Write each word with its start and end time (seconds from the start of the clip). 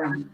program. 0.00 0.30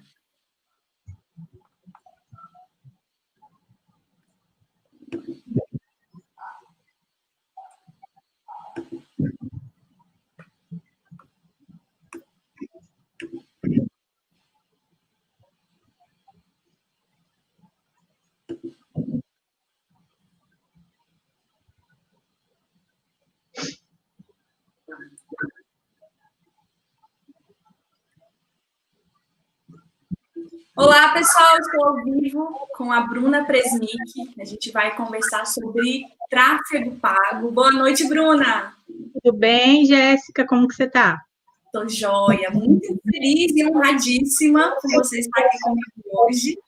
Olá, 30.76 31.10
pessoal, 31.14 31.56
estou 31.58 31.86
ao 31.86 32.04
vivo 32.04 32.68
com 32.76 32.92
a 32.92 33.00
Bruna 33.00 33.46
Presnick. 33.46 33.94
A 34.38 34.44
gente 34.44 34.70
vai 34.70 34.94
conversar 34.94 35.46
sobre 35.46 36.04
tráfego 36.28 36.94
pago. 36.96 37.50
Boa 37.50 37.70
noite, 37.70 38.06
Bruna. 38.06 38.74
Tudo 39.14 39.38
bem, 39.38 39.86
Jéssica? 39.86 40.46
Como 40.46 40.68
que 40.68 40.74
você 40.74 40.84
está? 40.84 41.22
Estou 41.64 41.88
joia, 41.88 42.50
muito 42.50 42.94
feliz 43.10 43.56
e 43.56 43.66
honradíssima 43.66 44.76
por 44.82 44.92
você 44.96 45.20
estar 45.20 45.46
aqui 45.46 45.58
comigo 45.60 45.86
hoje. 46.12 46.58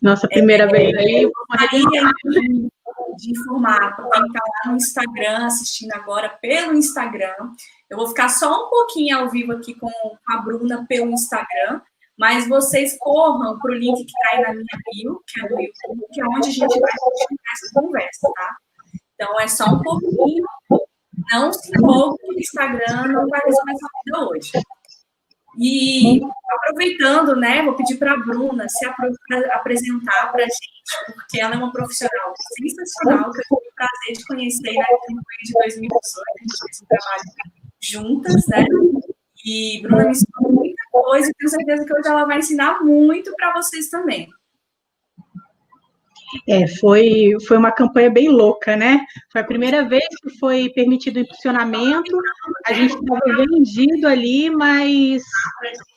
Nossa 0.00 0.28
primeira 0.28 0.64
é, 0.64 0.68
vez 0.68 0.96
aí. 0.96 1.30
De, 2.22 2.70
de 3.16 3.30
informar 3.32 3.96
para 3.96 4.08
quem 4.08 4.22
está 4.24 4.40
lá 4.40 4.70
no 4.70 4.76
Instagram, 4.76 5.46
assistindo 5.46 5.92
agora 5.94 6.28
pelo 6.28 6.74
Instagram. 6.74 7.34
Eu 7.90 7.96
vou 7.96 8.06
ficar 8.06 8.28
só 8.28 8.66
um 8.66 8.70
pouquinho 8.70 9.18
ao 9.18 9.28
vivo 9.28 9.50
aqui 9.50 9.74
com 9.74 9.90
a 10.28 10.36
Bruna 10.36 10.86
pelo 10.88 11.10
Instagram 11.10 11.80
mas 12.18 12.48
vocês 12.48 12.96
corram 12.98 13.58
para 13.58 13.72
o 13.72 13.74
link 13.74 13.96
que 13.96 14.04
está 14.04 14.36
aí 14.36 14.42
na 14.42 14.52
minha 14.52 14.64
bio, 14.92 15.20
que 15.26 15.44
é 15.44 15.48
do 15.48 15.60
YouTube, 15.60 16.06
que 16.12 16.20
é 16.20 16.24
onde 16.24 16.48
a 16.48 16.52
gente 16.52 16.80
vai 16.80 16.92
continuar 16.98 17.52
essa 17.52 17.80
conversa, 17.80 18.32
tá? 18.34 18.56
Então, 19.14 19.40
é 19.40 19.48
só 19.48 19.66
um 19.66 19.82
pouquinho. 19.82 20.44
Não 21.30 21.52
se 21.52 21.70
envolva 21.76 22.16
no 22.26 22.38
Instagram, 22.38 23.08
não 23.08 23.28
vai 23.28 23.40
resolver 23.44 23.72
essa 23.72 23.88
vida 24.04 24.28
hoje. 24.28 24.52
E 25.58 26.20
aproveitando, 26.50 27.36
né, 27.36 27.62
vou 27.62 27.74
pedir 27.74 27.98
para 27.98 28.14
a 28.14 28.16
Bruna 28.16 28.66
se 28.68 28.86
apresentar 28.86 30.32
para 30.32 30.44
a 30.44 30.46
gente, 30.46 31.14
porque 31.14 31.40
ela 31.40 31.54
é 31.54 31.58
uma 31.58 31.70
profissional 31.70 32.32
sensacional, 32.58 33.30
que 33.30 33.38
eu 33.38 33.58
tive 33.58 33.68
o 33.68 33.74
prazer 33.74 34.16
de 34.16 34.26
conhecer 34.26 34.72
na 34.72 34.86
campanha 34.86 35.42
de 35.44 35.52
2018, 35.52 35.90
a 35.92 36.42
gente 36.42 36.58
fez 36.58 36.82
um 36.82 36.86
trabalho 36.86 37.22
juntas, 37.80 38.46
né? 38.48 38.64
E 39.44 39.82
Bruna 39.82 40.04
me 40.04 40.10
ensinou 40.12 40.64
coisa 40.92 41.28
e 41.28 41.34
tenho 41.34 41.50
certeza 41.50 41.84
que 41.84 41.92
hoje 41.92 42.08
ela 42.08 42.26
vai 42.26 42.38
ensinar 42.38 42.84
muito 42.84 43.32
para 43.34 43.54
vocês 43.54 43.88
também. 43.88 44.28
É, 46.48 46.66
foi, 46.66 47.32
foi 47.46 47.56
uma 47.58 47.70
campanha 47.70 48.10
bem 48.10 48.28
louca, 48.30 48.74
né? 48.74 49.04
Foi 49.30 49.40
a 49.42 49.46
primeira 49.46 49.86
vez 49.86 50.04
que 50.22 50.38
foi 50.38 50.70
permitido 50.70 51.16
o 51.16 51.20
impulsionamento, 51.20 52.16
a 52.66 52.72
gente 52.72 52.94
estava 52.94 53.46
vendido 53.50 54.08
ali, 54.08 54.48
mas 54.48 55.22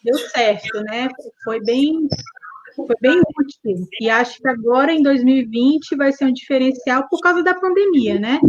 deu 0.03 0.17
certo, 0.17 0.81
né? 0.83 1.07
Foi 1.43 1.61
bem, 1.61 2.07
foi 2.75 2.95
bem 2.99 3.19
útil. 3.19 3.87
E 4.01 4.09
acho 4.09 4.41
que 4.41 4.47
agora, 4.49 4.91
em 4.91 5.01
2020, 5.01 5.95
vai 5.95 6.11
ser 6.11 6.25
um 6.25 6.33
diferencial 6.33 7.07
por 7.09 7.21
causa 7.21 7.41
da 7.41 7.53
pandemia, 7.53 8.19
né? 8.19 8.39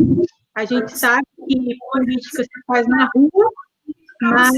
A 0.56 0.64
gente 0.64 0.97
sabe 0.98 1.22
que 1.48 1.77
política 1.92 2.42
se 2.42 2.64
faz 2.67 2.86
na 2.89 3.08
rua, 3.14 3.50
mas 4.22 4.52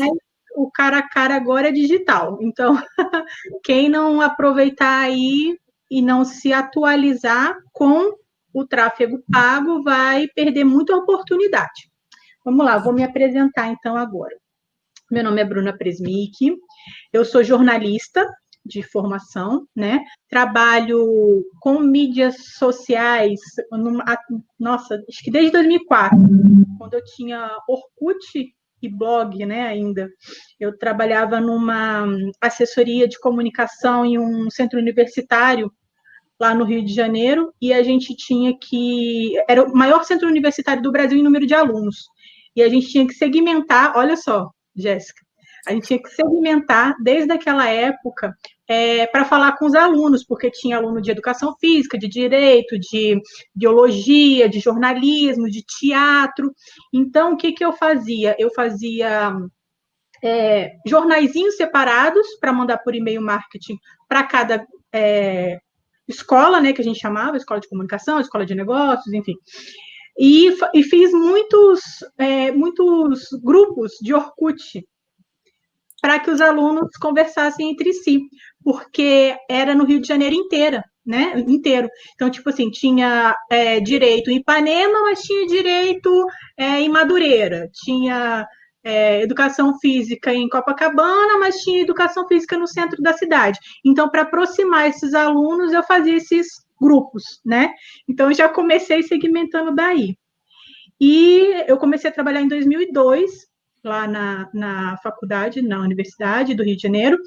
o 0.59 0.71
cara 0.73 0.99
a 0.99 1.09
cara 1.09 1.37
agora 1.37 1.69
é 1.69 1.73
digital. 1.73 2.39
Então, 2.43 2.77
quem 3.63 3.89
não 3.89 4.21
aproveitar 4.21 5.01
aí 5.01 5.57
e 5.89 6.03
não 6.03 6.25
se 6.25 6.53
atualizar 6.53 7.57
com 7.73 8.13
o 8.53 8.67
tráfego 8.67 9.23
pago 9.31 9.83
vai 9.85 10.27
perder 10.35 10.65
muita 10.65 10.97
oportunidade. 10.97 11.89
Vamos 12.45 12.67
lá, 12.67 12.77
vou 12.77 12.93
me 12.93 13.05
apresentar 13.05 13.69
então 13.69 13.97
agora. 13.97 14.37
Meu 15.11 15.23
nome 15.23 15.41
é 15.41 15.45
Bruna 15.45 15.77
Presmic, 15.77 16.57
eu 17.13 17.25
sou 17.25 17.45
jornalista 17.45 18.27
de 18.67 18.83
formação, 18.83 19.67
né? 19.75 20.01
Trabalho 20.29 21.45
com 21.61 21.79
mídias 21.79 22.37
sociais, 22.59 23.41
nossa, 24.59 25.03
acho 25.09 25.23
que 25.23 25.31
desde 25.31 25.53
2004, 25.53 26.19
quando 26.79 26.95
eu 26.95 27.05
tinha 27.05 27.49
Orkut 27.67 28.53
e 28.83 28.89
blog, 28.89 29.45
né, 29.45 29.67
ainda. 29.67 30.09
Eu 30.59 30.77
trabalhava 30.77 31.41
numa 31.41 32.07
assessoria 32.41 33.09
de 33.09 33.19
comunicação 33.19 34.05
em 34.05 34.19
um 34.19 34.51
centro 34.51 34.79
universitário 34.79 35.73
lá 36.41 36.55
no 36.55 36.65
Rio 36.65 36.85
de 36.85 36.95
Janeiro 36.95 37.53
e 37.61 37.73
a 37.73 37.83
gente 37.83 38.15
tinha 38.15 38.57
que 38.57 39.33
era 39.49 39.65
o 39.65 39.75
maior 39.75 40.05
centro 40.05 40.29
universitário 40.29 40.83
do 40.83 40.93
Brasil 40.93 41.19
em 41.19 41.23
número 41.23 41.47
de 41.47 41.55
alunos. 41.55 42.07
E 42.55 42.63
a 42.63 42.69
gente 42.69 42.89
tinha 42.89 43.07
que 43.07 43.15
segmentar, 43.15 43.97
olha 43.97 44.17
só, 44.17 44.51
Jéssica, 44.75 45.21
a 45.67 45.73
gente 45.73 45.87
tinha 45.87 46.03
que 46.03 46.11
segmentar 46.11 46.95
desde 47.03 47.33
aquela 47.33 47.69
época 47.69 48.35
é, 48.69 49.07
para 49.07 49.25
falar 49.25 49.57
com 49.57 49.67
os 49.67 49.75
alunos, 49.75 50.25
porque 50.25 50.51
tinha 50.51 50.77
aluno 50.77 51.01
de 51.01 51.11
educação 51.11 51.57
física, 51.59 51.99
de 51.99 52.09
direito, 52.09 52.79
de 52.79 53.21
biologia, 53.55 54.49
de 54.49 54.61
jornalismo, 54.61 55.49
de 55.49 55.63
teatro. 55.63 56.53
Então, 56.93 57.33
o 57.33 57.37
que, 57.37 57.53
que 57.53 57.65
eu 57.65 57.73
fazia? 57.73 58.37
Eu 58.39 58.51
fazia 58.55 59.33
é, 60.23 60.73
jornaizinhos 60.87 61.57
separados 61.57 62.27
para 62.41 62.53
mandar 62.53 62.79
por 62.79 62.95
e-mail 62.95 63.23
marketing 63.23 63.79
para 64.09 64.23
cada 64.25 64.67
é, 64.93 65.59
escola, 66.07 66.61
né, 66.61 66.73
que 66.73 66.81
a 66.81 66.85
gente 66.85 66.99
chamava, 66.99 67.37
escola 67.37 67.61
de 67.61 67.69
comunicação, 67.69 68.21
escola 68.21 68.45
de 68.45 68.55
negócios, 68.55 69.13
enfim. 69.13 69.35
E, 70.19 70.49
e 70.75 70.83
fiz 70.83 71.13
muitos, 71.13 71.81
é, 72.19 72.51
muitos 72.51 73.29
grupos 73.43 73.93
de 74.03 74.13
Orkut 74.13 74.85
para 76.01 76.19
que 76.19 76.31
os 76.31 76.41
alunos 76.41 76.91
conversassem 77.01 77.71
entre 77.71 77.93
si, 77.93 78.21
porque 78.63 79.37
era 79.49 79.75
no 79.75 79.85
Rio 79.85 80.01
de 80.01 80.09
Janeiro 80.09 80.35
inteira, 80.35 80.85
né? 81.05 81.33
Inteiro. 81.47 81.89
Então, 82.15 82.31
tipo 82.31 82.49
assim, 82.51 82.71
tinha 82.71 83.35
é, 83.51 83.81
direito 83.81 84.31
em 84.31 84.37
Ipanema, 84.37 85.03
mas 85.03 85.23
tinha 85.23 85.47
direito 85.47 86.27
é, 86.57 86.81
em 86.81 86.89
Madureira, 86.89 87.69
tinha 87.85 88.47
é, 88.85 89.23
educação 89.23 89.79
física 89.79 90.33
em 90.33 90.49
Copacabana, 90.49 91.39
mas 91.39 91.57
tinha 91.63 91.83
educação 91.83 92.27
física 92.29 92.57
no 92.57 92.67
centro 92.67 93.03
da 93.03 93.13
cidade. 93.13 93.59
Então, 93.85 94.09
para 94.09 94.23
aproximar 94.23 94.89
esses 94.89 95.15
alunos, 95.15 95.73
eu 95.73 95.83
fazia 95.83 96.17
esses 96.17 96.47
grupos, 96.81 97.41
né? 97.45 97.71
Então, 98.09 98.31
eu 98.31 98.35
já 98.35 98.49
comecei 98.49 99.03
segmentando 99.03 99.75
daí. 99.75 100.17
E 101.01 101.65
eu 101.67 101.77
comecei 101.77 102.11
a 102.11 102.13
trabalhar 102.13 102.41
em 102.41 102.49
2002, 102.49 103.31
lá 103.85 104.07
na, 104.07 104.49
na 104.53 104.97
faculdade, 104.99 105.63
na 105.63 105.81
Universidade 105.81 106.55
do 106.55 106.63
Rio 106.63 106.77
de 106.77 106.83
Janeiro. 106.83 107.19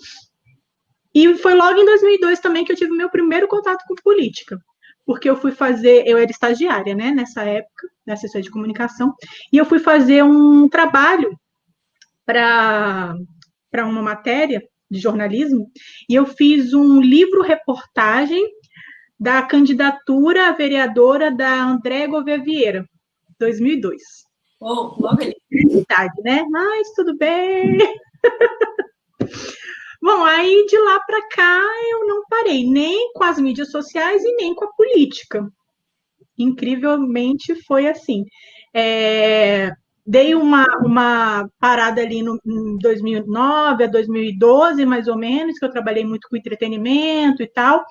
E 1.14 1.36
foi 1.36 1.54
logo 1.54 1.80
em 1.80 1.86
2002 1.86 2.40
também 2.40 2.64
que 2.64 2.72
eu 2.72 2.76
tive 2.76 2.92
meu 2.92 3.10
primeiro 3.10 3.48
contato 3.48 3.84
com 3.88 3.96
política, 3.96 4.58
porque 5.06 5.30
eu 5.30 5.36
fui 5.36 5.52
fazer, 5.52 6.08
eu 6.08 6.18
era 6.18 6.32
estagiária, 6.32 6.96
né, 6.96 7.12
nessa 7.12 7.44
época, 7.44 7.88
na 8.06 8.14
assessoria 8.14 8.44
de 8.44 8.52
comunicação, 8.52 9.14
e 9.52 9.58
eu 9.58 9.66
fui 9.66 9.80
fazer 9.80 10.24
um 10.24 10.70
trabalho 10.70 11.38
para 12.26 13.16
uma 13.84 14.02
matéria 14.02 14.64
de 14.90 15.00
jornalismo, 15.00 15.70
e 16.10 16.16
eu 16.16 16.26
fiz 16.26 16.74
um 16.74 17.02
livro-reportagem 17.02 18.46
da 19.20 19.42
candidatura 19.42 20.48
a 20.48 20.52
vereadora 20.52 21.30
da 21.30 21.62
André 21.62 22.08
Gouveia 22.08 22.42
Vieira, 22.42 22.86
2002. 23.38 24.02
Oh, 24.62 24.96
logo 25.00 25.22
ali. 25.22 25.36
Idade, 25.52 26.22
né? 26.24 26.44
Mas 26.50 26.94
tudo 26.94 27.18
bem. 27.18 27.78
Bom, 30.00 30.24
aí 30.24 30.66
de 30.68 30.78
lá 30.78 31.00
para 31.00 31.28
cá 31.30 31.64
eu 31.92 32.08
não 32.08 32.24
parei 32.30 32.68
nem 32.68 33.12
com 33.14 33.24
as 33.24 33.40
mídias 33.40 33.72
sociais 33.72 34.24
e 34.24 34.36
nem 34.36 34.54
com 34.54 34.66
a 34.66 34.74
política. 34.74 35.52
Incrivelmente 36.38 37.56
foi 37.66 37.88
assim. 37.88 38.24
É, 38.74 39.72
dei 40.06 40.36
uma, 40.36 40.66
uma 40.86 41.50
parada 41.60 42.02
ali 42.02 42.22
no, 42.22 42.40
em 42.46 42.78
2009 42.78 43.84
a 43.84 43.88
2012, 43.88 44.86
mais 44.86 45.08
ou 45.08 45.18
menos, 45.18 45.58
que 45.58 45.66
eu 45.66 45.72
trabalhei 45.72 46.06
muito 46.06 46.28
com 46.30 46.38
entretenimento 46.38 47.42
e 47.42 47.48
tal, 47.48 47.84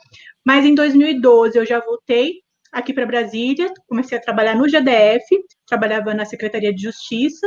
mas 0.45 0.65
em 0.65 0.75
2012 0.75 1.59
eu 1.59 1.67
já 1.67 1.81
voltei 1.81 2.43
aqui 2.73 2.93
para 2.93 3.07
Brasília, 3.07 3.73
comecei 3.89 4.17
a 4.17 4.21
trabalhar 4.21 4.55
no 4.55 4.69
GDF, 4.69 5.25
trabalhava 5.67 6.15
na 6.15 6.25
Secretaria 6.25 6.73
de 6.75 6.83
Justiça 6.83 7.47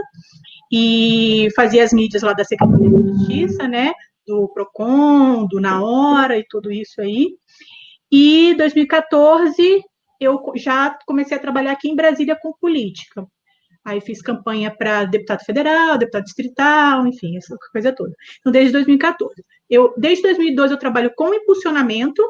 e 0.72 1.48
fazia 1.56 1.84
as 1.84 1.94
mídias 1.94 2.24
lá 2.24 2.34
da 2.34 2.44
Secretaria 2.44 2.90
de 2.90 3.08
Justiça, 3.18 3.68
né? 3.68 3.94
Do 4.26 4.50
PROCON, 4.54 5.48
do 5.48 5.60
Na 5.60 5.84
Hora 5.84 6.38
e 6.38 6.46
tudo 6.50 6.72
isso 6.72 7.02
aí. 7.02 7.36
E 8.12 8.54
2014 8.56 9.84
eu 10.20 10.42
já 10.56 10.98
comecei 11.06 11.36
a 11.38 11.40
trabalhar 11.40 11.72
aqui 11.74 11.90
em 11.90 11.96
Brasília 11.96 12.38
com 12.40 12.54
política. 12.54 13.28
Aí 13.86 14.00
fiz 14.00 14.22
campanha 14.22 14.74
para 14.76 15.04
deputado 15.04 15.44
federal, 15.44 15.98
deputado 15.98 16.24
distrital, 16.24 17.06
enfim, 17.06 17.36
essa 17.36 17.56
coisa 17.72 17.94
toda. 17.94 18.14
Então, 18.40 18.52
desde 18.52 18.72
2014. 18.72 19.44
Eu, 19.70 19.94
desde 19.98 20.24
2012 20.24 20.74
eu 20.74 20.80
trabalho 20.80 21.12
com 21.16 21.34
impulsionamento, 21.34 22.24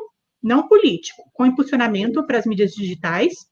não 0.44 0.68
político, 0.68 1.24
com 1.34 1.46
impulsionamento 1.46 2.26
para 2.26 2.38
as 2.38 2.46
mídias 2.46 2.74
digitais. 2.74 3.48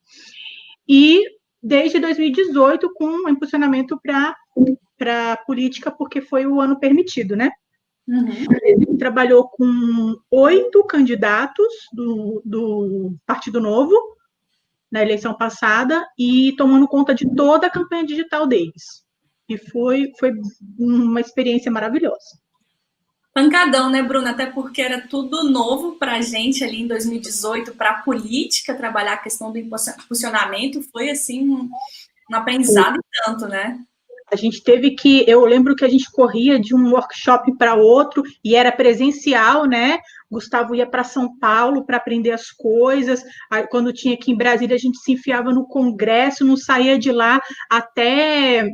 E 0.88 1.24
desde 1.64 2.00
2018 2.00 2.94
com 2.94 3.30
impulsionamento 3.30 4.00
para 4.02 5.38
política, 5.46 5.90
porque 5.90 6.22
foi 6.22 6.46
o 6.46 6.60
ano 6.60 6.80
permitido, 6.80 7.36
né? 7.36 7.52
Uhum. 8.08 8.98
Trabalhou 8.98 9.48
com 9.48 10.16
oito 10.32 10.84
candidatos 10.84 11.72
do, 11.94 12.42
do 12.44 13.16
Partido 13.26 13.62
Novo 13.62 13.96
na 14.92 15.02
eleição 15.02 15.34
passada 15.34 16.06
e 16.18 16.54
tomando 16.58 16.88
conta 16.88 17.16
de 17.16 17.34
toda 17.34 17.68
a 17.68 17.72
campanha 17.72 18.06
digital 18.06 18.46
deles. 18.46 19.06
E 19.48 19.58
foi, 19.58 20.12
foi 20.20 20.34
uma 20.78 21.22
experiência 21.22 21.72
maravilhosa. 21.72 22.41
Pancadão, 23.34 23.90
né, 23.90 24.02
Bruna? 24.02 24.32
Até 24.32 24.46
porque 24.46 24.82
era 24.82 25.08
tudo 25.08 25.50
novo 25.50 25.94
para 25.98 26.16
a 26.16 26.22
gente 26.22 26.64
ali 26.64 26.82
em 26.82 26.88
2018, 26.88 27.74
para 27.74 27.92
a 27.92 28.02
política, 28.02 28.76
trabalhar 28.76 29.14
a 29.14 29.18
questão 29.18 29.52
do 29.52 29.58
impulsionamento, 29.58 30.82
foi 30.92 31.10
assim 31.10 31.48
um, 31.50 31.70
um 32.30 32.36
aprendizado 32.36 33.00
tanto, 33.24 33.48
né? 33.48 33.80
A 34.32 34.36
gente 34.38 34.64
teve 34.64 34.92
que, 34.92 35.26
eu 35.28 35.44
lembro 35.46 35.76
que 35.76 35.84
a 35.84 35.90
gente 35.90 36.10
corria 36.10 36.58
de 36.58 36.74
um 36.74 36.92
workshop 36.92 37.58
para 37.58 37.76
outro 37.76 38.24
e 38.44 38.56
era 38.56 38.72
presencial, 38.72 39.66
né? 39.66 40.00
Gustavo 40.30 40.74
ia 40.74 40.88
para 40.88 41.04
São 41.04 41.38
Paulo 41.38 41.86
para 41.86 41.98
aprender 41.98 42.32
as 42.32 42.50
coisas. 42.50 43.22
Aí, 43.50 43.68
quando 43.68 43.92
tinha 43.92 44.14
aqui 44.14 44.32
em 44.32 44.38
Brasília, 44.38 44.76
a 44.76 44.80
gente 44.80 44.98
se 45.00 45.12
enfiava 45.12 45.52
no 45.52 45.68
congresso, 45.68 46.46
não 46.46 46.56
saía 46.56 46.98
de 46.98 47.12
lá 47.12 47.42
até 47.70 48.70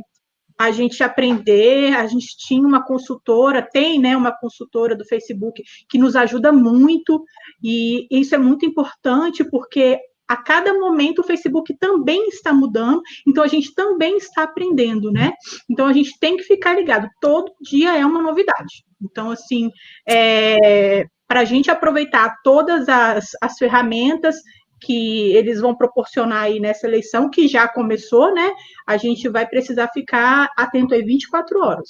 a 0.58 0.70
gente 0.72 1.02
aprender. 1.02 1.94
A 1.94 2.06
gente 2.06 2.36
tinha 2.36 2.66
uma 2.66 2.84
consultora, 2.84 3.62
tem, 3.62 4.00
né, 4.00 4.16
uma 4.16 4.32
consultora 4.32 4.96
do 4.96 5.04
Facebook 5.04 5.62
que 5.88 5.98
nos 5.98 6.16
ajuda 6.16 6.52
muito, 6.52 7.22
e 7.62 8.06
isso 8.10 8.34
é 8.34 8.38
muito 8.38 8.66
importante 8.66 9.44
porque 9.44 9.98
a 10.28 10.36
cada 10.36 10.74
momento 10.74 11.20
o 11.20 11.24
Facebook 11.24 11.74
também 11.78 12.28
está 12.28 12.52
mudando, 12.52 13.00
então 13.26 13.42
a 13.42 13.46
gente 13.46 13.74
também 13.74 14.18
está 14.18 14.42
aprendendo, 14.42 15.10
né? 15.10 15.32
Então 15.70 15.86
a 15.86 15.92
gente 15.92 16.18
tem 16.20 16.36
que 16.36 16.42
ficar 16.42 16.74
ligado, 16.74 17.08
todo 17.18 17.50
dia 17.62 17.96
é 17.96 18.04
uma 18.04 18.22
novidade. 18.22 18.84
Então, 19.00 19.30
assim, 19.30 19.70
é, 20.06 21.06
para 21.26 21.40
a 21.40 21.44
gente 21.44 21.70
aproveitar 21.70 22.36
todas 22.44 22.88
as, 22.88 23.30
as 23.40 23.56
ferramentas 23.56 24.36
que 24.80 25.32
eles 25.34 25.60
vão 25.60 25.74
proporcionar 25.74 26.42
aí 26.42 26.60
nessa 26.60 26.86
eleição, 26.86 27.30
que 27.30 27.48
já 27.48 27.66
começou, 27.68 28.32
né? 28.32 28.52
A 28.86 28.96
gente 28.96 29.28
vai 29.28 29.46
precisar 29.46 29.88
ficar 29.88 30.52
atento 30.56 30.94
aí 30.94 31.02
24 31.02 31.60
horas. 31.60 31.88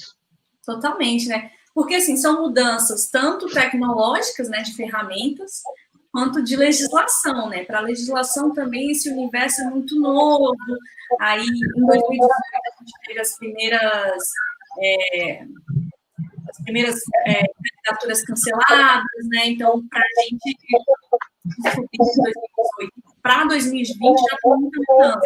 Totalmente, 0.65 1.29
né? 1.29 1.51
Porque, 1.75 1.95
assim, 1.95 2.17
são 2.17 2.43
mudanças 2.43 3.09
tanto 3.09 3.47
tecnológicas, 3.47 4.49
né, 4.49 4.63
de 4.63 4.75
ferramentas, 4.75 5.63
quanto 6.13 6.43
de 6.43 6.57
legislação, 6.57 7.49
né? 7.49 7.65
Para 7.65 7.79
a 7.79 7.83
legislação 7.83 8.53
também 8.53 8.91
esse 8.91 9.11
universo 9.11 9.63
é 9.63 9.65
muito 9.71 9.99
novo. 10.01 10.57
Aí, 11.21 11.45
em 11.47 11.87
2018, 11.87 12.33
a 12.33 12.81
gente 12.81 12.93
teve 13.07 13.21
as 13.21 13.37
primeiras, 13.37 14.23
é, 14.83 15.45
as 16.51 16.63
primeiras 16.65 17.01
é, 17.27 17.43
candidaturas 17.47 18.23
canceladas, 18.25 19.29
né? 19.31 19.47
Então, 19.47 19.87
para 19.89 20.01
a 20.01 20.23
gente 20.25 20.57
para 23.23 23.45
2020 23.45 24.19
já 24.19 24.37
tem 24.43 24.53
muita 24.57 24.81
mudança. 24.89 25.21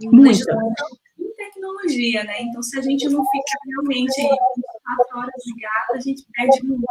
Em 0.00 0.20
legislação 0.20 0.72
e 1.18 1.24
tecnologia, 1.36 2.24
né? 2.24 2.42
Então, 2.42 2.62
se 2.62 2.78
a 2.78 2.82
gente 2.82 3.08
não 3.08 3.24
fica 3.24 3.58
realmente 3.66 4.20
24 4.20 5.18
horas 5.18 5.46
ligado, 5.46 5.94
a 5.94 6.00
gente 6.00 6.24
perde 6.32 6.62
muito. 6.62 6.82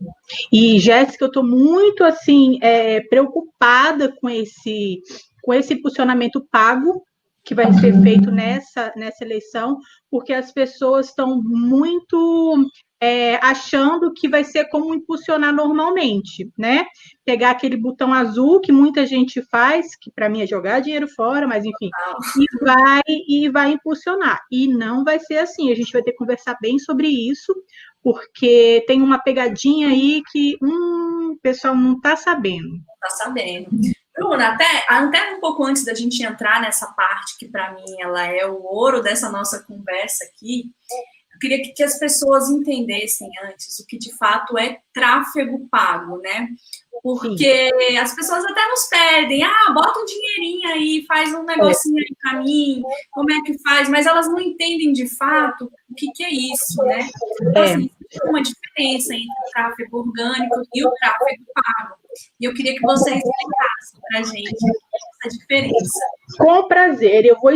Né? 0.00 0.12
E, 0.52 0.78
Jéssica, 0.78 1.24
eu 1.24 1.28
estou 1.28 1.44
muito, 1.44 2.04
assim, 2.04 2.58
é, 2.62 3.00
preocupada 3.00 4.14
com 4.20 4.28
esse, 4.28 5.02
com 5.42 5.52
esse 5.52 5.74
impulsionamento 5.74 6.46
pago 6.50 7.02
que 7.44 7.54
vai 7.54 7.72
ser 7.72 7.98
feito 8.02 8.30
nessa, 8.30 8.92
nessa 8.94 9.24
eleição, 9.24 9.78
porque 10.10 10.34
as 10.34 10.52
pessoas 10.52 11.06
estão 11.06 11.40
muito 11.42 12.70
é, 13.00 13.36
achando 13.36 14.12
que 14.12 14.28
vai 14.28 14.42
ser 14.42 14.64
como 14.68 14.94
impulsionar 14.94 15.54
normalmente, 15.54 16.50
né? 16.58 16.84
Pegar 17.24 17.50
aquele 17.50 17.76
botão 17.76 18.12
azul 18.12 18.60
que 18.60 18.72
muita 18.72 19.06
gente 19.06 19.40
faz, 19.42 19.96
que 19.96 20.10
para 20.10 20.28
mim 20.28 20.42
é 20.42 20.46
jogar 20.46 20.80
dinheiro 20.80 21.06
fora, 21.08 21.46
mas 21.46 21.64
enfim, 21.64 21.88
e 22.36 22.64
vai 22.64 23.02
e 23.06 23.48
vai 23.48 23.72
impulsionar. 23.72 24.40
E 24.50 24.66
não 24.66 25.04
vai 25.04 25.20
ser 25.20 25.38
assim. 25.38 25.70
A 25.70 25.74
gente 25.74 25.92
vai 25.92 26.02
ter 26.02 26.12
que 26.12 26.18
conversar 26.18 26.56
bem 26.60 26.78
sobre 26.78 27.08
isso, 27.08 27.54
porque 28.02 28.84
tem 28.86 29.00
uma 29.00 29.18
pegadinha 29.18 29.88
aí 29.88 30.22
que 30.32 30.56
hum, 30.60 31.34
o 31.36 31.38
pessoal 31.40 31.76
não 31.76 31.94
está 31.94 32.16
sabendo. 32.16 32.80
Está 32.94 33.24
sabendo. 33.24 33.70
Bruna, 34.16 34.48
até, 34.48 34.84
até 34.88 35.34
um 35.34 35.40
pouco 35.40 35.64
antes 35.64 35.84
da 35.84 35.94
gente 35.94 36.20
entrar 36.24 36.60
nessa 36.60 36.88
parte 36.88 37.38
que 37.38 37.46
para 37.46 37.72
mim 37.72 38.00
ela 38.00 38.24
é 38.26 38.44
o 38.44 38.60
ouro 38.64 39.00
dessa 39.00 39.30
nossa 39.30 39.62
conversa 39.62 40.24
aqui, 40.24 40.72
eu 41.38 41.40
queria 41.40 41.62
que, 41.62 41.72
que, 41.72 41.82
as 41.84 41.98
pessoas 41.98 42.50
entendessem 42.50 43.30
antes 43.44 43.78
o 43.78 43.86
que 43.86 43.96
de 43.96 44.12
fato 44.16 44.58
é 44.58 44.80
tráfego 44.92 45.68
pago, 45.70 46.18
né? 46.18 46.48
Porque 47.00 47.70
Sim. 47.70 47.96
as 47.96 48.12
pessoas 48.12 48.44
até 48.44 48.68
nos 48.68 48.88
pedem, 48.88 49.44
ah, 49.44 49.72
bota 49.72 50.00
um 50.00 50.04
dinheirinho 50.04 50.68
aí, 50.70 51.04
faz 51.06 51.32
um 51.32 51.44
negocinho 51.44 51.96
aí 51.96 52.16
para 52.20 52.42
mim, 52.42 52.82
como 53.12 53.30
é 53.32 53.40
que 53.42 53.56
faz? 53.62 53.88
Mas 53.88 54.04
elas 54.04 54.26
não 54.26 54.40
entendem 54.40 54.92
de 54.92 55.08
fato 55.16 55.70
o 55.88 55.94
que, 55.94 56.10
que 56.10 56.24
é 56.24 56.30
isso, 56.30 56.82
né? 56.82 57.08
Então, 57.40 57.62
é. 57.62 57.72
assim, 57.72 57.90
existe 58.00 58.28
uma 58.28 58.42
diferença 58.42 59.14
entre 59.14 59.28
o 59.28 59.50
tráfego 59.52 59.98
orgânico 59.98 60.62
e 60.74 60.84
o 60.84 60.90
tráfego 60.90 61.44
pago. 61.54 61.94
E 62.40 62.44
eu 62.46 62.54
queria 62.54 62.74
que 62.74 62.82
você 62.82 63.10
explicasse 63.10 64.00
para 64.08 64.18
a 64.18 64.22
gente 64.24 64.56
essa 65.24 65.38
diferença. 65.38 66.00
Com 66.36 66.66
prazer, 66.66 67.24
eu 67.24 67.38
vou 67.38 67.52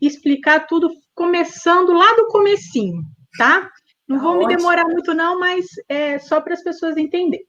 explicar 0.00 0.60
tudo 0.68 0.92
começando 1.12 1.92
lá 1.92 2.14
do 2.14 2.28
comecinho 2.28 3.04
tá? 3.36 3.70
Não 4.08 4.16
tá 4.18 4.22
vou 4.22 4.36
ótimo. 4.36 4.48
me 4.48 4.56
demorar 4.56 4.84
muito, 4.84 5.14
não, 5.14 5.38
mas 5.38 5.66
é 5.88 6.18
só 6.18 6.40
para 6.40 6.54
as 6.54 6.62
pessoas 6.62 6.96
entenderem. 6.96 7.46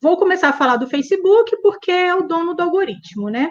Vou 0.00 0.16
começar 0.16 0.50
a 0.50 0.54
falar 0.54 0.76
do 0.76 0.86
Facebook, 0.86 1.56
porque 1.62 1.90
é 1.90 2.14
o 2.14 2.22
dono 2.22 2.54
do 2.54 2.62
algoritmo, 2.62 3.30
né? 3.30 3.50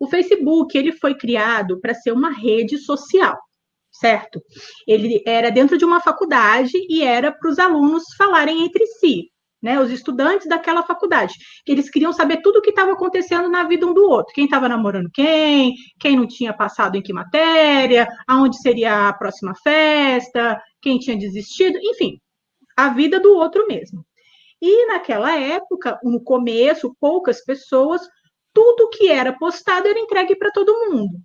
O 0.00 0.08
Facebook 0.08 0.76
ele 0.76 0.92
foi 0.92 1.14
criado 1.14 1.80
para 1.80 1.94
ser 1.94 2.12
uma 2.12 2.30
rede 2.30 2.78
social, 2.78 3.38
certo? 3.90 4.40
Ele 4.86 5.22
era 5.26 5.50
dentro 5.50 5.76
de 5.76 5.84
uma 5.84 6.00
faculdade 6.00 6.72
e 6.88 7.02
era 7.02 7.32
para 7.32 7.50
os 7.50 7.58
alunos 7.58 8.04
falarem 8.16 8.64
entre 8.64 8.86
si 8.86 9.30
né, 9.62 9.80
os 9.80 9.90
estudantes 9.90 10.48
daquela 10.48 10.82
faculdade, 10.82 11.34
que 11.64 11.72
eles 11.72 11.90
queriam 11.90 12.12
saber 12.12 12.40
tudo 12.42 12.58
o 12.58 12.62
que 12.62 12.70
estava 12.70 12.92
acontecendo 12.92 13.48
na 13.48 13.64
vida 13.64 13.86
um 13.86 13.92
do 13.92 14.08
outro, 14.08 14.32
quem 14.32 14.44
estava 14.44 14.68
namorando 14.68 15.10
quem, 15.12 15.74
quem 15.98 16.16
não 16.16 16.26
tinha 16.26 16.52
passado 16.52 16.96
em 16.96 17.02
que 17.02 17.12
matéria, 17.12 18.08
aonde 18.26 18.60
seria 18.60 19.08
a 19.08 19.12
próxima 19.12 19.54
festa, 19.56 20.60
quem 20.80 20.98
tinha 20.98 21.16
desistido, 21.16 21.78
enfim, 21.82 22.20
a 22.76 22.90
vida 22.90 23.18
do 23.18 23.34
outro 23.34 23.66
mesmo. 23.66 24.04
E 24.60 24.86
naquela 24.86 25.36
época, 25.36 25.98
no 26.02 26.20
começo, 26.20 26.96
poucas 27.00 27.44
pessoas, 27.44 28.02
tudo 28.52 28.90
que 28.90 29.08
era 29.08 29.32
postado 29.32 29.86
era 29.86 29.98
entregue 29.98 30.36
para 30.36 30.50
todo 30.50 30.90
mundo. 30.90 31.16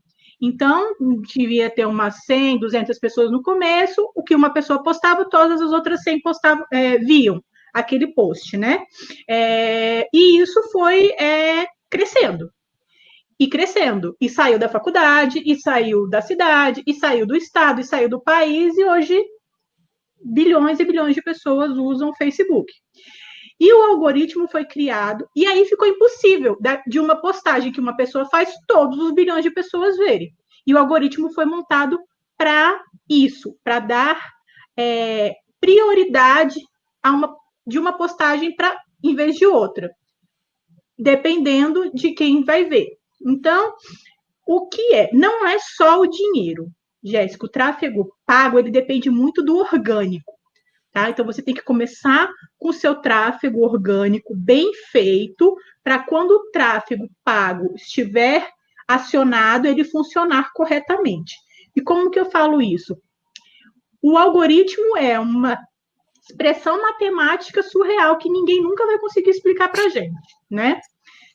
Então, 0.41 0.93
devia 1.33 1.69
ter 1.69 1.85
umas 1.85 2.25
100, 2.25 2.59
200 2.59 2.99
pessoas 2.99 3.31
no 3.31 3.41
começo, 3.41 4.07
o 4.13 4.21
que 4.21 4.35
uma 4.35 4.51
pessoa 4.51 4.83
postava, 4.83 5.29
todas 5.29 5.61
as 5.61 5.71
outras 5.71 6.03
100 6.03 6.21
postavam, 6.21 6.65
é, 6.71 6.97
viam 6.97 7.41
aquele 7.73 8.07
post, 8.13 8.55
né? 8.57 8.83
É, 9.27 10.07
e 10.13 10.41
isso 10.41 10.61
foi 10.71 11.07
é, 11.19 11.65
crescendo. 11.89 12.49
E 13.39 13.47
crescendo. 13.47 14.15
E 14.21 14.29
saiu 14.29 14.59
da 14.59 14.69
faculdade, 14.69 15.41
e 15.45 15.59
saiu 15.59 16.07
da 16.07 16.21
cidade, 16.21 16.83
e 16.85 16.93
saiu 16.93 17.25
do 17.25 17.35
estado, 17.35 17.81
e 17.81 17.83
saiu 17.83 18.07
do 18.07 18.21
país, 18.21 18.77
e 18.77 18.85
hoje 18.85 19.21
bilhões 20.23 20.79
e 20.79 20.85
bilhões 20.85 21.15
de 21.15 21.21
pessoas 21.21 21.71
usam 21.71 22.09
o 22.09 22.15
Facebook. 22.15 22.71
E 23.59 23.73
o 23.73 23.83
algoritmo 23.83 24.47
foi 24.47 24.65
criado, 24.65 25.27
e 25.35 25.45
aí 25.45 25.65
ficou 25.65 25.87
impossível 25.87 26.57
de 26.87 26.99
uma 26.99 27.15
postagem 27.15 27.71
que 27.71 27.79
uma 27.79 27.95
pessoa 27.95 28.25
faz, 28.25 28.51
todos 28.67 28.99
os 28.99 29.13
bilhões 29.13 29.43
de 29.43 29.51
pessoas 29.51 29.97
verem. 29.97 30.33
E 30.65 30.73
o 30.73 30.77
algoritmo 30.77 31.33
foi 31.33 31.45
montado 31.45 31.99
para 32.37 32.81
isso, 33.09 33.55
para 33.63 33.79
dar 33.79 34.31
é, 34.77 35.35
prioridade 35.59 36.59
a 37.01 37.11
uma 37.11 37.35
de 37.65 37.79
uma 37.79 37.93
postagem 37.93 38.55
para 38.55 38.77
em 39.03 39.15
vez 39.15 39.35
de 39.35 39.45
outra, 39.45 39.91
dependendo 40.97 41.91
de 41.93 42.11
quem 42.11 42.43
vai 42.43 42.65
ver. 42.65 42.97
Então, 43.25 43.73
o 44.45 44.67
que 44.67 44.93
é? 44.93 45.09
Não 45.13 45.45
é 45.45 45.57
só 45.59 45.99
o 45.99 46.07
dinheiro, 46.07 46.67
Jéssica. 47.03 47.45
O 47.45 47.49
tráfego 47.49 48.15
pago 48.25 48.59
ele 48.59 48.71
depende 48.71 49.09
muito 49.09 49.43
do 49.43 49.57
orgânico. 49.57 50.33
Tá? 50.91 51.09
Então, 51.09 51.25
você 51.25 51.41
tem 51.41 51.53
que 51.53 51.63
começar 51.63 52.29
com 52.59 52.69
o 52.69 52.73
seu 52.73 52.95
tráfego 52.95 53.61
orgânico 53.61 54.35
bem 54.35 54.71
feito, 54.91 55.55
para 55.83 55.99
quando 55.99 56.31
o 56.31 56.51
tráfego 56.51 57.09
pago 57.23 57.73
estiver 57.75 58.47
acionado, 58.87 59.67
ele 59.67 59.83
funcionar 59.83 60.51
corretamente. 60.53 61.35
E 61.75 61.81
como 61.81 62.11
que 62.11 62.19
eu 62.19 62.29
falo 62.29 62.61
isso? 62.61 62.95
O 64.01 64.17
algoritmo 64.17 64.97
é 64.97 65.19
uma 65.19 65.57
expressão 66.29 66.81
matemática 66.81 67.61
surreal 67.61 68.17
que 68.17 68.29
ninguém 68.29 68.61
nunca 68.61 68.85
vai 68.85 68.97
conseguir 68.97 69.31
explicar 69.31 69.69
para 69.69 69.85
a 69.85 69.89
gente, 69.89 70.35
né? 70.49 70.79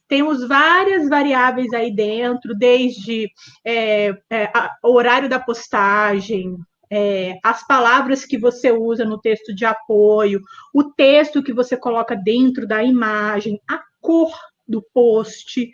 Temos 0.09 0.47
várias 0.49 1.07
variáveis 1.09 1.71
aí 1.75 1.95
dentro, 1.95 2.55
desde 2.55 3.31
é, 3.63 4.09
é, 4.31 4.51
o 4.83 4.93
horário 4.93 5.29
da 5.29 5.39
postagem, 5.39 6.57
é, 6.91 7.39
as 7.45 7.67
palavras 7.67 8.25
que 8.25 8.39
você 8.39 8.73
usa 8.73 9.05
no 9.05 9.21
texto 9.21 9.55
de 9.55 9.67
apoio, 9.67 10.41
o 10.75 10.85
texto 10.85 11.43
que 11.43 11.53
você 11.53 11.77
coloca 11.77 12.17
dentro 12.17 12.67
da 12.67 12.83
imagem, 12.83 13.61
a 13.69 13.83
cor 14.01 14.33
do 14.67 14.83
post. 14.95 15.71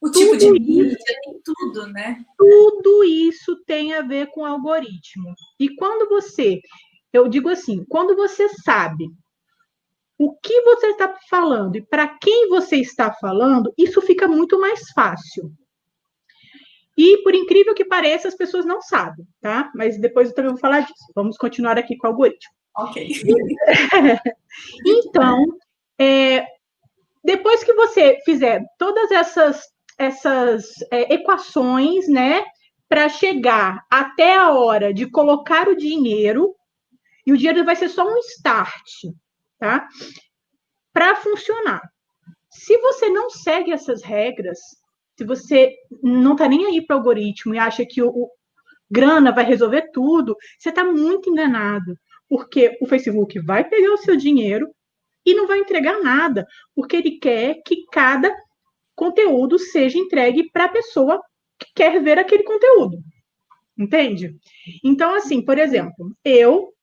O 0.00 0.10
tipo 0.10 0.36
de 0.36 0.50
mídia, 0.50 0.96
tem 1.22 1.40
tudo, 1.44 1.86
né? 1.88 2.24
Tudo 2.38 3.04
isso 3.04 3.56
tem 3.66 3.94
a 3.94 4.02
ver 4.02 4.28
com 4.28 4.44
algoritmo. 4.44 5.34
E 5.58 5.74
quando 5.76 6.08
você, 6.08 6.60
eu 7.14 7.28
digo 7.28 7.48
assim, 7.48 7.84
quando 7.88 8.16
você 8.16 8.48
sabe 8.48 9.08
o 10.18 10.36
que 10.36 10.60
você 10.62 10.88
está 10.88 11.16
falando 11.30 11.76
e 11.76 11.82
para 11.82 12.08
quem 12.08 12.48
você 12.48 12.76
está 12.76 13.12
falando, 13.12 13.72
isso 13.78 14.02
fica 14.02 14.26
muito 14.26 14.60
mais 14.60 14.90
fácil. 14.90 15.52
E, 16.96 17.18
por 17.22 17.34
incrível 17.34 17.74
que 17.74 17.84
pareça, 17.84 18.28
as 18.28 18.36
pessoas 18.36 18.64
não 18.64 18.80
sabem, 18.80 19.26
tá? 19.40 19.70
Mas 19.74 19.98
depois 19.98 20.28
eu 20.28 20.34
também 20.34 20.50
vou 20.50 20.60
falar 20.60 20.80
disso. 20.80 21.12
Vamos 21.14 21.36
continuar 21.36 21.78
aqui 21.78 21.96
com 21.96 22.06
o 22.06 22.10
algoritmo. 22.10 22.52
Ok. 22.76 23.08
então, 24.86 25.44
é, 25.98 26.46
depois 27.22 27.64
que 27.64 27.74
você 27.74 28.18
fizer 28.24 28.64
todas 28.78 29.10
essas, 29.10 29.62
essas 29.98 30.66
é, 30.90 31.14
equações, 31.14 32.08
né, 32.08 32.44
para 32.88 33.08
chegar 33.08 33.84
até 33.90 34.36
a 34.36 34.52
hora 34.52 34.94
de 34.94 35.10
colocar 35.10 35.68
o 35.68 35.76
dinheiro, 35.76 36.54
e 37.26 37.32
o 37.32 37.36
dinheiro 37.36 37.64
vai 37.64 37.76
ser 37.76 37.88
só 37.88 38.06
um 38.06 38.18
start, 38.18 38.90
tá? 39.58 39.88
Para 40.92 41.16
funcionar. 41.16 41.82
Se 42.50 42.78
você 42.78 43.08
não 43.08 43.30
segue 43.30 43.72
essas 43.72 44.02
regras, 44.02 44.58
se 45.16 45.24
você 45.24 45.74
não 46.02 46.32
está 46.32 46.48
nem 46.48 46.66
aí 46.66 46.84
para 46.84 46.96
o 46.96 46.98
algoritmo 46.98 47.54
e 47.54 47.58
acha 47.58 47.84
que 47.84 48.02
o, 48.02 48.08
o 48.08 48.30
grana 48.90 49.32
vai 49.32 49.44
resolver 49.44 49.90
tudo, 49.92 50.36
você 50.58 50.68
está 50.68 50.84
muito 50.84 51.30
enganado. 51.30 51.96
Porque 52.28 52.76
o 52.80 52.86
Facebook 52.86 53.38
vai 53.40 53.68
pegar 53.68 53.92
o 53.92 53.98
seu 53.98 54.16
dinheiro 54.16 54.68
e 55.24 55.34
não 55.34 55.46
vai 55.46 55.58
entregar 55.58 56.02
nada, 56.02 56.46
porque 56.74 56.96
ele 56.96 57.18
quer 57.18 57.62
que 57.64 57.84
cada 57.90 58.34
conteúdo 58.94 59.58
seja 59.58 59.98
entregue 59.98 60.50
para 60.50 60.64
a 60.64 60.68
pessoa 60.68 61.20
que 61.58 61.66
quer 61.74 62.02
ver 62.02 62.18
aquele 62.18 62.42
conteúdo. 62.42 62.98
Entende? 63.76 64.36
Então, 64.84 65.14
assim, 65.14 65.42
por 65.42 65.58
exemplo, 65.58 66.14
eu 66.24 66.73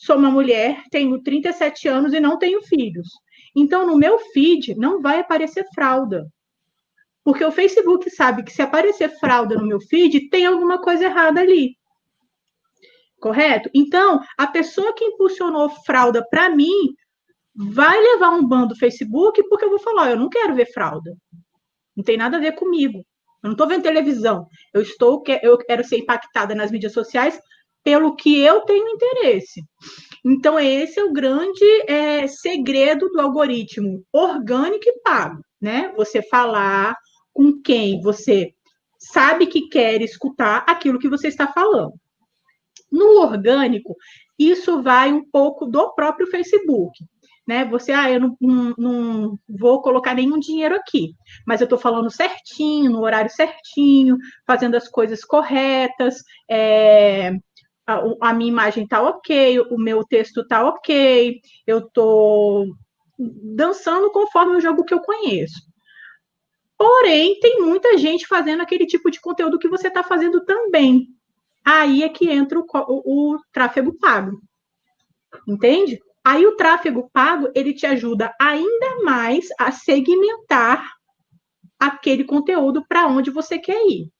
sou 0.00 0.16
uma 0.16 0.30
mulher, 0.30 0.82
tenho 0.90 1.22
37 1.22 1.86
anos 1.86 2.14
e 2.14 2.20
não 2.20 2.38
tenho 2.38 2.62
filhos. 2.62 3.06
Então, 3.54 3.86
no 3.86 3.98
meu 3.98 4.18
feed 4.18 4.74
não 4.74 5.02
vai 5.02 5.20
aparecer 5.20 5.66
fralda. 5.74 6.26
Porque 7.22 7.44
o 7.44 7.52
Facebook 7.52 8.08
sabe 8.08 8.42
que 8.42 8.50
se 8.50 8.62
aparecer 8.62 9.10
fralda 9.18 9.56
no 9.56 9.66
meu 9.66 9.78
feed, 9.78 10.30
tem 10.30 10.46
alguma 10.46 10.80
coisa 10.80 11.04
errada 11.04 11.42
ali. 11.42 11.76
Correto? 13.20 13.68
Então, 13.74 14.20
a 14.38 14.46
pessoa 14.46 14.94
que 14.94 15.04
impulsionou 15.04 15.68
fralda 15.84 16.26
para 16.30 16.48
mim 16.48 16.94
vai 17.54 18.00
levar 18.00 18.30
um 18.30 18.46
ban 18.46 18.66
do 18.66 18.76
Facebook 18.76 19.46
porque 19.50 19.66
eu 19.66 19.70
vou 19.70 19.78
falar, 19.78 20.10
eu 20.10 20.16
não 20.16 20.30
quero 20.30 20.54
ver 20.54 20.72
fralda. 20.72 21.14
Não 21.94 22.02
tem 22.02 22.16
nada 22.16 22.38
a 22.38 22.40
ver 22.40 22.52
comigo. 22.52 23.00
Eu 23.42 23.48
não 23.48 23.52
estou 23.52 23.68
vendo 23.68 23.82
televisão. 23.82 24.46
Eu 24.72 24.80
estou, 24.80 25.22
eu 25.42 25.58
quero 25.58 25.84
ser 25.84 25.98
impactada 25.98 26.54
nas 26.54 26.70
mídias 26.70 26.94
sociais 26.94 27.38
pelo 27.82 28.14
que 28.14 28.38
eu 28.38 28.60
tenho 28.62 28.88
interesse. 28.88 29.62
Então, 30.24 30.58
esse 30.58 31.00
é 31.00 31.04
o 31.04 31.12
grande 31.12 31.64
é, 31.86 32.26
segredo 32.26 33.08
do 33.08 33.20
algoritmo 33.20 34.04
orgânico 34.12 34.84
e 34.86 35.00
pago, 35.02 35.42
né? 35.60 35.92
Você 35.96 36.22
falar 36.22 36.94
com 37.32 37.60
quem 37.62 38.00
você 38.00 38.52
sabe 38.98 39.46
que 39.46 39.68
quer 39.68 40.02
escutar 40.02 40.64
aquilo 40.68 40.98
que 40.98 41.08
você 41.08 41.28
está 41.28 41.48
falando. 41.48 41.94
No 42.92 43.20
orgânico, 43.20 43.96
isso 44.38 44.82
vai 44.82 45.12
um 45.12 45.24
pouco 45.30 45.64
do 45.64 45.94
próprio 45.94 46.26
Facebook. 46.26 46.92
Né? 47.46 47.64
Você, 47.64 47.92
ah, 47.92 48.10
eu 48.10 48.20
não, 48.20 48.36
não, 48.40 48.74
não 48.78 49.38
vou 49.48 49.80
colocar 49.80 50.14
nenhum 50.14 50.38
dinheiro 50.38 50.76
aqui, 50.76 51.14
mas 51.46 51.60
eu 51.60 51.64
estou 51.64 51.78
falando 51.78 52.10
certinho, 52.10 52.92
no 52.92 53.00
horário 53.00 53.30
certinho, 53.30 54.16
fazendo 54.46 54.76
as 54.76 54.86
coisas 54.86 55.24
corretas, 55.24 56.16
é, 56.48 57.32
a, 57.86 58.28
a, 58.30 58.34
minha 58.34 58.50
imagem 58.50 58.84
está 58.84 59.02
ok, 59.02 59.60
o 59.70 59.78
meu 59.78 60.04
texto 60.04 60.42
está 60.42 60.66
ok, 60.66 61.40
eu 61.66 61.78
estou 61.78 62.66
dançando 63.18 64.10
conforme 64.10 64.56
o 64.56 64.60
jogo 64.60 64.84
que 64.84 64.94
eu 64.94 65.00
conheço. 65.00 65.60
Porém, 66.78 67.38
tem 67.40 67.60
muita 67.60 67.98
gente 67.98 68.26
fazendo 68.26 68.62
aquele 68.62 68.86
tipo 68.86 69.10
de 69.10 69.20
conteúdo 69.20 69.58
que 69.58 69.68
você 69.68 69.88
está 69.88 70.02
fazendo 70.02 70.44
também. 70.44 71.08
Aí 71.64 72.02
é 72.02 72.08
que 72.08 72.30
entra 72.30 72.58
o, 72.58 72.64
o, 72.72 73.34
o 73.34 73.38
tráfego 73.52 73.96
pago. 73.98 74.40
Entende? 75.46 76.00
Aí 76.24 76.46
o 76.46 76.56
tráfego 76.56 77.10
pago, 77.12 77.50
ele 77.54 77.74
te 77.74 77.86
ajuda 77.86 78.34
ainda 78.40 79.02
mais 79.02 79.46
a 79.58 79.70
segmentar 79.72 80.86
aquele 81.78 82.24
conteúdo 82.24 82.84
para 82.86 83.06
onde 83.06 83.30
você 83.30 83.58
quer 83.58 83.82
ir. 83.86 84.10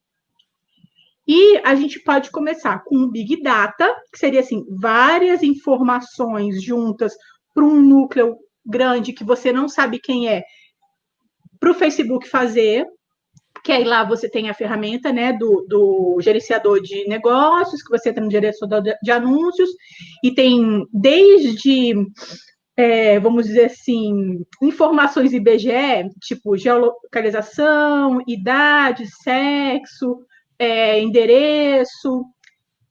E 1.32 1.60
a 1.62 1.76
gente 1.76 2.00
pode 2.00 2.28
começar 2.32 2.82
com 2.82 2.96
o 2.96 3.08
Big 3.08 3.40
Data, 3.40 3.94
que 4.12 4.18
seria 4.18 4.40
assim, 4.40 4.64
várias 4.68 5.44
informações 5.44 6.60
juntas 6.60 7.14
para 7.54 7.62
um 7.62 7.80
núcleo 7.80 8.36
grande 8.66 9.12
que 9.12 9.22
você 9.22 9.52
não 9.52 9.68
sabe 9.68 10.00
quem 10.00 10.28
é, 10.28 10.42
para 11.60 11.70
o 11.70 11.74
Facebook 11.74 12.28
fazer, 12.28 12.84
que 13.62 13.70
aí 13.70 13.84
lá 13.84 14.02
você 14.02 14.28
tem 14.28 14.50
a 14.50 14.54
ferramenta 14.54 15.12
né, 15.12 15.32
do, 15.32 15.64
do 15.68 16.18
gerenciador 16.20 16.82
de 16.82 17.06
negócios, 17.06 17.80
que 17.80 17.96
você 17.96 18.08
entra 18.08 18.24
no 18.24 18.30
gerenciador 18.30 18.82
de, 18.82 18.92
de 19.00 19.12
anúncios, 19.12 19.70
e 20.24 20.34
tem 20.34 20.84
desde, 20.92 21.94
é, 22.76 23.20
vamos 23.20 23.46
dizer 23.46 23.66
assim, 23.66 24.44
informações 24.60 25.32
IBGE, 25.32 26.10
tipo 26.20 26.56
geolocalização, 26.56 28.20
idade, 28.26 29.06
sexo, 29.22 30.26
é, 30.60 31.00
endereço, 31.00 32.22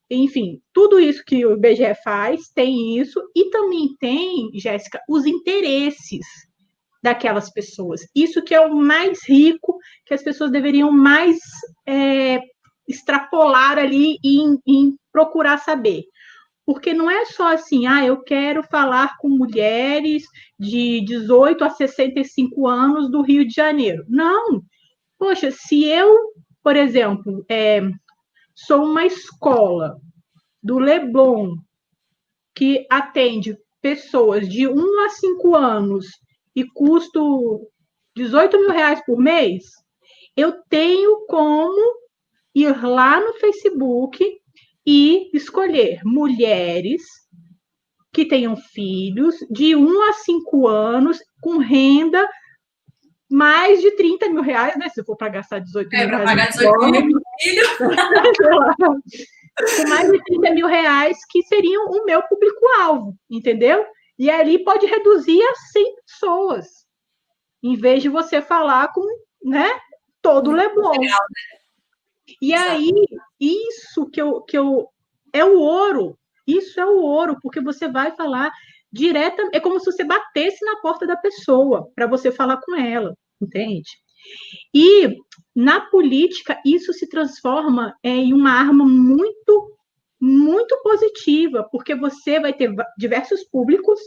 enfim, 0.10 0.60
tudo 0.74 1.00
isso 1.00 1.24
que 1.24 1.46
o 1.46 1.54
IBGE 1.54 1.94
faz, 2.04 2.50
tem 2.50 2.98
isso, 2.98 3.22
e 3.36 3.52
também 3.52 3.96
tem, 4.00 4.50
Jéssica, 4.56 5.00
os 5.08 5.28
interesses 5.28 6.26
daquelas 7.02 7.52
pessoas. 7.52 8.02
Isso 8.16 8.42
que 8.42 8.56
é 8.56 8.60
o 8.60 8.76
mais 8.76 9.20
rico, 9.30 9.78
que 10.06 10.16
as 10.16 10.24
pessoas 10.24 10.52
deveriam 10.52 10.92
mais 10.92 11.38
é, 11.88 12.40
extrapolar 12.88 13.78
ali 13.78 14.18
e, 14.24 14.42
e 14.68 14.96
procurar 15.12 15.60
saber. 15.60 16.06
Porque 16.66 16.92
não 16.92 17.10
é 17.10 17.26
só 17.26 17.54
assim, 17.54 17.86
ah, 17.86 18.04
eu 18.04 18.22
quero 18.24 18.64
falar 18.64 19.16
com 19.18 19.30
mulheres 19.30 20.24
de 20.60 21.02
18 21.06 21.64
a 21.64 21.70
65 21.70 22.68
anos 22.68 23.12
do 23.12 23.22
Rio 23.22 23.48
de 23.48 23.54
Janeiro. 23.54 24.04
Não. 24.08 24.62
Poxa, 25.18 25.52
se 25.52 25.86
eu, 25.86 26.16
por 26.64 26.76
exemplo, 26.76 27.46
é, 27.50 27.82
sou 28.56 28.84
uma 28.84 29.06
escola 29.06 30.00
do 30.62 30.78
Leblon 30.80 31.56
que 32.54 32.86
atende 32.90 33.58
pessoas 33.82 34.48
de 34.50 34.68
1 34.68 35.00
a 35.06 35.10
5 35.10 35.56
anos 35.56 36.06
e 36.56 36.66
custo 36.66 37.70
18 38.16 38.60
mil 38.60 38.72
reais 38.72 39.04
por 39.06 39.18
mês, 39.18 39.64
eu 40.36 40.62
tenho 40.70 41.26
como 41.28 42.00
ir 42.54 42.86
lá 42.86 43.20
no 43.20 43.34
Facebook 43.36 44.20
e 44.86 45.30
escolher 45.34 46.02
mulheres 46.04 47.02
que 48.12 48.26
tenham 48.26 48.58
filhos 48.58 49.36
de 49.50 49.76
1 49.76 50.02
a 50.10 50.14
5 50.14 50.68
anos 50.68 51.20
com 51.42 51.58
renda 51.58 52.28
mais 53.30 53.82
de 53.82 53.92
30 53.92 54.30
mil 54.30 54.42
reais, 54.42 54.76
né? 54.78 54.90
Se 54.90 55.04
for 55.04 55.16
para 55.16 55.30
gastar 55.30 55.60
18 55.60 55.94
é, 55.94 56.00
mil 56.00 56.10
reais. 56.10 56.30
pagar 56.30 56.50
18 56.50 57.06
mil 57.06 57.22
filho. 57.40 57.68
com 59.76 59.90
mais 59.90 60.12
de 60.12 60.24
30 60.24 60.52
mil 60.52 60.68
reais, 60.68 61.18
que 61.30 61.44
seriam 61.44 61.86
o 61.88 62.06
meu 62.06 62.24
público-alvo, 62.24 63.16
entendeu? 63.30 63.86
E 64.18 64.30
ali 64.30 64.64
pode 64.64 64.86
reduzir 64.86 65.42
a 65.42 65.56
100 65.56 65.96
pessoas, 66.06 66.68
em 67.62 67.76
vez 67.76 68.02
de 68.02 68.10
você 68.10 68.42
falar 68.42 68.92
com 68.94 69.06
né, 69.44 69.70
todo 70.22 70.50
o 70.50 70.54
Leblon. 70.54 70.92
Legal, 70.92 71.20
né? 71.20 71.60
E 72.42 72.54
Exato. 72.54 72.72
aí, 72.72 72.92
isso 73.40 74.06
que 74.10 74.22
eu, 74.22 74.42
que 74.42 74.58
eu. 74.58 74.88
É 75.34 75.44
o 75.44 75.60
ouro. 75.60 76.18
Isso 76.46 76.80
é 76.80 76.86
o 76.86 77.02
ouro, 77.02 77.38
porque 77.42 77.62
você 77.62 77.88
vai 77.88 78.12
falar 78.16 78.52
direta. 78.92 79.50
É 79.54 79.60
como 79.60 79.80
se 79.80 79.92
você 79.92 80.04
batesse 80.04 80.64
na 80.66 80.78
porta 80.82 81.06
da 81.06 81.18
pessoa 81.18 81.90
para 81.96 82.08
você 82.08 82.32
falar 82.32 82.58
com 82.58 82.76
ela, 82.76 83.14
entende? 83.42 83.90
E 84.74 85.16
na 85.56 85.82
política, 85.82 86.60
isso 86.66 86.94
se 86.94 87.08
transforma 87.08 87.96
é, 88.04 88.10
em 88.10 88.34
uma 88.34 88.52
arma 88.52 88.86
muito, 88.86 89.78
muito 90.20 90.78
positiva, 90.84 91.68
porque 91.72 91.96
você 91.96 92.40
vai 92.40 92.54
ter 92.54 92.74
diversos 92.98 93.44
públicos, 93.46 94.00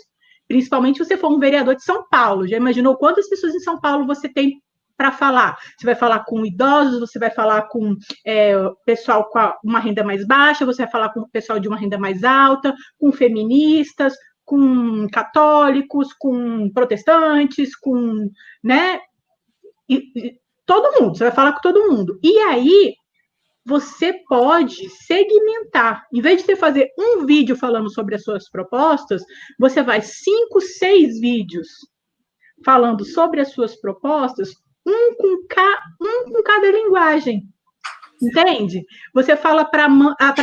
principalmente 0.46 0.98
se 0.98 1.04
você 1.04 1.16
for 1.16 1.32
um 1.32 1.38
vereador 1.38 1.74
de 1.74 1.84
São 1.84 2.06
Paulo. 2.08 2.46
Já 2.46 2.56
imaginou 2.56 2.96
quantas 2.96 3.28
pessoas 3.28 3.54
em 3.54 3.60
São 3.60 3.80
Paulo 3.80 4.06
você 4.06 4.28
tem 4.28 4.60
para 4.96 5.10
falar. 5.10 5.58
Você 5.76 5.86
vai 5.86 5.94
falar 5.94 6.24
com 6.24 6.46
idosos, 6.46 7.00
você 7.00 7.18
vai 7.18 7.30
falar 7.30 7.62
com 7.62 7.96
é, 8.24 8.54
pessoal 8.86 9.28
com 9.30 9.52
uma 9.64 9.80
renda 9.80 10.04
mais 10.04 10.24
baixa, 10.24 10.66
você 10.66 10.82
vai 10.82 10.92
falar 10.92 11.08
com 11.08 11.20
o 11.20 11.28
pessoal 11.28 11.58
de 11.58 11.66
uma 11.66 11.76
renda 11.76 11.98
mais 11.98 12.22
alta, 12.22 12.72
com 13.00 13.10
feministas, 13.10 14.14
com 14.52 15.08
católicos, 15.08 16.12
com 16.12 16.70
protestantes, 16.74 17.74
com, 17.74 18.30
né? 18.62 19.00
E, 19.88 20.12
e, 20.14 20.38
todo 20.66 21.00
mundo, 21.00 21.16
você 21.16 21.24
vai 21.24 21.32
falar 21.32 21.54
com 21.54 21.62
todo 21.62 21.90
mundo. 21.90 22.18
E 22.22 22.38
aí 22.40 22.94
você 23.64 24.12
pode 24.28 24.90
segmentar. 24.90 26.04
Em 26.12 26.20
vez 26.20 26.40
de 26.40 26.44
você 26.44 26.56
fazer 26.56 26.90
um 26.98 27.24
vídeo 27.24 27.56
falando 27.56 27.90
sobre 27.90 28.14
as 28.14 28.24
suas 28.24 28.50
propostas, 28.50 29.22
você 29.58 29.82
vai 29.82 30.02
cinco, 30.02 30.60
seis 30.60 31.18
vídeos 31.18 31.68
falando 32.62 33.06
sobre 33.06 33.40
as 33.40 33.52
suas 33.52 33.74
propostas, 33.80 34.50
um 34.86 35.14
com, 35.14 35.46
ca... 35.48 35.82
um 35.98 36.30
com 36.30 36.42
cada 36.42 36.70
linguagem. 36.70 37.48
Entende? 38.22 38.84
Você 39.12 39.36
fala 39.36 39.64
para 39.64 39.86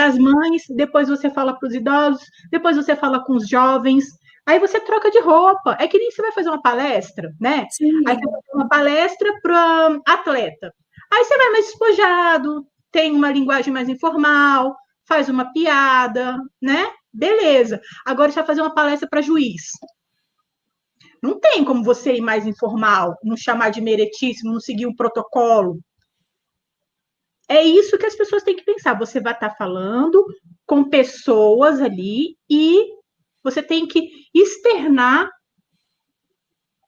as 0.06 0.18
mães, 0.18 0.64
depois 0.76 1.08
você 1.08 1.30
fala 1.30 1.58
para 1.58 1.68
os 1.68 1.74
idosos, 1.74 2.24
depois 2.52 2.76
você 2.76 2.96
fala 2.96 3.24
com 3.24 3.36
os 3.36 3.48
jovens, 3.48 4.06
aí 4.46 4.60
você 4.60 4.80
troca 4.82 5.10
de 5.10 5.22
roupa. 5.22 5.78
É 5.80 5.88
que 5.88 5.98
nem 5.98 6.12
você 6.12 6.22
vai 6.22 6.32
fazer 6.34 6.50
uma 6.50 6.62
palestra, 6.62 7.32
né? 7.40 7.66
Sim. 7.72 7.92
Aí 8.06 8.16
você 8.16 8.26
vai 8.26 8.42
fazer 8.42 8.56
uma 8.56 8.68
palestra 8.68 9.34
para 9.42 10.00
atleta. 10.08 10.74
Aí 11.12 11.24
você 11.24 11.38
vai 11.38 11.50
mais 11.52 11.66
despojado, 11.68 12.68
tem 12.92 13.12
uma 13.14 13.32
linguagem 13.32 13.74
mais 13.74 13.88
informal, 13.88 14.76
faz 15.08 15.30
uma 15.30 15.52
piada, 15.54 16.38
né? 16.62 16.92
Beleza. 17.14 17.82
Agora 18.06 18.30
você 18.30 18.36
vai 18.36 18.46
fazer 18.48 18.62
uma 18.62 18.74
palestra 18.74 19.08
para 19.10 19.22
juiz. 19.22 19.72
Não 21.22 21.40
tem 21.40 21.64
como 21.66 21.84
você 21.84 22.16
ir 22.16 22.22
mais 22.22 22.46
informal, 22.46 23.16
não 23.24 23.36
chamar 23.36 23.70
de 23.72 23.82
meretíssimo, 23.82 24.54
não 24.54 24.60
seguir 24.60 24.86
o 24.86 24.96
protocolo. 24.96 25.80
É 27.50 27.64
isso 27.64 27.98
que 27.98 28.06
as 28.06 28.16
pessoas 28.16 28.44
têm 28.44 28.56
que 28.56 28.64
pensar. 28.64 28.98
Você 29.00 29.20
vai 29.20 29.34
estar 29.34 29.50
falando 29.56 30.24
com 30.68 30.88
pessoas 30.88 31.82
ali 31.82 32.38
e 32.50 32.86
você 33.44 33.64
tem 33.64 33.88
que 33.88 34.08
externar 34.34 35.30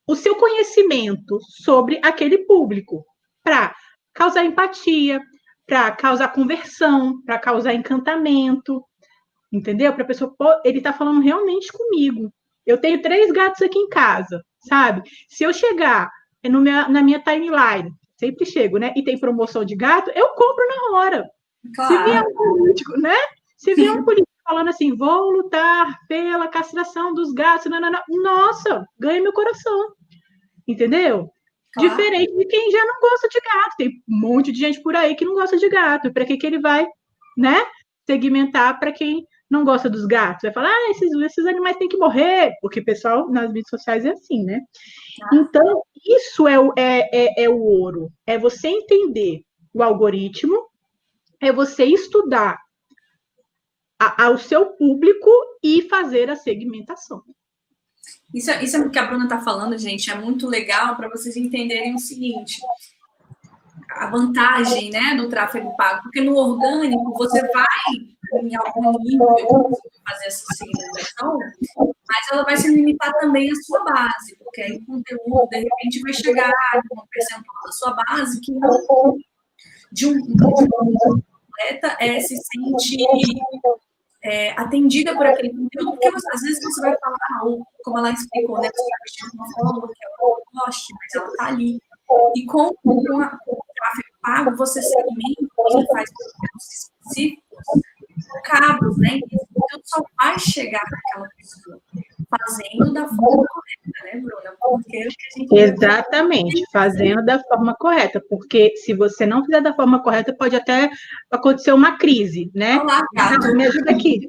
o 0.08 0.16
seu 0.16 0.36
conhecimento 0.36 1.40
sobre 1.64 2.00
aquele 2.04 2.40
público 2.40 3.04
para 3.44 3.74
causar 4.14 4.46
empatia, 4.46 5.20
para 5.66 5.92
causar 5.92 6.28
conversão, 6.28 7.22
para 7.24 7.40
causar 7.40 7.74
encantamento, 7.74 8.84
entendeu? 9.52 9.94
Para 9.94 10.04
a 10.04 10.08
pessoa, 10.08 10.36
pô, 10.38 10.46
ele 10.64 10.78
está 10.78 10.94
falando 10.94 11.22
realmente 11.22 11.72
comigo. 11.72 12.32
Eu 12.66 12.78
tenho 12.78 13.02
três 13.02 13.32
gatos 13.32 13.62
aqui 13.62 13.80
em 13.80 13.90
casa, 13.90 14.44
sabe? 14.68 15.02
Se 15.28 15.44
eu 15.44 15.54
chegar 15.54 16.12
no 16.44 16.62
minha, 16.62 16.88
na 16.88 17.02
minha 17.02 17.20
timeline, 17.20 17.92
sempre 18.22 18.46
chego, 18.46 18.78
né? 18.78 18.94
E 18.96 19.04
tem 19.04 19.20
promoção 19.20 19.66
de 19.66 19.76
gato, 19.76 20.12
eu 20.14 20.30
compro 20.30 20.64
na 20.68 20.98
hora. 20.98 21.30
Claro. 21.76 21.96
Se 21.96 22.04
vier 22.04 22.24
um 22.24 22.34
político, 22.36 22.98
né? 23.00 23.18
Se 23.58 23.74
vier 23.74 23.92
um 23.92 24.04
político 24.04 24.30
falando 24.44 24.70
assim, 24.70 24.96
vou 24.96 25.32
lutar 25.32 25.98
pela 26.08 26.48
castração 26.48 27.14
dos 27.14 27.34
gatos, 27.34 27.72
não. 27.72 27.82
nossa, 28.24 28.86
ganha 29.00 29.22
meu 29.22 29.34
coração. 29.34 29.94
Entendeu? 30.68 31.30
Claro. 31.74 31.90
Diferente 31.90 32.36
de 32.36 32.46
quem 32.46 32.72
já 32.72 32.86
não 32.86 33.00
gosta 33.00 33.28
de 33.28 33.40
gato. 33.40 33.76
Tem 33.78 33.90
um 34.08 34.20
monte 34.20 34.52
de 34.52 34.60
gente 34.60 34.82
por 34.82 34.96
aí 34.96 35.16
que 35.16 35.26
não 35.26 35.34
gosta 35.34 35.58
de 35.58 35.70
gato. 35.70 36.14
Para 36.14 36.26
que, 36.26 36.38
que 36.38 36.46
ele 36.46 36.60
vai, 36.60 36.86
né? 37.38 37.66
Segmentar 38.06 38.80
para 38.80 38.92
quem 38.92 39.26
não 39.50 39.66
gosta 39.66 39.90
dos 39.90 40.06
gatos, 40.06 40.44
vai 40.44 40.54
falar, 40.54 40.70
ah, 40.70 40.92
esses, 40.92 41.12
esses 41.12 41.46
animais 41.46 41.76
têm 41.76 41.90
que 41.90 41.98
morrer, 41.98 42.54
porque 42.62 42.80
o 42.80 42.86
pessoal 42.86 43.30
nas 43.30 43.52
redes 43.52 43.70
sociais 43.70 44.06
é 44.06 44.12
assim, 44.12 44.46
né? 44.46 44.62
Ah. 45.24 45.36
Então, 45.36 45.84
isso 46.06 46.48
é 46.48 46.56
é, 46.78 47.10
é, 47.12 47.44
é 47.44 47.50
o 47.50 47.62
ouro, 47.62 48.12
é 48.26 48.38
você 48.38 48.68
entender 48.68 49.44
o 49.74 49.84
algoritmo, 49.84 50.68
é 51.40 51.52
você 51.52 51.86
estudar 51.86 52.60
a, 54.00 54.26
ao 54.26 54.38
seu 54.38 54.68
público 54.74 55.30
e 55.64 55.84
fazer 55.84 56.30
a 56.30 56.36
segmentação. 56.36 57.24
Isso, 58.34 58.52
isso 58.64 58.78
é 58.78 58.80
o 58.80 58.90
que 58.90 59.00
a 59.00 59.06
Bruna 59.06 59.26
está 59.26 59.42
falando, 59.42 59.78
gente, 59.78 60.10
é 60.10 60.16
muito 60.16 60.48
legal 60.48 60.96
para 60.96 61.10
vocês 61.10 61.36
entenderem 61.36 61.94
o 61.94 62.00
seguinte: 62.00 62.60
a 63.92 64.08
vantagem 64.08 64.90
né, 64.90 65.16
do 65.16 65.30
tráfego 65.30 65.76
pago, 65.76 66.04
porque 66.04 66.22
no 66.22 66.36
orgânico 66.36 67.14
você 67.14 67.42
vai 67.52 68.16
em 68.34 68.56
algum 68.56 68.92
nível 69.00 69.36
fazer 70.08 70.28
essa 70.28 70.46
segmentação, 70.54 71.38
mas 71.78 72.32
ela 72.32 72.44
vai 72.44 72.58
se 72.58 72.68
limitar 72.68 73.14
também 73.20 73.50
à 73.52 73.56
sua 73.56 73.84
base, 73.84 74.36
porque 74.40 74.62
aí 74.62 74.78
o 74.78 74.86
conteúdo, 74.86 75.48
de 75.50 75.58
repente, 75.58 76.02
vai 76.02 76.14
chegar 76.14 76.50
a 76.50 76.78
um 76.78 77.06
percentual 77.10 77.64
da 77.66 77.72
sua 77.72 77.94
base 77.94 78.40
que 78.42 78.52
não 78.54 79.18
de 79.92 80.08
um, 80.08 80.18
atleta 81.62 81.98
é, 82.00 82.20
se 82.20 82.36
sente 82.38 82.98
é, 84.24 84.52
atendida 84.52 85.16
por 85.16 85.26
aquele 85.26 85.50
conteúdo, 85.50 85.92
porque 85.92 86.08
às 86.08 86.42
vezes 86.42 86.60
você 86.64 86.82
vai 86.82 86.98
falar, 87.00 87.18
como 87.84 87.98
ela 87.98 88.12
explicou, 88.12 88.60
né, 88.62 88.70
você 88.74 88.90
vai 88.90 89.00
vestir 89.04 89.30
de 89.30 89.38
uma 89.38 89.52
forma 89.54 89.88
que 89.88 90.06
ela 90.06 90.16
não 90.20 90.66
goste, 90.66 90.94
mas 90.94 91.16
ela 91.16 91.32
está 91.32 91.46
ali. 91.48 91.80
E 92.36 92.46
com 92.46 92.74
o 92.84 93.04
tráfego 93.04 94.12
pago, 94.22 94.56
você 94.56 94.82
segmenta, 94.82 95.48
você 95.58 95.86
faz 95.88 96.10
específicos, 97.06 97.82
cabos, 98.46 98.98
né? 98.98 99.20
Então 99.26 99.82
só 99.84 100.02
vai 100.20 100.38
chegar 100.40 100.82
naquela 100.90 101.28
pessoa 101.38 101.82
fazendo 102.32 102.94
da 102.94 103.08
forma 103.08 103.46
correta, 103.48 104.06
né, 104.06 104.22
Bruna? 104.22 104.56
Porque 104.60 105.08
Exatamente, 105.52 106.64
fazendo 106.72 107.26
da 107.26 107.40
forma 107.40 107.76
correta, 107.76 108.24
porque 108.30 108.76
se 108.78 108.94
você 108.94 109.26
não 109.26 109.44
fizer 109.44 109.62
da 109.62 109.74
forma 109.74 110.02
correta, 110.02 110.34
pode 110.34 110.56
até 110.56 110.90
acontecer 111.30 111.74
uma 111.74 111.98
crise, 111.98 112.50
né? 112.56 112.80
Olá, 112.80 113.02
gato. 113.14 113.54
Me 113.54 113.66
ajuda 113.66 113.92
aqui. 113.92 114.28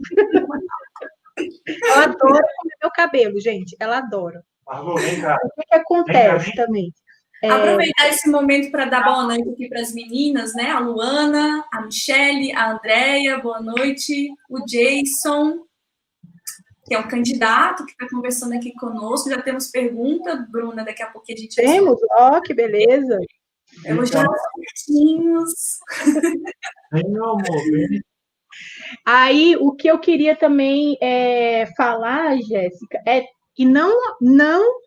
Ela 1.84 2.04
adora 2.04 2.42
comer 2.56 2.76
meu 2.82 2.90
cabelo, 2.90 3.40
gente. 3.40 3.76
Ela 3.78 3.98
adora. 3.98 4.42
o 4.66 4.94
que, 4.96 5.66
que 5.68 5.74
acontece 5.74 6.54
também? 6.54 6.92
É... 7.42 7.50
Aproveitar 7.50 8.08
esse 8.08 8.30
momento 8.30 8.70
para 8.70 8.84
dar 8.84 9.02
boa 9.02 9.24
noite 9.24 9.48
aqui 9.50 9.68
para 9.68 9.80
as 9.80 9.92
meninas, 9.92 10.54
né? 10.54 10.70
A 10.70 10.78
Luana, 10.78 11.64
a 11.72 11.82
Michele, 11.82 12.52
a 12.52 12.70
Andréia, 12.70 13.38
boa 13.38 13.60
noite. 13.60 14.32
O 14.48 14.64
Jason, 14.64 15.64
que 16.86 16.94
é 16.94 16.98
um 17.00 17.08
candidato 17.08 17.84
que 17.84 17.92
está 17.92 18.08
conversando 18.08 18.54
aqui 18.54 18.72
conosco. 18.74 19.28
Já 19.28 19.42
temos 19.42 19.72
pergunta, 19.72 20.36
Bruna, 20.52 20.84
daqui 20.84 21.02
a 21.02 21.10
pouco 21.10 21.26
a 21.32 21.36
gente 21.36 21.56
Temos, 21.56 21.98
ó, 22.12 22.36
oh, 22.36 22.42
que 22.42 22.54
beleza. 22.54 23.18
Temos 23.82 24.10
já 24.10 24.24
certinhos. 24.54 25.52
meu 27.08 27.24
amor. 27.24 27.42
Aí, 29.04 29.56
o 29.56 29.72
que 29.72 29.88
eu 29.88 29.98
queria 29.98 30.36
também 30.36 30.96
é, 31.00 31.66
falar, 31.76 32.36
Jéssica, 32.36 33.02
é 33.04 33.24
que 33.52 33.64
não, 33.64 33.92
não 34.20 34.80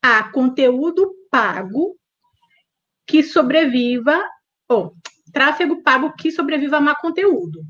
há 0.00 0.30
conteúdo 0.30 1.17
pago 1.30 1.96
que 3.06 3.22
sobreviva, 3.22 4.22
ou 4.68 4.94
tráfego 5.32 5.82
pago 5.82 6.12
que 6.14 6.30
sobreviva 6.30 6.76
a 6.76 6.80
má 6.80 6.94
conteúdo. 6.94 7.62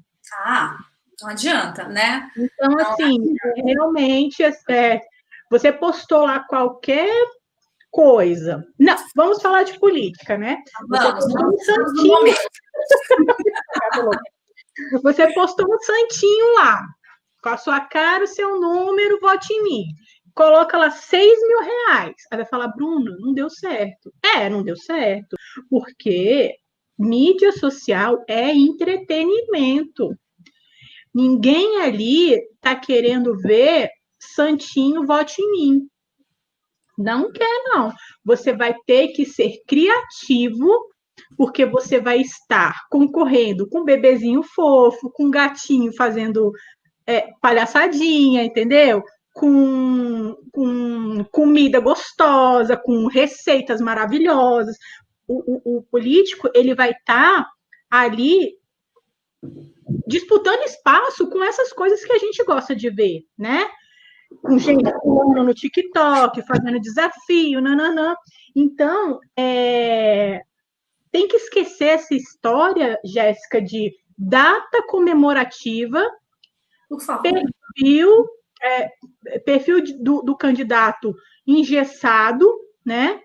Ah, 0.45 0.77
não 1.23 1.31
adianta, 1.31 1.85
né? 1.85 2.29
Então, 2.37 2.77
assim, 2.81 3.17
realmente, 3.57 4.43
é, 4.69 5.01
você 5.51 5.73
postou 5.73 6.27
lá 6.27 6.41
qualquer 6.41 7.15
coisa. 7.91 8.67
Não, 8.79 8.95
vamos 9.15 9.41
falar 9.41 9.63
de 9.63 9.79
política, 9.79 10.37
né? 10.37 10.63
Vamos, 10.89 11.25
você 11.25 11.33
postou 11.33 11.49
um 11.49 11.59
santinho. 11.59 12.35
você 15.03 15.33
postou 15.33 15.73
um 15.73 15.79
santinho 15.79 16.55
lá, 16.55 16.85
com 17.43 17.49
a 17.49 17.57
sua 17.57 17.81
cara, 17.81 18.25
o 18.25 18.29
seu 18.29 18.61
número, 18.61 19.19
vote 19.21 19.51
em 19.53 19.63
mim 19.63 19.85
coloca 20.39 20.79
lá 20.79 20.89
6 20.89 21.49
mil 21.49 21.61
reais. 21.61 22.15
Aí 22.31 22.39
vai 22.39 22.47
falar, 22.47 22.69
Bruno, 22.69 23.17
não 23.19 23.35
deu 23.35 23.51
certo. 23.51 24.15
É, 24.37 24.49
não 24.49 24.63
deu 24.63 24.77
certo. 24.77 25.37
Porque 25.69 26.55
mídia 26.97 27.51
social 27.51 28.25
é 28.29 28.55
entretenimento. 28.55 30.17
Ninguém 31.13 31.83
ali 31.83 32.35
está 32.35 32.77
querendo 32.77 33.37
ver 33.37 33.91
Santinho 34.21 35.05
vote 35.05 35.43
em 35.43 35.51
mim. 35.51 35.89
Não 36.97 37.33
quer, 37.33 37.65
não. 37.65 37.93
Você 38.25 38.53
vai 38.53 38.77
ter 38.87 39.09
que 39.09 39.27
ser 39.27 39.61
criativo, 39.67 40.69
porque 41.37 41.67
você 41.67 42.01
vai 42.01 42.21
estar 42.21 42.87
concorrendo 42.89 43.69
com 43.69 43.81
um 43.81 43.85
bebezinho 43.85 44.45
fofo, 44.45 45.11
com 45.11 45.25
um 45.25 45.31
gatinho 45.31 45.93
fazendo 45.97 46.53
é, 47.05 47.29
palhaçadinha, 47.41 48.45
entendeu? 48.45 49.03
Com, 49.39 50.37
com 50.51 51.25
comida 51.31 51.79
gostosa, 51.79 52.77
com 52.77 53.07
receitas 53.07 53.81
maravilhosas. 53.81 54.77
o, 55.29 55.75
o, 55.75 55.79
o 55.79 55.83
político 55.85 56.51
ele 56.53 56.75
vai 56.75 56.91
estar 56.91 57.45
tá 57.45 57.51
ali 57.89 58.59
disputando 60.09 60.65
espaço 60.65 61.31
com 61.31 61.43
essas 61.45 61.73
coisas 61.73 62.05
que 62.05 62.13
a 62.13 62.19
gente 62.19 62.43
gosta 62.43 62.75
de 62.75 62.91
ver, 62.91 63.21
né? 63.39 63.69
Com 64.43 64.59
gente 64.59 64.91
pulando 65.01 65.45
no 65.45 65.55
TikTok, 65.55 66.43
fazendo 66.43 66.81
desafio, 66.81 67.61
nananã. 67.61 68.17
Então, 68.57 69.21
é... 69.39 70.43
tem 71.13 71.29
que 71.29 71.37
esquecer 71.37 71.91
essa 71.91 72.13
história, 72.13 72.99
Jéssica, 73.05 73.63
de 73.63 73.95
data 74.19 74.83
comemorativa, 74.89 76.05
perfil, 77.23 78.27
é, 78.63 79.39
perfil 79.41 79.83
do, 80.01 80.23
do 80.23 80.37
candidato 80.37 81.15
engessado, 81.47 82.53
né? 82.85 83.21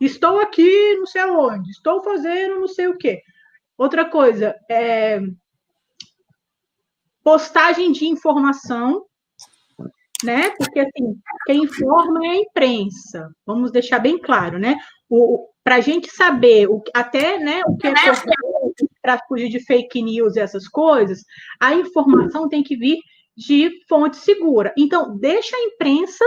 Estou 0.00 0.40
aqui, 0.40 0.96
não 0.96 1.06
sei 1.06 1.22
aonde, 1.22 1.70
estou 1.70 2.02
fazendo 2.02 2.60
não 2.60 2.68
sei 2.68 2.88
o 2.88 2.96
quê. 2.96 3.22
Outra 3.78 4.04
coisa, 4.04 4.54
é, 4.70 5.20
postagem 7.22 7.92
de 7.92 8.06
informação, 8.06 9.04
né? 10.24 10.50
Porque 10.50 10.80
assim, 10.80 11.16
quem 11.46 11.64
informa 11.64 12.24
é 12.26 12.30
a 12.30 12.36
imprensa. 12.36 13.30
Vamos 13.46 13.70
deixar 13.70 13.98
bem 13.98 14.18
claro, 14.18 14.58
né? 14.58 14.76
Para 15.64 15.76
a 15.76 15.80
gente 15.80 16.10
saber 16.10 16.68
o, 16.68 16.82
até 16.94 17.38
né, 17.38 17.62
o 17.66 17.76
que 17.76 17.86
é 17.86 17.92
para 19.00 19.18
fugir 19.26 19.48
de 19.48 19.60
fake 19.60 20.00
news 20.02 20.36
e 20.36 20.40
essas 20.40 20.68
coisas, 20.68 21.24
a 21.60 21.74
informação 21.74 22.48
tem 22.48 22.62
que 22.62 22.76
vir 22.76 22.98
de 23.36 23.70
fonte 23.88 24.16
segura. 24.16 24.72
Então, 24.76 25.16
deixa 25.18 25.56
a 25.56 25.62
imprensa 25.62 26.24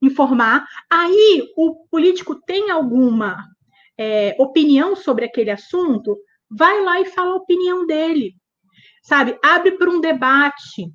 informar. 0.00 0.64
Aí, 0.90 1.44
o 1.56 1.86
político 1.90 2.40
tem 2.46 2.70
alguma 2.70 3.44
é, 3.98 4.36
opinião 4.38 4.94
sobre 4.94 5.24
aquele 5.24 5.50
assunto, 5.50 6.16
vai 6.48 6.82
lá 6.82 7.00
e 7.00 7.06
fala 7.06 7.32
a 7.32 7.36
opinião 7.36 7.86
dele, 7.86 8.34
sabe? 9.02 9.38
Abre 9.42 9.72
para 9.72 9.90
um 9.90 10.00
debate, 10.00 10.92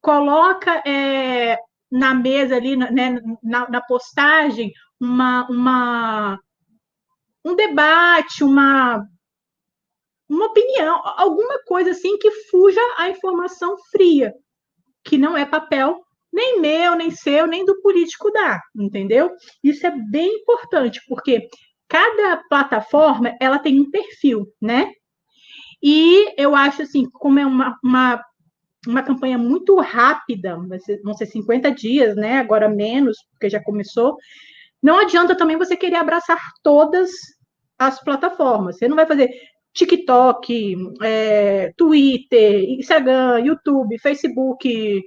coloca 0.00 0.82
é, 0.86 1.58
na 1.90 2.14
mesa 2.14 2.56
ali, 2.56 2.76
né, 2.76 3.20
na, 3.42 3.68
na 3.68 3.80
postagem, 3.80 4.72
uma, 5.00 5.48
uma, 5.48 6.38
um 7.44 7.54
debate, 7.56 8.44
uma, 8.44 9.04
uma 10.28 10.46
opinião, 10.46 11.00
alguma 11.16 11.58
coisa 11.64 11.90
assim 11.90 12.18
que 12.18 12.30
fuja 12.50 12.80
a 12.96 13.08
informação 13.08 13.76
fria, 13.90 14.34
que 15.04 15.16
não 15.16 15.36
é 15.36 15.46
papel 15.46 15.98
nem 16.32 16.60
meu, 16.60 16.94
nem 16.94 17.10
seu, 17.10 17.46
nem 17.46 17.64
do 17.64 17.80
político 17.80 18.30
dá, 18.30 18.60
entendeu? 18.76 19.30
Isso 19.64 19.86
é 19.86 19.90
bem 20.10 20.28
importante, 20.36 21.00
porque 21.08 21.48
cada 21.88 22.42
plataforma 22.48 23.34
ela 23.40 23.58
tem 23.58 23.80
um 23.80 23.90
perfil, 23.90 24.46
né? 24.60 24.92
E 25.82 26.34
eu 26.36 26.54
acho 26.54 26.82
assim, 26.82 27.08
como 27.10 27.38
é 27.38 27.46
uma, 27.46 27.76
uma, 27.82 28.22
uma 28.86 29.02
campanha 29.02 29.38
muito 29.38 29.76
rápida, 29.80 30.58
vão 31.02 31.14
ser 31.14 31.26
50 31.26 31.70
dias, 31.72 32.14
né? 32.14 32.38
Agora 32.38 32.68
menos, 32.68 33.16
porque 33.30 33.48
já 33.48 33.62
começou. 33.62 34.16
Não 34.82 34.98
adianta 34.98 35.36
também 35.36 35.56
você 35.56 35.76
querer 35.76 35.96
abraçar 35.96 36.38
todas 36.62 37.10
as 37.78 38.02
plataformas. 38.02 38.76
Você 38.76 38.88
não 38.88 38.96
vai 38.96 39.06
fazer 39.06 39.30
TikTok, 39.78 40.74
é, 41.02 41.72
Twitter, 41.76 42.64
Instagram, 42.70 43.38
YouTube, 43.38 43.96
Facebook, 44.00 45.04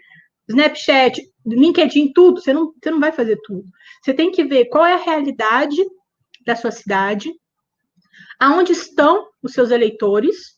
Snapchat, 0.47 1.21
LinkedIn, 1.45 2.13
tudo, 2.13 2.39
você 2.39 2.53
não, 2.53 2.73
você 2.81 2.89
não 2.89 2.99
vai 2.99 3.11
fazer 3.11 3.37
tudo. 3.43 3.65
Você 4.01 4.13
tem 4.13 4.31
que 4.31 4.45
ver 4.45 4.65
qual 4.65 4.85
é 4.85 4.93
a 4.93 5.03
realidade 5.03 5.83
da 6.45 6.55
sua 6.55 6.71
cidade, 6.71 7.29
aonde 8.39 8.71
estão 8.71 9.27
os 9.43 9.51
seus 9.51 9.71
eleitores 9.71 10.57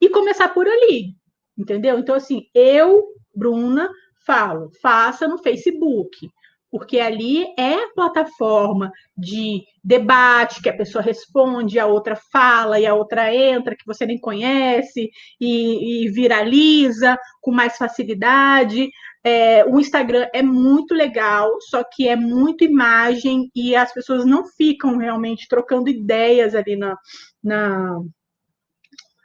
e 0.00 0.08
começar 0.08 0.48
por 0.48 0.66
ali, 0.66 1.14
entendeu? 1.58 1.98
Então, 1.98 2.14
assim, 2.14 2.46
eu, 2.54 3.04
Bruna, 3.34 3.90
falo, 4.24 4.70
faça 4.80 5.28
no 5.28 5.38
Facebook, 5.38 6.30
porque 6.76 7.00
ali 7.00 7.46
é 7.58 7.72
a 7.72 7.88
plataforma 7.94 8.92
de 9.16 9.64
debate, 9.82 10.60
que 10.60 10.68
a 10.68 10.76
pessoa 10.76 11.02
responde, 11.02 11.78
a 11.78 11.86
outra 11.86 12.14
fala 12.14 12.78
e 12.78 12.84
a 12.84 12.92
outra 12.92 13.34
entra, 13.34 13.74
que 13.74 13.86
você 13.86 14.04
nem 14.04 14.20
conhece, 14.20 15.08
e, 15.40 16.04
e 16.04 16.10
viraliza 16.10 17.18
com 17.40 17.50
mais 17.50 17.78
facilidade. 17.78 18.90
É, 19.24 19.64
o 19.64 19.80
Instagram 19.80 20.28
é 20.34 20.42
muito 20.42 20.94
legal, 20.94 21.50
só 21.62 21.82
que 21.82 22.06
é 22.06 22.14
muito 22.14 22.62
imagem 22.62 23.50
e 23.54 23.74
as 23.74 23.90
pessoas 23.94 24.26
não 24.26 24.44
ficam 24.46 24.98
realmente 24.98 25.48
trocando 25.48 25.88
ideias 25.88 26.54
ali 26.54 26.76
na, 26.76 26.94
na 27.42 28.00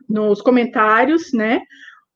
nos 0.07 0.41
comentários, 0.41 1.33
né? 1.33 1.59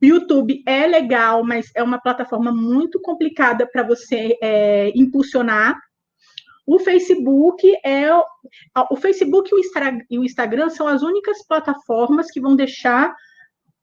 YouTube 0.05 0.63
é 0.65 0.85
legal, 0.87 1.43
mas 1.43 1.71
é 1.75 1.83
uma 1.83 1.99
plataforma 1.99 2.51
muito 2.51 2.99
complicada 3.01 3.67
para 3.67 3.83
você 3.83 4.37
é, 4.41 4.91
impulsionar. 4.95 5.79
O 6.67 6.79
Facebook 6.79 7.63
é 7.83 8.09
o 8.89 8.95
Facebook 8.95 9.51
e 10.09 10.17
o 10.17 10.23
Instagram 10.23 10.69
são 10.69 10.87
as 10.87 11.03
únicas 11.03 11.45
plataformas 11.45 12.31
que 12.31 12.41
vão 12.41 12.55
deixar 12.55 13.13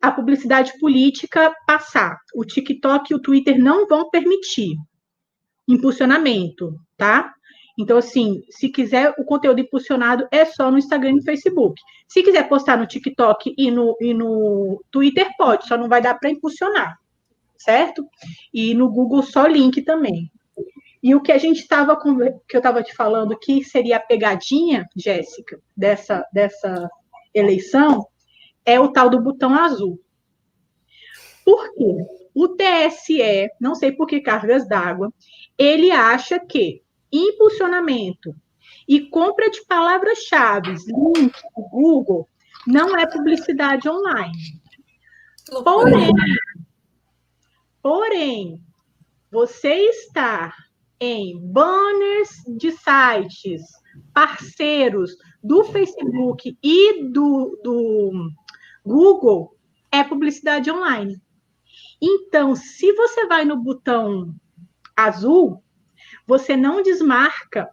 a 0.00 0.10
publicidade 0.10 0.76
política 0.80 1.54
passar. 1.64 2.18
O 2.34 2.44
TikTok 2.44 3.12
e 3.12 3.14
o 3.14 3.20
Twitter 3.20 3.56
não 3.56 3.86
vão 3.86 4.10
permitir 4.10 4.76
impulsionamento, 5.68 6.74
tá? 6.96 7.32
Então, 7.78 7.96
assim, 7.96 8.42
se 8.50 8.68
quiser 8.68 9.14
o 9.18 9.24
conteúdo 9.24 9.60
impulsionado, 9.60 10.26
é 10.30 10.44
só 10.44 10.70
no 10.70 10.78
Instagram 10.78 11.10
e 11.10 11.14
no 11.16 11.22
Facebook. 11.22 11.80
Se 12.06 12.22
quiser 12.22 12.48
postar 12.48 12.76
no 12.76 12.86
TikTok 12.86 13.54
e 13.56 13.70
no, 13.70 13.96
e 14.00 14.12
no 14.12 14.82
Twitter, 14.90 15.30
pode, 15.38 15.66
só 15.66 15.76
não 15.76 15.88
vai 15.88 16.02
dar 16.02 16.14
para 16.14 16.30
impulsionar, 16.30 16.98
certo? 17.56 18.06
E 18.52 18.74
no 18.74 18.90
Google 18.90 19.22
só 19.22 19.46
link 19.46 19.80
também. 19.82 20.30
E 21.02 21.14
o 21.14 21.20
que 21.20 21.32
a 21.32 21.38
gente 21.38 21.60
estava 21.60 21.98
que 21.98 22.56
eu 22.56 22.58
estava 22.58 22.82
te 22.82 22.94
falando 22.94 23.38
que 23.38 23.64
seria 23.64 23.96
a 23.96 24.00
pegadinha, 24.00 24.86
Jéssica, 24.94 25.60
dessa, 25.76 26.24
dessa 26.32 26.88
eleição, 27.34 28.06
é 28.64 28.78
o 28.78 28.92
tal 28.92 29.10
do 29.10 29.20
botão 29.20 29.54
azul. 29.54 29.98
Por 31.44 31.74
quê? 31.74 31.96
O 32.34 32.48
TSE, 32.48 33.50
não 33.60 33.74
sei 33.74 33.92
por 33.92 34.06
que 34.06 34.20
cargas 34.20 34.66
d'água, 34.68 35.12
ele 35.58 35.90
acha 35.90 36.38
que 36.38 36.81
impulsionamento 37.12 38.34
e 38.88 39.00
compra 39.08 39.50
de 39.50 39.64
palavras-chave, 39.66 40.74
link, 40.86 41.34
Google, 41.70 42.28
não 42.66 42.96
é 42.96 43.06
publicidade 43.06 43.88
online. 43.88 44.60
Porém, 45.64 46.12
porém, 47.82 48.60
você 49.30 49.74
está 49.74 50.54
em 51.00 51.38
banners 51.40 52.30
de 52.56 52.70
sites 52.70 53.62
parceiros 54.14 55.16
do 55.42 55.64
Facebook 55.64 56.56
e 56.62 57.04
do, 57.08 57.58
do 57.62 58.30
Google, 58.84 59.56
é 59.90 60.04
publicidade 60.04 60.70
online. 60.70 61.20
Então, 62.00 62.54
se 62.54 62.92
você 62.92 63.26
vai 63.26 63.44
no 63.44 63.56
botão 63.56 64.34
azul, 64.96 65.62
você 66.26 66.56
não 66.56 66.82
desmarca 66.82 67.68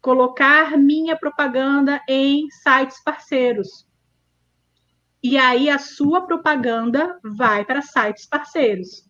colocar 0.00 0.76
minha 0.76 1.16
propaganda 1.16 2.00
em 2.08 2.46
sites 2.50 3.02
parceiros. 3.02 3.86
E 5.22 5.38
aí 5.38 5.70
a 5.70 5.78
sua 5.78 6.26
propaganda 6.26 7.18
vai 7.24 7.64
para 7.64 7.80
sites 7.80 8.26
parceiros. 8.26 9.08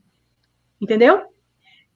Entendeu? 0.81 1.25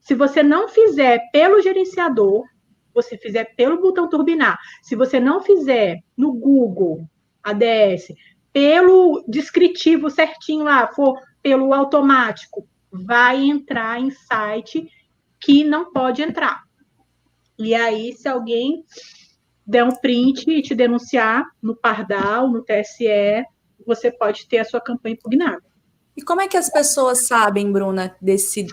Se 0.01 0.15
você 0.15 0.43
não 0.43 0.69
fizer 0.69 1.31
pelo 1.31 1.63
gerenciador, 1.63 2.45
você 2.93 3.17
fizer 3.17 3.55
pelo 3.55 3.81
botão 3.81 4.09
turbinar, 4.09 4.59
se 4.83 4.97
você 4.97 5.21
não 5.21 5.41
fizer 5.41 6.01
no 6.17 6.33
Google 6.33 7.09
ADS, 7.43 8.09
pelo 8.53 9.25
descritivo 9.29 10.11
certinho 10.11 10.65
lá, 10.65 10.89
for 10.89 11.21
pelo 11.41 11.73
automático, 11.73 12.67
vai 12.91 13.45
entrar 13.45 14.01
em 14.01 14.11
site 14.11 14.91
que 15.41 15.65
não 15.65 15.93
pode 15.93 16.23
entrar. 16.23 16.63
E 17.59 17.75
aí, 17.75 18.13
se 18.13 18.29
alguém 18.29 18.85
der 19.67 19.85
um 19.85 19.95
print 19.95 20.51
e 20.51 20.63
te 20.63 20.75
denunciar 20.75 21.45
no 21.63 21.77
Pardal, 21.77 22.49
no 22.49 22.63
TSE, 22.63 23.45
você 23.87 24.11
pode 24.11 24.49
ter 24.49 24.59
a 24.59 24.65
sua 24.65 24.81
campanha 24.81 25.15
impugnada. 25.15 25.63
E 26.17 26.23
como 26.23 26.41
é 26.41 26.49
que 26.49 26.57
as 26.57 26.71
pessoas 26.71 27.27
sabem, 27.27 27.71
Bruna, 27.71 28.17
desse 28.21 28.67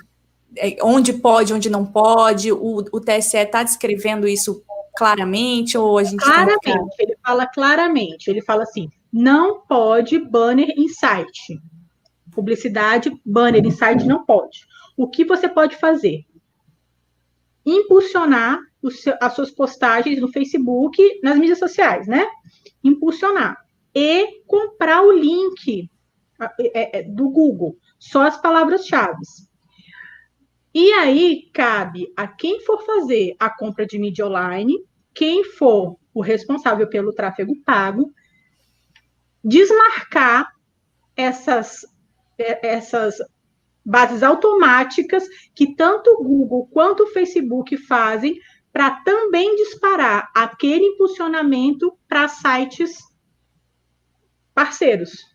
é, 0.57 0.77
onde 0.81 1.13
pode, 1.13 1.53
onde 1.53 1.69
não 1.69 1.85
pode? 1.85 2.51
O, 2.51 2.77
o 2.77 3.01
TSE 3.01 3.37
está 3.37 3.63
descrevendo 3.63 4.27
isso 4.27 4.63
claramente 4.95 5.77
ou 5.77 5.97
a 5.97 6.03
gente 6.03 6.23
claramente? 6.23 6.59
Que... 6.61 7.03
Ele 7.03 7.17
fala 7.23 7.45
claramente. 7.45 8.29
Ele 8.29 8.41
fala 8.41 8.63
assim: 8.63 8.89
não 9.11 9.61
pode 9.61 10.17
banner 10.17 10.69
em 10.77 10.87
site. 10.87 11.59
Publicidade, 12.31 13.11
banner 13.25 13.65
em 13.65 13.71
site 13.71 14.05
não 14.05 14.25
pode. 14.25 14.65
O 14.97 15.07
que 15.07 15.25
você 15.25 15.47
pode 15.47 15.75
fazer? 15.75 16.25
Impulsionar 17.65 18.59
as 19.19 19.33
suas 19.33 19.51
postagens 19.51 20.21
no 20.21 20.31
Facebook, 20.31 21.01
nas 21.23 21.37
mídias 21.37 21.59
sociais, 21.59 22.07
né? 22.07 22.27
Impulsionar. 22.83 23.57
E 23.93 24.43
comprar 24.45 25.01
o 25.01 25.11
link 25.11 25.89
é, 26.59 26.99
é, 26.99 27.03
do 27.03 27.29
Google, 27.29 27.77
só 27.97 28.23
as 28.23 28.39
palavras-chave. 28.39 29.17
E 30.73 30.91
aí 30.91 31.49
cabe 31.53 32.11
a 32.15 32.27
quem 32.27 32.59
for 32.59 32.85
fazer 32.85 33.35
a 33.39 33.49
compra 33.49 33.85
de 33.85 33.97
mídia 33.97 34.27
online, 34.27 34.77
quem 35.13 35.45
for 35.45 35.97
o 36.13 36.21
responsável 36.21 36.87
pelo 36.89 37.13
tráfego 37.13 37.55
pago, 37.63 38.13
desmarcar 39.41 40.51
essas, 41.15 41.85
é, 42.37 42.67
essas 42.67 43.15
bases 43.85 44.23
automáticas 44.23 45.23
que 45.53 45.75
tanto 45.75 46.09
o 46.11 46.23
Google 46.23 46.67
quanto 46.71 47.03
o 47.03 47.07
Facebook 47.07 47.77
fazem 47.77 48.39
para 48.73 48.91
também 49.03 49.55
disparar 49.55 50.31
aquele 50.35 50.85
impulsionamento 50.85 51.97
para 52.07 52.27
sites 52.27 52.97
parceiros. 54.53 55.34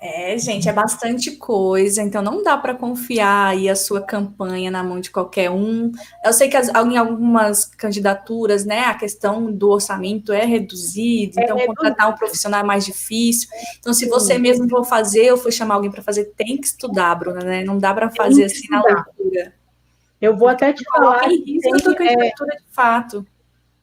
É, 0.00 0.38
gente, 0.38 0.68
é 0.68 0.72
bastante 0.72 1.32
coisa, 1.32 2.00
então 2.00 2.22
não 2.22 2.40
dá 2.40 2.56
para 2.56 2.72
confiar 2.72 3.48
aí 3.48 3.68
a 3.68 3.74
sua 3.74 4.00
campanha 4.00 4.70
na 4.70 4.80
mão 4.82 5.00
de 5.00 5.10
qualquer 5.10 5.50
um. 5.50 5.90
Eu 6.24 6.32
sei 6.32 6.48
que 6.48 6.56
as, 6.56 6.68
em 6.68 6.96
algumas 6.96 7.64
candidaturas, 7.64 8.64
né, 8.64 8.84
a 8.84 8.94
questão 8.94 9.50
do 9.50 9.70
orçamento 9.70 10.32
é 10.32 10.44
reduzido, 10.44 11.40
é 11.40 11.42
então 11.42 11.56
reduzido. 11.56 11.74
contratar 11.74 12.10
um 12.10 12.14
profissional 12.16 12.60
é 12.60 12.62
mais 12.64 12.84
difícil. 12.84 13.48
Então, 13.80 13.92
se 13.92 14.06
você 14.06 14.38
mesmo 14.38 14.68
for 14.68 14.84
fazer 14.84 15.32
ou 15.32 15.36
for 15.36 15.52
chamar 15.52 15.74
alguém 15.74 15.90
para 15.90 16.02
fazer, 16.02 16.26
tem 16.36 16.56
que 16.56 16.68
estudar, 16.68 17.16
Bruna, 17.16 17.40
né? 17.40 17.64
Não 17.64 17.76
dá 17.76 17.92
para 17.92 18.08
fazer 18.08 18.44
assim 18.44 18.68
na 18.70 18.80
loucura. 18.80 19.52
Eu 20.20 20.36
vou 20.36 20.46
até 20.46 20.72
te 20.72 20.84
falar. 20.84 21.28
Tem 21.28 21.42
risco 21.44 21.74
a 21.74 21.78
sua 21.80 21.94
candidatura 21.96 22.54
é, 22.54 22.56
de 22.56 22.64
fato. 22.70 23.26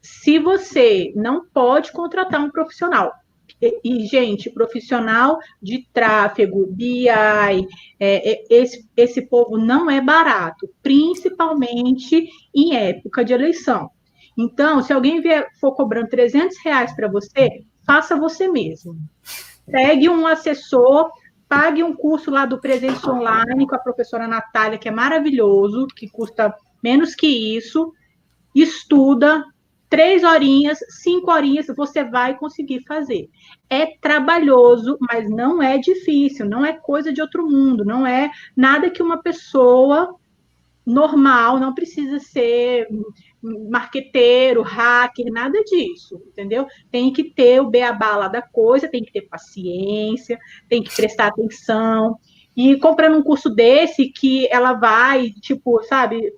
Se 0.01 0.39
você 0.39 1.11
não 1.13 1.45
pode 1.45 1.91
contratar 1.91 2.39
um 2.39 2.49
profissional, 2.49 3.11
e, 3.61 4.05
gente, 4.05 4.49
profissional 4.49 5.39
de 5.61 5.87
tráfego, 5.93 6.67
BI, 6.67 7.07
é, 7.09 7.65
é, 7.99 8.43
esse, 8.49 8.87
esse 8.95 9.21
povo 9.23 9.57
não 9.57 9.89
é 9.89 10.01
barato, 10.01 10.69
principalmente 10.83 12.29
em 12.53 12.75
época 12.75 13.23
de 13.23 13.33
eleição. 13.33 13.89
Então, 14.37 14.83
se 14.83 14.91
alguém 14.91 15.21
vier, 15.21 15.47
for 15.59 15.73
cobrando 15.73 16.09
300 16.09 16.57
reais 16.63 16.93
para 16.93 17.07
você, 17.07 17.63
faça 17.85 18.15
você 18.17 18.47
mesmo. 18.47 18.97
Pegue 19.65 20.09
um 20.09 20.27
assessor, 20.27 21.09
pague 21.47 21.81
um 21.81 21.95
curso 21.95 22.29
lá 22.29 22.45
do 22.45 22.59
Presença 22.59 23.09
Online 23.09 23.65
com 23.65 23.75
a 23.75 23.79
professora 23.79 24.27
Natália, 24.27 24.77
que 24.77 24.89
é 24.89 24.91
maravilhoso, 24.91 25.87
que 25.87 26.09
custa 26.09 26.53
menos 26.83 27.15
que 27.15 27.27
isso, 27.27 27.93
estuda, 28.53 29.43
três 29.89 30.23
horinhas, 30.23 30.79
cinco 30.89 31.31
horinhas, 31.31 31.67
você 31.75 32.03
vai 32.03 32.37
conseguir 32.37 32.83
fazer. 32.85 33.29
É 33.69 33.85
trabalhoso, 33.85 34.97
mas 34.99 35.29
não 35.29 35.61
é 35.61 35.77
difícil, 35.77 36.45
não 36.45 36.65
é 36.65 36.73
coisa 36.73 37.13
de 37.13 37.21
outro 37.21 37.47
mundo, 37.49 37.85
não 37.85 38.05
é 38.05 38.31
nada 38.55 38.89
que 38.89 39.03
uma 39.03 39.21
pessoa 39.21 40.15
normal, 40.85 41.59
não 41.59 41.73
precisa 41.73 42.19
ser 42.19 42.87
marqueteiro, 43.69 44.61
hacker, 44.61 45.31
nada 45.31 45.63
disso, 45.63 46.21
entendeu? 46.27 46.67
Tem 46.91 47.11
que 47.11 47.23
ter 47.23 47.59
o 47.59 47.69
beabá 47.69 48.15
lá 48.15 48.27
da 48.27 48.41
coisa, 48.41 48.87
tem 48.87 49.03
que 49.03 49.11
ter 49.11 49.21
paciência, 49.23 50.39
tem 50.69 50.83
que 50.83 50.95
prestar 50.95 51.27
atenção. 51.27 52.17
E 52.55 52.77
comprando 52.77 53.17
um 53.17 53.23
curso 53.23 53.49
desse 53.49 54.09
que 54.09 54.47
ela 54.49 54.73
vai, 54.73 55.31
tipo, 55.41 55.83
sabe, 55.83 56.33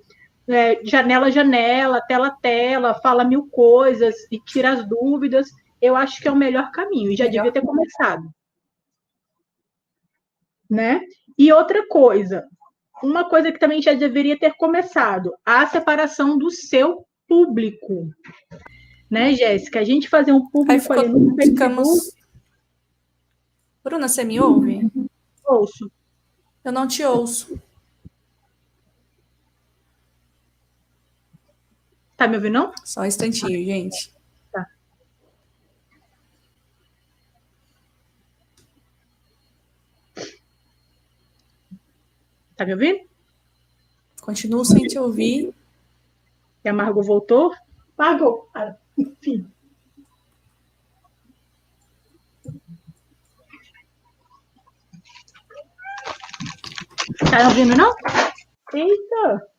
é, 0.48 0.80
janela 0.84 1.30
janela, 1.30 2.02
tela 2.02 2.32
tela, 2.32 2.94
fala 2.96 3.24
mil 3.24 3.48
coisas 3.48 4.16
e 4.32 4.40
tira 4.40 4.72
as 4.72 4.88
dúvidas, 4.88 5.50
eu 5.82 5.96
acho 5.96 6.22
que 6.22 6.28
é 6.28 6.32
o 6.32 6.36
melhor 6.36 6.72
caminho, 6.72 7.12
e 7.12 7.16
já 7.16 7.26
melhor 7.26 7.44
devia 7.44 7.52
ter 7.52 7.62
começado. 7.62 8.30
Né? 10.70 11.02
E 11.38 11.52
outra 11.52 11.88
coisa, 11.88 12.46
uma 13.04 13.30
coisa 13.30 13.52
que 13.52 13.60
também 13.60 13.82
já 13.82 13.94
deveria 13.94 14.40
ter 14.40 14.56
começado, 14.56 15.34
a 15.46 15.66
separação 15.68 16.38
do 16.38 16.50
seu 16.50 17.06
público. 17.28 18.10
Né, 19.10 19.34
Jéssica? 19.34 19.80
A 19.80 19.84
gente 19.84 20.10
fazer 20.10 20.32
um 20.32 20.50
público 20.50 20.82
ficou, 20.82 21.00
ali 21.00 21.10
no 21.10 21.36
ficamos... 21.36 22.12
Bruna, 23.84 24.10
você 24.10 24.24
me 24.24 24.40
ouve? 24.40 24.82
Ouço. 25.46 25.90
Eu 26.64 26.74
não 26.74 26.86
te 26.86 27.04
ouço. 27.04 27.58
Tá 32.18 32.28
me 32.28 32.36
ouvindo, 32.36 32.54
não? 32.54 32.74
Só 32.84 33.02
um 33.02 33.06
instantinho, 33.06 33.64
gente. 33.64 34.12
Tá. 34.52 34.66
Tá 42.56 42.66
me 42.66 42.74
ouvindo? 42.74 43.08
Continuo 44.20 44.66
sem 44.66 44.88
te 44.88 44.98
ouvir. 44.98 45.54
E 46.66 46.68
a 46.68 46.74
Margot 46.74 47.04
voltou? 47.04 47.54
Margot, 47.96 48.50
ah, 48.56 48.76
enfim. 48.98 49.48
Tá 57.30 57.38
me 57.38 57.46
ouvindo, 57.46 57.76
não? 57.76 57.94
Eita! 58.74 59.57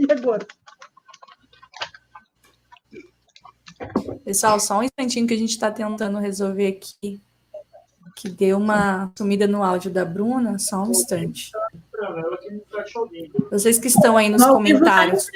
E 0.08 0.10
agora? 0.10 0.46
Pessoal, 4.24 4.58
só 4.60 4.78
um 4.78 4.82
instantinho 4.82 5.26
que 5.26 5.34
a 5.34 5.38
gente 5.38 5.50
está 5.50 5.70
tentando 5.70 6.18
resolver 6.18 6.66
aqui. 6.66 7.22
Que 8.16 8.28
deu 8.28 8.58
uma 8.58 9.10
sumida 9.16 9.46
no 9.46 9.62
áudio 9.62 9.90
da 9.90 10.04
Bruna, 10.04 10.58
só 10.58 10.82
um 10.82 10.90
instante. 10.90 11.50
Vocês 13.50 13.78
que 13.78 13.88
estão 13.88 14.16
aí 14.16 14.28
nos 14.28 14.44
comentários, 14.44 15.26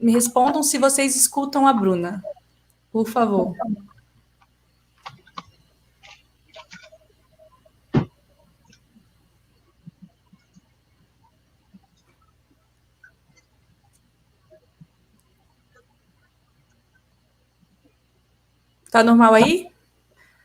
me 0.00 0.12
respondam 0.12 0.62
se 0.62 0.78
vocês 0.78 1.16
escutam 1.16 1.66
a 1.66 1.72
Bruna. 1.72 2.22
Por 2.92 3.08
favor. 3.08 3.54
Tá 18.90 19.02
normal 19.02 19.34
aí? 19.34 19.70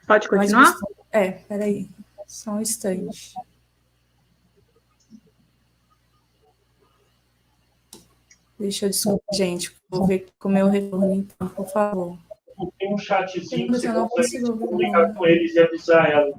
Pode 0.05 0.27
continuar? 0.27 0.75
É, 1.11 1.31
peraí. 1.31 1.89
Só 2.27 2.51
um 2.51 2.61
instante. 2.61 3.33
Deixa 8.59 8.85
eu 8.85 8.89
desculpar, 8.89 9.35
gente. 9.35 9.75
Vou 9.89 10.05
ver 10.05 10.27
com 10.39 10.49
o 10.49 10.51
meu 10.51 10.67
retorno, 10.67 11.13
então, 11.13 11.49
por 11.49 11.67
favor. 11.67 12.17
Tem 12.79 12.93
um 12.93 12.97
chatzinho 12.97 13.67
que 13.67 13.79
você 13.79 13.91
consegue 13.91 14.27
se 14.27 14.41
comunicar 14.41 15.13
com 15.13 15.25
eles 15.25 15.53
e 15.55 15.59
avisar 15.59 16.09
ela. 16.09 16.33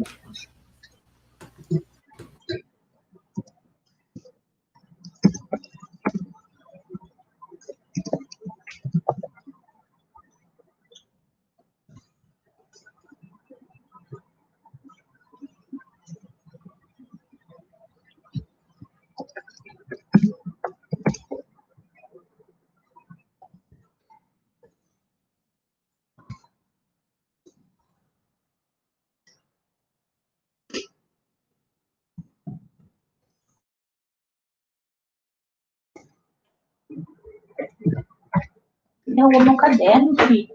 Eu 39.24 39.30
vou 39.30 39.44
no 39.44 39.56
caderno, 39.56 40.14
filho. 40.26 40.54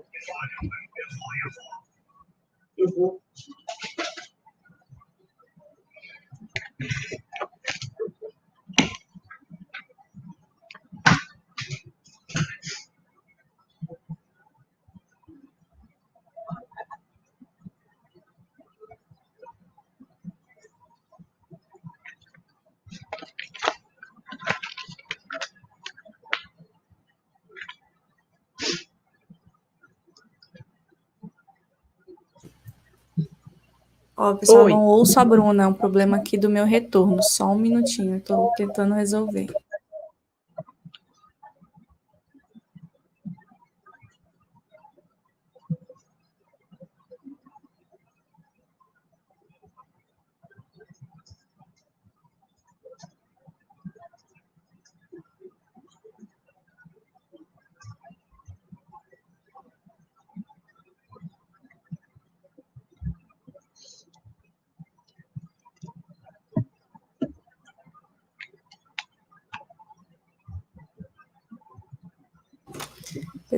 Ó, 34.29 34.35
pessoal, 34.35 34.65
Oi. 34.65 34.71
não 34.71 34.83
ouço 34.83 35.19
a 35.19 35.25
Bruna, 35.25 35.63
é 35.63 35.67
um 35.67 35.73
problema 35.73 36.17
aqui 36.17 36.37
do 36.37 36.49
meu 36.49 36.65
retorno. 36.65 37.21
Só 37.23 37.51
um 37.51 37.57
minutinho, 37.57 38.17
estou 38.17 38.51
tentando 38.55 38.93
resolver. 38.93 39.47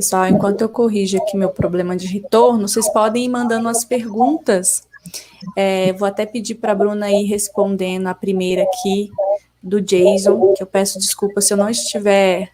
Pessoal, 0.01 0.27
enquanto 0.27 0.61
eu 0.61 0.67
corrijo 0.67 1.15
aqui 1.15 1.37
meu 1.37 1.49
problema 1.49 1.95
de 1.95 2.07
retorno, 2.07 2.67
vocês 2.67 2.91
podem 2.91 3.25
ir 3.25 3.29
mandando 3.29 3.69
as 3.69 3.85
perguntas. 3.85 4.81
É, 5.55 5.93
vou 5.93 6.07
até 6.07 6.25
pedir 6.25 6.55
para 6.55 6.71
a 6.71 6.75
Bruna 6.75 7.11
ir 7.11 7.25
respondendo 7.25 8.07
a 8.07 8.15
primeira 8.15 8.63
aqui 8.63 9.11
do 9.61 9.79
Jason, 9.79 10.55
que 10.55 10.63
eu 10.63 10.65
peço 10.65 10.97
desculpa 10.97 11.39
se 11.39 11.53
eu 11.53 11.57
não 11.57 11.69
estiver 11.69 12.49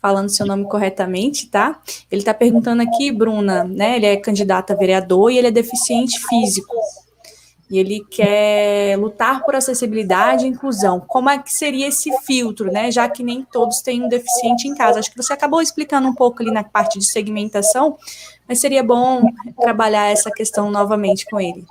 falando 0.00 0.28
seu 0.28 0.46
nome 0.46 0.64
corretamente, 0.68 1.48
tá? 1.48 1.82
Ele 2.08 2.20
está 2.20 2.32
perguntando 2.32 2.82
aqui, 2.82 3.10
Bruna, 3.10 3.64
né? 3.64 3.96
Ele 3.96 4.06
é 4.06 4.16
candidato 4.16 4.72
a 4.72 4.76
vereador 4.76 5.32
e 5.32 5.38
ele 5.38 5.48
é 5.48 5.50
deficiente 5.50 6.20
físico 6.28 6.72
e 7.72 7.78
ele 7.78 8.04
quer 8.10 8.98
lutar 8.98 9.42
por 9.42 9.54
acessibilidade 9.54 10.44
e 10.44 10.48
inclusão. 10.48 11.00
Como 11.00 11.30
é 11.30 11.38
que 11.38 11.50
seria 11.50 11.88
esse 11.88 12.14
filtro, 12.18 12.70
né? 12.70 12.90
Já 12.90 13.08
que 13.08 13.22
nem 13.22 13.46
todos 13.50 13.80
têm 13.80 14.02
um 14.02 14.08
deficiente 14.08 14.68
em 14.68 14.74
casa. 14.74 14.98
Acho 14.98 15.10
que 15.10 15.16
você 15.16 15.32
acabou 15.32 15.62
explicando 15.62 16.06
um 16.06 16.14
pouco 16.14 16.42
ali 16.42 16.50
na 16.50 16.62
parte 16.62 16.98
de 16.98 17.10
segmentação, 17.10 17.96
mas 18.46 18.60
seria 18.60 18.82
bom 18.82 19.22
trabalhar 19.58 20.10
essa 20.10 20.30
questão 20.30 20.70
novamente 20.70 21.24
com 21.24 21.40
ele. 21.40 21.64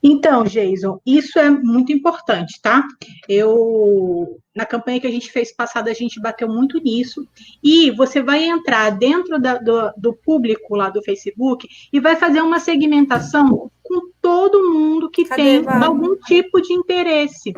Então, 0.00 0.44
Jason, 0.44 1.00
isso 1.04 1.40
é 1.40 1.50
muito 1.50 1.90
importante, 1.90 2.60
tá? 2.62 2.86
Eu, 3.28 4.38
na 4.54 4.64
campanha 4.64 5.00
que 5.00 5.08
a 5.08 5.10
gente 5.10 5.32
fez 5.32 5.52
passada, 5.52 5.90
a 5.90 5.94
gente 5.94 6.20
bateu 6.20 6.48
muito 6.48 6.78
nisso. 6.78 7.26
E 7.60 7.90
você 7.90 8.22
vai 8.22 8.44
entrar 8.44 8.90
dentro 8.90 9.40
da, 9.40 9.58
do, 9.58 9.92
do 9.96 10.14
público 10.14 10.76
lá 10.76 10.88
do 10.88 11.02
Facebook 11.02 11.68
e 11.92 11.98
vai 11.98 12.14
fazer 12.14 12.42
uma 12.42 12.60
segmentação 12.60 13.72
com 13.88 14.10
todo 14.20 14.70
mundo 14.70 15.10
que 15.10 15.24
Cadê, 15.24 15.62
tem 15.62 15.66
algum 15.66 16.14
tipo 16.16 16.60
de 16.60 16.74
interesse, 16.74 17.54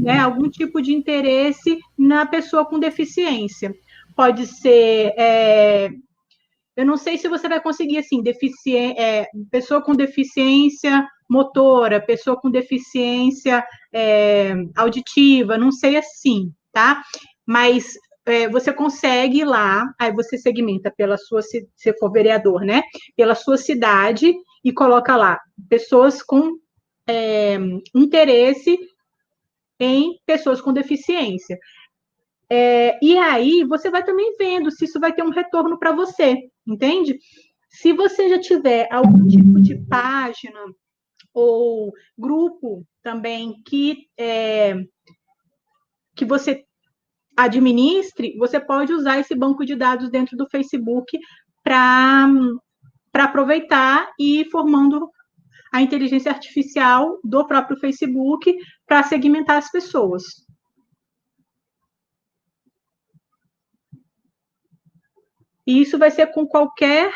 né? 0.00 0.18
Algum 0.18 0.48
tipo 0.48 0.80
de 0.80 0.92
interesse 0.92 1.78
na 1.96 2.24
pessoa 2.24 2.64
com 2.64 2.78
deficiência. 2.78 3.72
Pode 4.16 4.46
ser 4.46 5.12
é, 5.16 5.90
eu 6.78 6.86
não 6.86 6.96
sei 6.96 7.18
se 7.18 7.28
você 7.28 7.48
vai 7.48 7.60
conseguir, 7.60 7.98
assim, 7.98 8.22
deficiência, 8.22 9.02
é, 9.02 9.26
pessoa 9.50 9.82
com 9.82 9.96
deficiência 9.96 11.04
motora, 11.28 12.00
pessoa 12.00 12.40
com 12.40 12.48
deficiência 12.48 13.66
é, 13.92 14.54
auditiva, 14.76 15.58
não 15.58 15.72
sei 15.72 15.96
assim, 15.96 16.52
tá? 16.72 17.02
Mas 17.44 17.94
é, 18.24 18.48
você 18.48 18.72
consegue 18.72 19.40
ir 19.40 19.44
lá, 19.44 19.92
aí 19.98 20.12
você 20.12 20.38
segmenta 20.38 20.88
pela 20.96 21.18
sua, 21.18 21.42
se 21.42 21.92
for 21.98 22.12
vereador, 22.12 22.60
né? 22.60 22.82
Pela 23.16 23.34
sua 23.34 23.56
cidade 23.56 24.32
e 24.64 24.72
coloca 24.72 25.16
lá 25.16 25.40
pessoas 25.68 26.22
com 26.22 26.58
é, 27.08 27.56
interesse 27.94 28.78
em 29.80 30.18
pessoas 30.26 30.60
com 30.60 30.72
deficiência. 30.72 31.58
É, 32.50 32.98
e 33.04 33.16
aí 33.16 33.64
você 33.64 33.90
vai 33.90 34.02
também 34.02 34.34
vendo 34.38 34.70
se 34.70 34.86
isso 34.86 34.98
vai 34.98 35.12
ter 35.12 35.22
um 35.22 35.30
retorno 35.30 35.78
para 35.78 35.92
você, 35.92 36.36
entende? 36.66 37.18
Se 37.68 37.92
você 37.92 38.28
já 38.28 38.40
tiver 38.40 38.88
algum 38.90 39.26
tipo 39.26 39.60
de 39.60 39.76
página 39.86 40.58
ou 41.34 41.92
grupo 42.16 42.84
também 43.02 43.62
que 43.66 44.08
é, 44.18 44.74
que 46.16 46.24
você 46.24 46.64
administre, 47.36 48.36
você 48.36 48.58
pode 48.58 48.92
usar 48.92 49.20
esse 49.20 49.34
banco 49.34 49.64
de 49.64 49.76
dados 49.76 50.10
dentro 50.10 50.36
do 50.36 50.48
Facebook 50.48 51.16
para 51.62 52.28
aproveitar 53.24 54.10
e 54.18 54.40
ir 54.40 54.50
formando 54.50 55.10
a 55.72 55.82
inteligência 55.82 56.30
artificial 56.30 57.18
do 57.22 57.46
próprio 57.46 57.78
Facebook 57.78 58.56
para 58.86 59.02
segmentar 59.02 59.56
as 59.56 59.70
pessoas. 59.70 60.22
E 65.66 65.82
isso 65.82 65.98
vai 65.98 66.10
ser 66.10 66.28
com 66.28 66.46
qualquer 66.46 67.12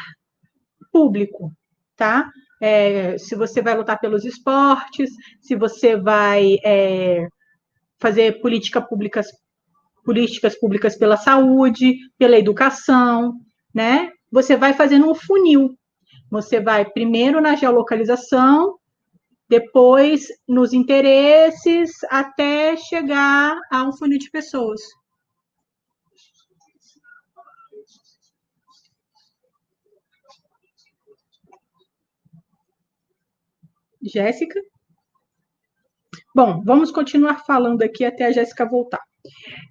público, 0.93 1.51
tá? 1.97 2.31
É, 2.61 3.17
se 3.17 3.35
você 3.35 3.63
vai 3.63 3.75
lutar 3.75 3.99
pelos 3.99 4.27
esportes, 4.27 5.11
se 5.41 5.57
você 5.57 5.97
vai 5.97 6.59
é, 6.63 7.27
fazer 7.99 8.43
política 8.43 8.81
públicas, 8.81 9.27
políticas 10.05 10.59
públicas 10.61 10.97
pela 10.97 11.17
saúde, 11.17 11.97
pela 12.19 12.39
educação, 12.39 13.41
né? 13.75 14.11
Você 14.31 14.55
vai 14.57 14.75
fazendo 14.75 15.11
um 15.11 15.15
funil. 15.15 15.75
Você 16.33 16.61
vai 16.61 16.91
primeiro 16.91 17.43
na 17.43 17.55
geolocalização, 17.55 18.79
depois 19.47 20.29
nos 20.49 20.73
interesses, 20.73 21.91
até 22.09 22.75
chegar 22.75 23.61
a 23.71 23.87
um 23.87 23.93
funil 23.93 24.19
de 24.19 24.31
pessoas. 24.31 24.81
Jéssica? 34.03 34.59
Bom, 36.35 36.63
vamos 36.65 36.91
continuar 36.91 37.45
falando 37.45 37.83
aqui 37.83 38.07
até 38.07 38.25
a 38.25 38.33
Jéssica 38.33 38.65
voltar. 38.65 39.03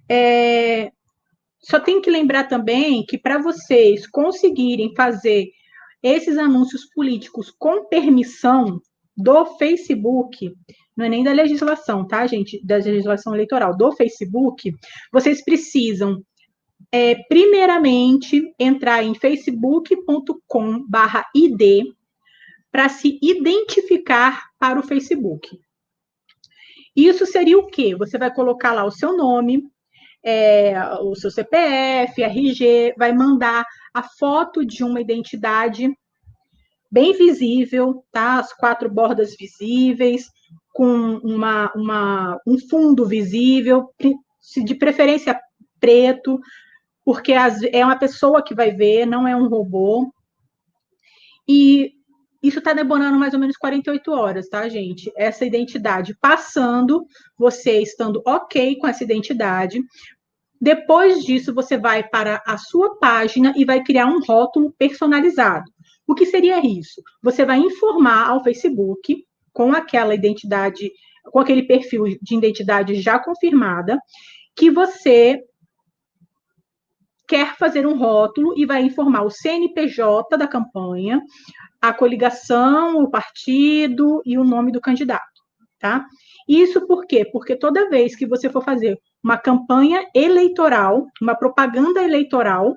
É, 0.08 0.92
só 1.58 1.80
tem 1.80 2.00
que 2.00 2.08
lembrar 2.08 2.44
também 2.44 3.04
que 3.04 3.18
para 3.18 3.38
vocês 3.38 4.06
conseguirem 4.06 4.94
fazer 4.94 5.50
esses 6.02 6.38
anúncios 6.38 6.86
políticos 6.86 7.50
com 7.50 7.86
permissão 7.86 8.80
do 9.16 9.46
Facebook, 9.56 10.52
não 10.96 11.06
é 11.06 11.08
nem 11.08 11.22
da 11.22 11.32
legislação, 11.32 12.04
tá, 12.06 12.26
gente? 12.26 12.60
Da 12.64 12.76
legislação 12.76 13.34
eleitoral, 13.34 13.76
do 13.76 13.92
Facebook, 13.92 14.74
vocês 15.12 15.44
precisam, 15.44 16.22
é, 16.90 17.14
primeiramente, 17.28 18.54
entrar 18.58 19.02
em 19.02 19.14
facebook.com/id 19.14 21.94
para 22.70 22.88
se 22.88 23.18
identificar 23.22 24.50
para 24.58 24.80
o 24.80 24.82
Facebook. 24.82 25.58
Isso 26.96 27.26
seria 27.26 27.58
o 27.58 27.66
quê? 27.66 27.94
Você 27.94 28.16
vai 28.18 28.32
colocar 28.32 28.72
lá 28.72 28.84
o 28.84 28.90
seu 28.90 29.16
nome, 29.16 29.62
é, 30.24 30.74
o 31.00 31.14
seu 31.14 31.30
CPF, 31.30 32.22
RG, 32.22 32.94
vai 32.96 33.12
mandar 33.12 33.64
a 33.92 34.02
foto 34.02 34.64
de 34.64 34.82
uma 34.84 35.00
identidade 35.00 35.90
bem 36.90 37.16
visível, 37.16 38.04
tá? 38.12 38.38
As 38.38 38.52
quatro 38.52 38.90
bordas 38.90 39.34
visíveis, 39.36 40.30
com 40.72 41.16
uma, 41.18 41.72
uma, 41.74 42.40
um 42.46 42.58
fundo 42.58 43.06
visível, 43.06 43.90
de 44.64 44.74
preferência 44.74 45.38
preto, 45.80 46.38
porque 47.04 47.32
é 47.32 47.84
uma 47.84 47.98
pessoa 47.98 48.42
que 48.42 48.54
vai 48.54 48.70
ver, 48.70 49.06
não 49.06 49.26
é 49.26 49.34
um 49.34 49.48
robô. 49.48 50.12
E 51.48 51.92
isso 52.42 52.58
está 52.58 52.72
demorando 52.72 53.18
mais 53.18 53.34
ou 53.34 53.40
menos 53.40 53.56
48 53.56 54.12
horas, 54.12 54.48
tá, 54.48 54.68
gente? 54.68 55.12
Essa 55.16 55.44
identidade 55.44 56.16
passando, 56.20 57.06
você 57.38 57.80
estando 57.80 58.22
ok 58.26 58.76
com 58.76 58.86
essa 58.86 59.04
identidade. 59.04 59.80
Depois 60.62 61.24
disso, 61.24 61.52
você 61.52 61.76
vai 61.76 62.08
para 62.08 62.40
a 62.46 62.56
sua 62.56 62.96
página 63.00 63.52
e 63.56 63.64
vai 63.64 63.82
criar 63.82 64.06
um 64.06 64.20
rótulo 64.20 64.72
personalizado. 64.78 65.68
O 66.06 66.14
que 66.14 66.24
seria 66.24 66.64
isso? 66.64 67.02
Você 67.20 67.44
vai 67.44 67.58
informar 67.58 68.28
ao 68.28 68.44
Facebook 68.44 69.26
com 69.52 69.72
aquela 69.72 70.14
identidade, 70.14 70.92
com 71.32 71.40
aquele 71.40 71.64
perfil 71.64 72.04
de 72.22 72.36
identidade 72.36 72.94
já 72.94 73.18
confirmada, 73.18 73.98
que 74.54 74.70
você 74.70 75.42
quer 77.26 77.56
fazer 77.56 77.84
um 77.84 77.98
rótulo 77.98 78.56
e 78.56 78.64
vai 78.64 78.82
informar 78.82 79.22
o 79.22 79.30
CNPJ 79.30 80.36
da 80.38 80.46
campanha, 80.46 81.20
a 81.80 81.92
coligação, 81.92 83.02
o 83.02 83.10
partido 83.10 84.22
e 84.24 84.38
o 84.38 84.44
nome 84.44 84.70
do 84.70 84.80
candidato, 84.80 85.31
tá? 85.82 86.06
Isso 86.48 86.86
por 86.86 87.04
quê? 87.06 87.24
Porque 87.24 87.56
toda 87.56 87.90
vez 87.90 88.14
que 88.14 88.24
você 88.24 88.48
for 88.48 88.64
fazer 88.64 88.98
uma 89.22 89.36
campanha 89.36 90.06
eleitoral, 90.14 91.06
uma 91.20 91.34
propaganda 91.34 92.02
eleitoral 92.02 92.74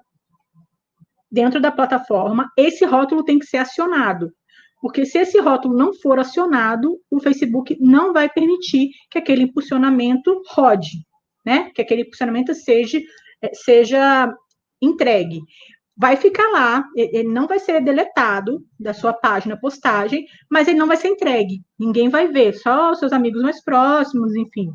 dentro 1.32 1.62
da 1.62 1.72
plataforma, 1.72 2.50
esse 2.58 2.84
rótulo 2.84 3.24
tem 3.24 3.38
que 3.38 3.46
ser 3.46 3.58
acionado. 3.58 4.32
Porque 4.82 5.06
se 5.06 5.20
esse 5.20 5.40
rótulo 5.40 5.78
não 5.78 5.94
for 5.94 6.20
acionado, 6.20 6.98
o 7.10 7.20
Facebook 7.20 7.78
não 7.80 8.12
vai 8.12 8.28
permitir 8.28 8.90
que 9.10 9.20
aquele 9.20 9.44
impulsionamento 9.44 10.42
rode, 10.50 11.06
né? 11.46 11.72
Que 11.76 11.82
aquele 11.82 12.02
impulsionamento 12.02 12.54
seja, 12.54 13.00
eh, 13.42 13.52
seja 13.54 14.34
entregue. 14.82 15.42
Vai 15.98 16.18
ficar 16.18 16.50
lá, 16.52 16.84
ele 16.94 17.30
não 17.30 17.48
vai 17.48 17.58
ser 17.58 17.82
deletado 17.82 18.66
da 18.78 18.94
sua 18.94 19.14
página 19.14 19.58
postagem, 19.58 20.26
mas 20.50 20.68
ele 20.68 20.78
não 20.78 20.88
vai 20.88 20.98
ser 20.98 21.08
entregue. 21.08 21.64
Ninguém 21.80 22.10
vai 22.10 22.28
ver, 22.28 22.54
só 22.54 22.92
os 22.92 23.00
seus 23.00 23.14
amigos 23.14 23.42
mais 23.42 23.64
próximos, 23.64 24.36
enfim. 24.36 24.74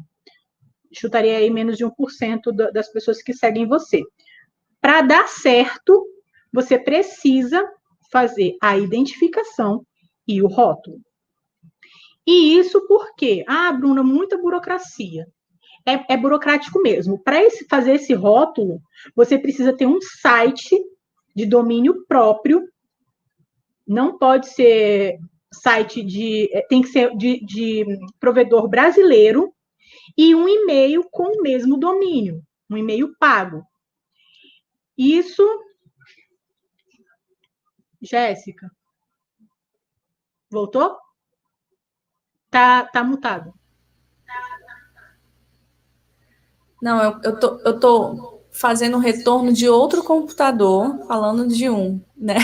Chutaria 0.92 1.36
aí 1.36 1.50
menos 1.50 1.76
de 1.76 1.84
1% 1.84 2.72
das 2.72 2.90
pessoas 2.90 3.22
que 3.22 3.34
seguem 3.34 3.66
você. 3.66 4.02
Para 4.80 5.02
dar 5.02 5.28
certo, 5.28 6.06
você 6.50 6.78
precisa 6.78 7.62
fazer 8.10 8.56
a 8.60 8.78
identificação 8.78 9.84
e 10.26 10.42
o 10.42 10.48
rótulo. 10.48 11.00
E 12.26 12.58
isso 12.58 12.86
porque, 12.86 13.44
ah, 13.46 13.72
Bruna, 13.72 14.02
muita 14.02 14.38
burocracia. 14.38 15.26
É, 15.86 16.14
é 16.14 16.16
burocrático 16.16 16.80
mesmo. 16.80 17.18
Para 17.22 17.40
fazer 17.68 17.94
esse 17.94 18.14
rótulo, 18.14 18.80
você 19.14 19.38
precisa 19.38 19.76
ter 19.76 19.86
um 19.86 20.00
site 20.00 20.78
de 21.34 21.46
domínio 21.46 22.04
próprio. 22.06 22.68
Não 23.86 24.18
pode 24.18 24.48
ser 24.48 25.18
site 25.52 26.02
de. 26.02 26.48
É, 26.52 26.62
tem 26.62 26.82
que 26.82 26.88
ser 26.88 27.16
de, 27.16 27.44
de 27.44 27.84
provedor 28.18 28.68
brasileiro 28.68 29.54
e 30.16 30.34
um 30.34 30.48
e-mail 30.48 31.04
com 31.10 31.24
o 31.24 31.42
mesmo 31.42 31.76
domínio, 31.76 32.42
um 32.68 32.76
e-mail 32.76 33.14
pago. 33.18 33.64
Isso. 34.96 35.42
Jéssica. 38.00 38.70
Voltou? 40.50 40.96
Tá, 42.50 42.84
tá 42.86 43.04
mutado. 43.04 43.54
Não, 46.82 47.02
eu, 47.02 47.20
eu, 47.22 47.38
tô, 47.38 47.60
eu 47.60 47.78
tô 47.78 48.39
fazendo 48.52 48.96
um 48.96 49.00
retorno 49.00 49.52
de 49.52 49.68
outro 49.68 50.02
computador, 50.02 50.98
falando 51.06 51.46
de 51.48 51.68
um, 51.68 52.00
né? 52.16 52.36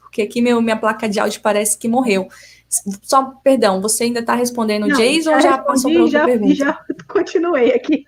Porque 0.00 0.22
aqui 0.22 0.40
meu, 0.40 0.60
minha 0.62 0.76
placa 0.76 1.08
de 1.08 1.20
áudio 1.20 1.40
parece 1.40 1.78
que 1.78 1.88
morreu. 1.88 2.28
Só, 3.02 3.32
perdão, 3.44 3.80
você 3.80 4.04
ainda 4.04 4.20
está 4.20 4.34
respondendo 4.34 4.84
o 4.84 4.92
Jason 4.92 5.34
ou 5.34 5.40
já 5.40 5.58
passou 5.58 5.90
para 5.90 6.02
outra 6.02 6.18
já, 6.18 6.24
pergunta? 6.24 6.54
Já 6.54 6.84
continuei 7.06 7.72
aqui. 7.72 8.04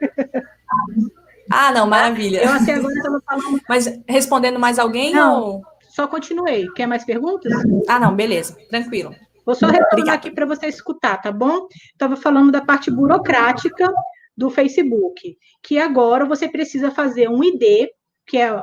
Ah, 1.50 1.72
não, 1.72 1.86
maravilha. 1.86 2.44
Eu 2.44 2.52
até 2.52 2.74
agora 2.74 2.94
estava 2.94 3.22
falando. 3.24 3.60
Mas 3.68 4.00
respondendo 4.06 4.58
mais 4.58 4.78
alguém? 4.78 5.12
Não, 5.12 5.42
ou... 5.42 5.62
só 5.88 6.06
continuei. 6.06 6.66
Quer 6.74 6.86
mais 6.86 7.04
perguntas? 7.04 7.52
Ah, 7.86 7.98
não, 8.00 8.14
beleza, 8.14 8.56
tranquilo. 8.68 9.14
Vou 9.46 9.54
só 9.54 9.66
retornar 9.66 10.14
aqui 10.14 10.30
para 10.30 10.44
você 10.44 10.66
escutar, 10.66 11.16
tá 11.22 11.32
bom? 11.32 11.68
Estava 11.92 12.16
falando 12.16 12.52
da 12.52 12.60
parte 12.60 12.90
burocrática 12.90 13.90
do 14.38 14.48
Facebook, 14.48 15.36
que 15.60 15.78
agora 15.78 16.24
você 16.24 16.48
precisa 16.48 16.92
fazer 16.92 17.28
um 17.28 17.42
ID, 17.42 17.88
que 18.24 18.38
é 18.38 18.62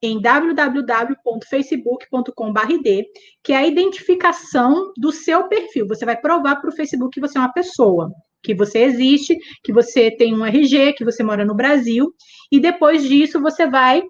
em 0.00 0.20
www.facebook.com.br, 0.20 3.02
que 3.42 3.52
é 3.52 3.56
a 3.56 3.66
identificação 3.66 4.92
do 4.96 5.10
seu 5.10 5.48
perfil. 5.48 5.88
Você 5.88 6.04
vai 6.04 6.16
provar 6.16 6.56
para 6.56 6.70
o 6.70 6.72
Facebook 6.72 7.12
que 7.12 7.20
você 7.20 7.36
é 7.36 7.40
uma 7.40 7.52
pessoa 7.52 8.12
que 8.40 8.54
você 8.54 8.78
existe, 8.80 9.36
que 9.62 9.72
você 9.72 10.10
tem 10.10 10.34
um 10.34 10.44
RG, 10.44 10.94
que 10.94 11.04
você 11.04 11.22
mora 11.22 11.44
no 11.44 11.54
Brasil, 11.54 12.12
e 12.50 12.60
depois 12.60 13.04
disso 13.04 13.40
você 13.40 13.68
vai 13.68 14.02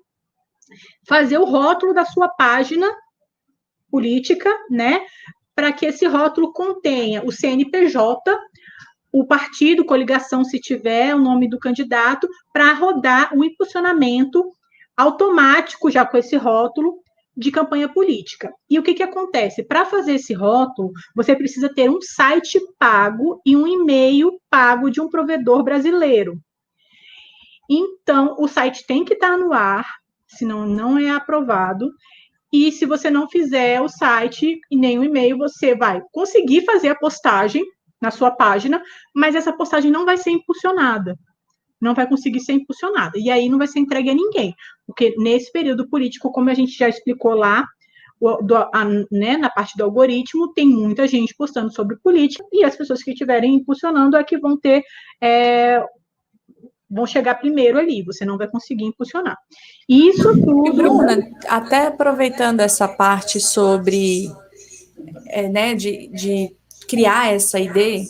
fazer 1.07 1.38
o 1.38 1.45
rótulo 1.45 1.95
da 1.95 2.05
sua 2.05 2.28
página 2.28 2.90
política, 3.90 4.51
né? 4.70 5.01
Para 5.55 5.72
que 5.72 5.84
esse 5.84 6.07
rótulo 6.07 6.53
contenha 6.53 7.22
o 7.24 7.30
CNPJ, 7.30 8.38
o 9.13 9.27
partido, 9.27 9.85
coligação, 9.85 10.43
se 10.43 10.59
tiver, 10.59 11.15
o 11.15 11.21
nome 11.21 11.49
do 11.49 11.59
candidato, 11.59 12.27
para 12.53 12.73
rodar 12.73 13.37
o 13.37 13.45
impulsionamento 13.45 14.43
automático, 14.97 15.91
já 15.91 16.07
com 16.07 16.17
esse 16.17 16.37
rótulo, 16.37 17.03
de 17.37 17.51
campanha 17.51 17.89
política. 17.89 18.53
E 18.69 18.79
o 18.79 18.83
que, 18.83 18.95
que 18.95 19.03
acontece? 19.03 19.63
Para 19.63 19.87
fazer 19.87 20.15
esse 20.15 20.35
rótulo, 20.35 20.93
você 21.15 21.35
precisa 21.35 21.73
ter 21.73 21.91
um 21.91 22.01
site 22.01 22.61
pago 22.79 23.41
e 23.45 23.57
um 23.57 23.67
e-mail 23.67 24.39
pago 24.51 24.91
de 24.91 25.01
um 25.01 25.09
provedor 25.09 25.63
brasileiro. 25.63 26.39
Então, 27.71 28.37
o 28.39 28.47
site 28.47 28.87
tem 28.87 29.05
que 29.05 29.15
estar 29.15 29.39
no 29.39 29.53
ar, 29.53 29.87
senão 30.27 30.67
não 30.67 30.99
é 30.99 31.11
aprovado. 31.11 31.91
E 32.53 32.71
se 32.71 32.85
você 32.85 33.11
não 33.11 33.29
fizer 33.29 33.81
o 33.81 33.89
site 33.89 34.61
e 34.71 34.77
nem 34.77 34.99
o 34.99 35.05
e-mail, 35.05 35.39
você 35.39 35.75
vai 35.75 36.03
conseguir 36.13 36.67
fazer 36.67 36.89
a 36.89 36.95
postagem 36.95 37.65
na 38.03 38.11
sua 38.11 38.31
página, 38.31 38.83
mas 39.15 39.35
essa 39.35 39.53
postagem 39.53 39.91
não 39.91 40.05
vai 40.05 40.19
ser 40.19 40.31
impulsionada 40.31 41.17
não 41.83 41.95
vai 41.95 42.09
conseguir 42.09 42.39
ser 42.39 42.53
impulsionada. 42.53 43.19
E 43.19 43.29
aí 43.29 43.49
não 43.49 43.59
vai 43.59 43.67
ser 43.67 43.81
entregue 43.81 44.09
a 44.09 44.15
ninguém. 44.15 44.55
Porque 44.87 45.17
nesse 45.19 45.51
período 45.51 45.89
político, 45.89 46.31
como 46.31 46.49
a 46.49 46.55
gente 46.55 46.79
já 46.79 46.89
explicou 46.89 47.35
lá, 47.35 47.67
do, 48.21 48.57
a, 48.57 48.85
né, 49.11 49.37
na 49.37 49.51
parte 49.51 49.77
do 49.77 49.83
algoritmo, 49.83 50.53
tem 50.53 50.69
muita 50.69 51.09
gente 51.09 51.35
postando 51.37 51.75
sobre 51.75 51.97
política, 51.97 52.45
e 52.53 52.63
as 52.63 52.77
pessoas 52.77 53.03
que 53.03 53.11
estiverem 53.11 53.57
impulsionando 53.57 54.17
é 54.17 54.23
que 54.23 54.39
vão 54.39 54.57
ter. 54.57 54.85
É, 55.21 55.85
vão 56.89 57.07
chegar 57.07 57.37
primeiro 57.37 57.79
ali, 57.79 58.05
você 58.05 58.25
não 58.25 58.37
vai 58.37 58.47
conseguir 58.47 58.85
impulsionar. 58.85 59.37
Isso 59.89 60.31
tudo. 60.41 60.67
E 60.69 60.73
Bruna, 60.73 61.31
até 61.49 61.87
aproveitando 61.87 62.61
essa 62.61 62.87
parte 62.87 63.41
sobre 63.41 64.31
é, 65.27 65.49
né, 65.49 65.75
de, 65.75 66.09
de 66.09 66.55
criar 66.93 67.32
essa 67.32 67.59
ideia, 67.59 68.05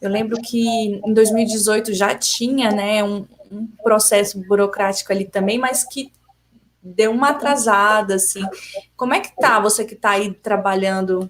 eu 0.00 0.08
lembro 0.08 0.40
que 0.40 0.64
em 1.04 1.12
2018 1.12 1.92
já 1.92 2.14
tinha 2.14 2.70
né, 2.70 3.02
um, 3.02 3.26
um 3.50 3.66
processo 3.82 4.40
burocrático 4.46 5.12
ali 5.12 5.24
também, 5.24 5.58
mas 5.58 5.82
que 5.82 6.12
deu 6.80 7.10
uma 7.10 7.30
atrasada, 7.30 8.14
assim. 8.14 8.42
Como 8.96 9.12
é 9.12 9.18
que 9.18 9.34
tá 9.34 9.58
você 9.58 9.84
que 9.84 9.94
está 9.94 10.10
aí 10.10 10.32
trabalhando 10.32 11.28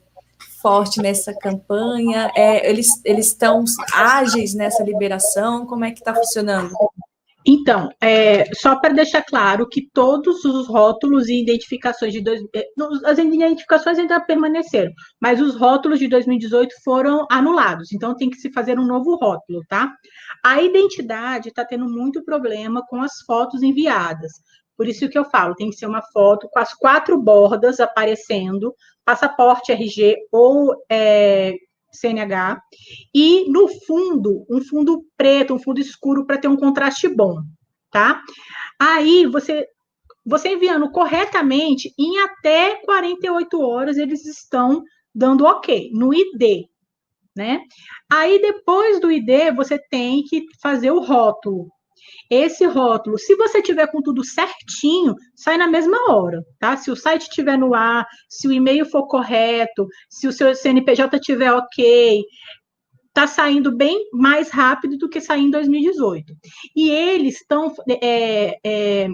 forte 0.61 1.01
nessa 1.01 1.33
campanha? 1.33 2.31
É, 2.37 2.69
eles 2.69 3.01
estão 3.07 3.65
ágeis 3.95 4.53
nessa 4.53 4.83
liberação? 4.83 5.65
Como 5.65 5.87
é 5.87 5.93
que 5.93 6.01
está 6.01 6.15
funcionando? 6.15 6.71
Então, 7.47 7.89
é, 8.03 8.45
só 8.55 8.79
para 8.79 8.93
deixar 8.93 9.23
claro 9.23 9.67
que 9.67 9.89
todos 9.95 10.45
os 10.45 10.69
rótulos 10.69 11.29
e 11.29 11.41
identificações 11.41 12.13
de 12.13 12.21
dois, 12.21 12.43
é, 12.55 12.67
as 13.07 13.19
identificações 13.19 13.99
ainda 13.99 14.21
permaneceram, 14.21 14.93
mas 15.19 15.41
os 15.41 15.57
rótulos 15.57 15.99
de 15.99 16.07
2018 16.07 16.75
foram 16.85 17.27
anulados, 17.31 17.93
então 17.93 18.15
tem 18.15 18.29
que 18.29 18.37
se 18.37 18.53
fazer 18.53 18.79
um 18.79 18.87
novo 18.87 19.17
rótulo, 19.17 19.63
tá? 19.69 19.91
A 20.45 20.61
identidade 20.61 21.49
está 21.49 21.65
tendo 21.65 21.89
muito 21.89 22.23
problema 22.25 22.85
com 22.87 23.01
as 23.01 23.13
fotos 23.27 23.63
enviadas. 23.63 24.33
Por 24.77 24.87
isso 24.87 25.09
que 25.09 25.19
eu 25.19 25.25
falo, 25.25 25.55
tem 25.55 25.71
que 25.71 25.77
ser 25.77 25.87
uma 25.87 26.03
foto 26.13 26.49
com 26.51 26.59
as 26.59 26.75
quatro 26.75 27.21
bordas 27.21 27.81
aparecendo, 27.81 28.75
passaporte, 29.05 29.73
RG 29.73 30.17
ou 30.31 30.75
é, 30.91 31.55
CNH, 31.93 32.61
e 33.15 33.51
no 33.51 33.69
fundo, 33.87 34.45
um 34.51 34.61
fundo 34.63 35.05
preto, 35.17 35.55
um 35.55 35.59
fundo 35.59 35.81
escuro 35.81 36.27
para 36.27 36.39
ter 36.39 36.49
um 36.49 36.57
contraste 36.57 37.09
bom, 37.09 37.43
tá? 37.91 38.23
Aí 38.79 39.27
você 39.27 39.67
você 40.25 40.51
enviando 40.51 40.91
corretamente, 40.91 41.93
em 41.99 42.19
até 42.21 42.77
48 42.85 43.61
horas 43.61 43.97
eles 43.97 44.25
estão 44.27 44.83
dando 45.15 45.47
OK 45.47 45.91
no 45.93 46.13
ID, 46.15 46.67
né? 47.35 47.63
Aí 48.09 48.41
depois 48.41 49.01
do 49.01 49.11
ID 49.11 49.55
você 49.57 49.79
tem 49.91 50.23
que 50.23 50.45
fazer 50.63 50.91
o 50.91 51.01
rótulo, 51.01 51.69
esse 52.31 52.65
rótulo, 52.65 53.19
se 53.19 53.35
você 53.35 53.61
tiver 53.61 53.87
com 53.89 54.01
tudo 54.01 54.25
certinho, 54.25 55.15
sai 55.35 55.57
na 55.57 55.67
mesma 55.67 56.13
hora, 56.13 56.43
tá? 56.59 56.77
Se 56.77 56.91
o 56.91 56.97
site 56.97 57.23
estiver 57.23 57.59
no 57.59 57.75
ar, 57.75 58.07
se 58.29 58.47
o 58.47 58.53
e-mail 58.53 58.87
for 58.87 59.07
correto, 59.07 59.87
se 60.09 60.29
o 60.29 60.33
seu 60.33 60.55
CNPJ 60.55 61.17
estiver 61.17 61.53
ok, 61.53 62.25
tá 63.13 63.27
saindo 63.27 63.77
bem 63.77 64.09
mais 64.13 64.51
rápido 64.51 64.97
do 64.97 65.09
que 65.09 65.21
sair 65.21 65.43
em 65.43 65.51
2018. 65.51 66.33
E 66.77 66.91
eles 66.91 67.41
estão, 67.41 67.75
é, 67.89 68.59
é, 68.65 69.09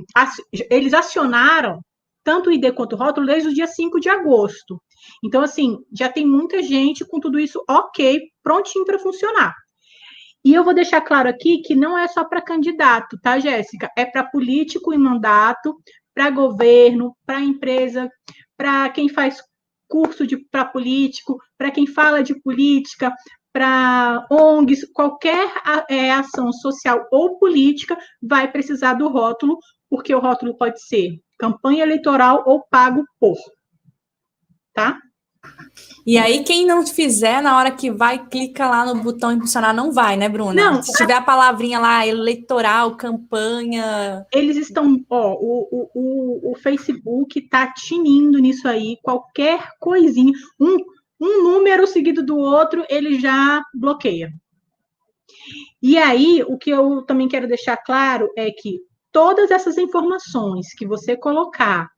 eles 0.70 0.92
acionaram 0.92 1.80
tanto 2.22 2.50
o 2.50 2.52
ID 2.52 2.72
quanto 2.74 2.94
o 2.94 2.98
rótulo 2.98 3.26
desde 3.26 3.48
o 3.48 3.54
dia 3.54 3.66
5 3.66 4.00
de 4.00 4.08
agosto. 4.08 4.80
Então, 5.24 5.42
assim, 5.42 5.78
já 5.96 6.08
tem 6.08 6.26
muita 6.26 6.62
gente 6.62 7.04
com 7.04 7.20
tudo 7.20 7.38
isso 7.38 7.62
ok, 7.68 8.20
prontinho 8.42 8.84
para 8.84 8.98
funcionar. 8.98 9.54
E 10.46 10.54
eu 10.54 10.62
vou 10.62 10.72
deixar 10.72 11.00
claro 11.00 11.28
aqui 11.28 11.58
que 11.60 11.74
não 11.74 11.98
é 11.98 12.06
só 12.06 12.22
para 12.22 12.40
candidato, 12.40 13.18
tá, 13.20 13.36
Jéssica? 13.36 13.90
É 13.98 14.04
para 14.04 14.22
político 14.22 14.94
em 14.94 14.96
mandato, 14.96 15.76
para 16.14 16.30
governo, 16.30 17.16
para 17.26 17.40
empresa, 17.40 18.08
para 18.56 18.88
quem 18.90 19.08
faz 19.08 19.42
curso 19.88 20.24
para 20.48 20.64
político, 20.64 21.36
para 21.58 21.72
quem 21.72 21.84
fala 21.84 22.22
de 22.22 22.40
política, 22.42 23.12
para 23.52 24.24
ONGs, 24.30 24.88
qualquer 24.92 25.52
é, 25.90 26.12
ação 26.12 26.52
social 26.52 27.08
ou 27.10 27.40
política 27.40 27.98
vai 28.22 28.48
precisar 28.48 28.94
do 28.94 29.08
rótulo, 29.08 29.58
porque 29.90 30.14
o 30.14 30.20
rótulo 30.20 30.56
pode 30.56 30.80
ser 30.80 31.18
campanha 31.36 31.82
eleitoral 31.82 32.44
ou 32.46 32.64
pago 32.70 33.04
por. 33.18 33.36
Tá? 34.72 34.96
E 36.06 36.16
aí, 36.18 36.44
quem 36.44 36.64
não 36.64 36.86
fizer, 36.86 37.42
na 37.42 37.58
hora 37.58 37.72
que 37.72 37.90
vai, 37.90 38.26
clica 38.28 38.68
lá 38.68 38.86
no 38.86 39.02
botão 39.02 39.32
impulsionar, 39.32 39.74
não 39.74 39.90
vai, 39.90 40.16
né, 40.16 40.28
Bruna? 40.28 40.54
Não. 40.54 40.82
Se 40.82 40.92
tiver 40.92 41.14
a 41.14 41.20
palavrinha 41.20 41.80
lá, 41.80 42.06
eleitoral, 42.06 42.96
campanha. 42.96 44.24
Eles 44.32 44.56
estão, 44.56 45.04
ó, 45.10 45.32
o, 45.34 45.90
o, 45.94 46.52
o 46.52 46.54
Facebook 46.56 47.40
tá 47.48 47.72
tinindo 47.72 48.38
nisso 48.38 48.68
aí, 48.68 48.96
qualquer 49.02 49.70
coisinha, 49.80 50.32
um, 50.60 50.76
um 51.20 51.42
número 51.42 51.86
seguido 51.88 52.24
do 52.24 52.38
outro, 52.38 52.84
ele 52.88 53.18
já 53.18 53.60
bloqueia. 53.74 54.32
E 55.82 55.98
aí, 55.98 56.44
o 56.46 56.56
que 56.56 56.70
eu 56.70 57.02
também 57.02 57.28
quero 57.28 57.48
deixar 57.48 57.76
claro 57.76 58.30
é 58.36 58.50
que 58.50 58.80
todas 59.10 59.50
essas 59.50 59.76
informações 59.76 60.72
que 60.76 60.86
você 60.86 61.16
colocar 61.16 61.88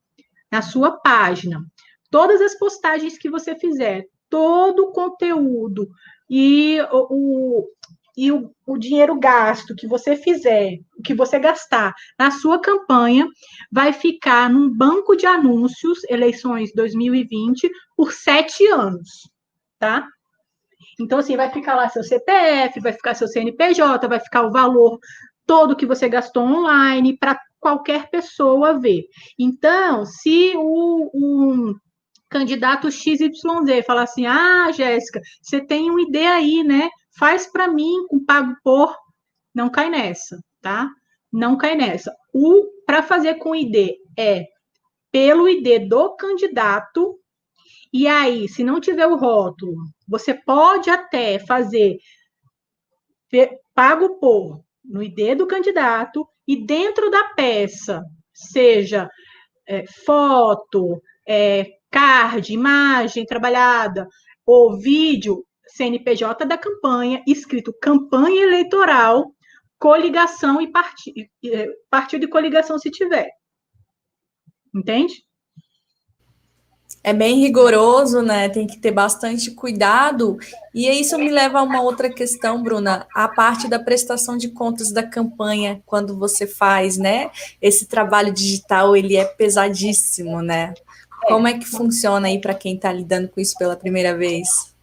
na 0.50 0.62
sua 0.62 0.92
página, 0.92 1.60
todas 2.10 2.40
as 2.40 2.56
postagens 2.58 3.18
que 3.18 3.30
você 3.30 3.54
fizer, 3.54 4.04
todo 4.28 4.84
o 4.84 4.92
conteúdo 4.92 5.88
e 6.28 6.78
o, 6.90 7.06
o 7.10 7.68
e 8.20 8.32
o, 8.32 8.50
o, 8.66 8.76
dinheiro 8.76 9.16
gasto 9.16 9.76
que 9.76 9.86
você 9.86 10.16
fizer, 10.16 10.80
o 10.98 11.02
que 11.02 11.14
você 11.14 11.38
gastar 11.38 11.94
na 12.18 12.32
sua 12.32 12.60
campanha, 12.60 13.28
vai 13.70 13.92
ficar 13.92 14.50
num 14.50 14.68
banco 14.68 15.14
de 15.14 15.24
anúncios, 15.24 16.00
eleições 16.08 16.72
2020, 16.74 17.70
por 17.96 18.12
sete 18.12 18.66
anos, 18.66 19.30
tá? 19.78 20.04
Então, 21.00 21.20
assim, 21.20 21.36
vai 21.36 21.48
ficar 21.52 21.76
lá 21.76 21.88
seu 21.88 22.02
CPF, 22.02 22.80
vai 22.80 22.92
ficar 22.92 23.14
seu 23.14 23.28
CNPJ, 23.28 24.08
vai 24.08 24.18
ficar 24.18 24.42
o 24.42 24.50
valor 24.50 24.98
todo 25.46 25.76
que 25.76 25.86
você 25.86 26.08
gastou 26.08 26.42
online 26.42 27.16
para 27.16 27.38
qualquer 27.60 28.10
pessoa 28.10 28.80
ver. 28.80 29.04
Então, 29.38 30.04
se 30.04 30.54
o, 30.56 31.08
um 31.14 31.74
candidato 32.28 32.90
XYZ 32.90 33.84
falar 33.86 34.02
assim: 34.02 34.26
ah, 34.26 34.70
Jéssica, 34.72 35.20
você 35.42 35.60
tem 35.60 35.90
um 35.90 35.98
ID 35.98 36.16
aí, 36.16 36.62
né? 36.62 36.88
Faz 37.18 37.50
para 37.50 37.68
mim 37.68 38.06
com 38.08 38.24
pago 38.24 38.54
por. 38.62 38.94
Não 39.54 39.70
cai 39.70 39.90
nessa, 39.90 40.38
tá? 40.60 40.88
Não 41.32 41.56
cai 41.56 41.74
nessa. 41.74 42.14
O 42.32 42.64
para 42.86 43.02
fazer 43.02 43.36
com 43.36 43.54
ID 43.54 43.90
é 44.18 44.44
pelo 45.10 45.48
ID 45.48 45.88
do 45.88 46.14
candidato. 46.16 47.18
E 47.92 48.06
aí, 48.06 48.48
se 48.48 48.62
não 48.62 48.80
tiver 48.80 49.06
o 49.06 49.16
rótulo, 49.16 49.74
você 50.06 50.34
pode 50.34 50.90
até 50.90 51.38
fazer 51.38 51.96
pago 53.74 54.18
por 54.18 54.62
no 54.84 55.02
ID 55.02 55.36
do 55.36 55.46
candidato 55.46 56.26
e 56.46 56.64
dentro 56.64 57.10
da 57.10 57.24
peça, 57.34 58.02
seja 58.32 59.08
é, 59.66 59.84
foto, 59.86 61.00
é, 61.26 61.77
card, 61.90 62.52
imagem 62.52 63.24
trabalhada, 63.24 64.06
ou 64.46 64.78
vídeo, 64.78 65.44
CNPJ 65.66 66.46
da 66.46 66.56
campanha, 66.56 67.22
escrito 67.26 67.74
campanha 67.80 68.42
eleitoral, 68.42 69.32
coligação 69.78 70.60
e 70.60 70.70
partido, 70.70 71.28
partido 71.90 72.24
e 72.24 72.28
coligação 72.28 72.78
se 72.78 72.90
tiver. 72.90 73.30
Entende? 74.74 75.28
é 77.02 77.12
bem 77.12 77.40
rigoroso, 77.40 78.20
né? 78.22 78.48
Tem 78.48 78.66
que 78.66 78.78
ter 78.78 78.90
bastante 78.90 79.50
cuidado. 79.52 80.36
E 80.74 80.88
isso 80.88 81.16
me 81.18 81.30
leva 81.30 81.60
a 81.60 81.62
uma 81.62 81.80
outra 81.80 82.10
questão, 82.10 82.62
Bruna, 82.62 83.06
a 83.14 83.28
parte 83.28 83.68
da 83.68 83.78
prestação 83.78 84.36
de 84.36 84.48
contas 84.48 84.92
da 84.92 85.02
campanha, 85.02 85.82
quando 85.86 86.18
você 86.18 86.46
faz, 86.46 86.98
né? 86.98 87.30
Esse 87.62 87.86
trabalho 87.86 88.32
digital, 88.32 88.96
ele 88.96 89.16
é 89.16 89.24
pesadíssimo, 89.24 90.42
né? 90.42 90.74
Como 91.26 91.46
é 91.46 91.58
que 91.58 91.66
funciona 91.66 92.28
aí 92.28 92.40
para 92.40 92.54
quem 92.54 92.76
está 92.76 92.92
lidando 92.92 93.28
com 93.28 93.40
isso 93.40 93.56
pela 93.58 93.76
primeira 93.76 94.16
vez? 94.16 94.74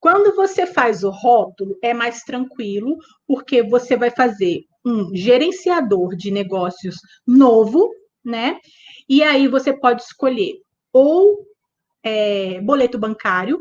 Quando 0.00 0.34
você 0.34 0.66
faz 0.66 1.04
o 1.04 1.10
rótulo, 1.10 1.76
é 1.82 1.94
mais 1.94 2.22
tranquilo, 2.22 2.96
porque 3.26 3.62
você 3.62 3.96
vai 3.96 4.10
fazer 4.10 4.64
um 4.84 5.14
gerenciador 5.14 6.16
de 6.16 6.30
negócios 6.30 6.96
novo, 7.26 7.88
né? 8.24 8.58
E 9.08 9.22
aí 9.22 9.46
você 9.46 9.72
pode 9.72 10.02
escolher 10.02 10.54
ou 10.92 11.38
é, 12.02 12.60
boleto 12.60 12.98
bancário, 12.98 13.58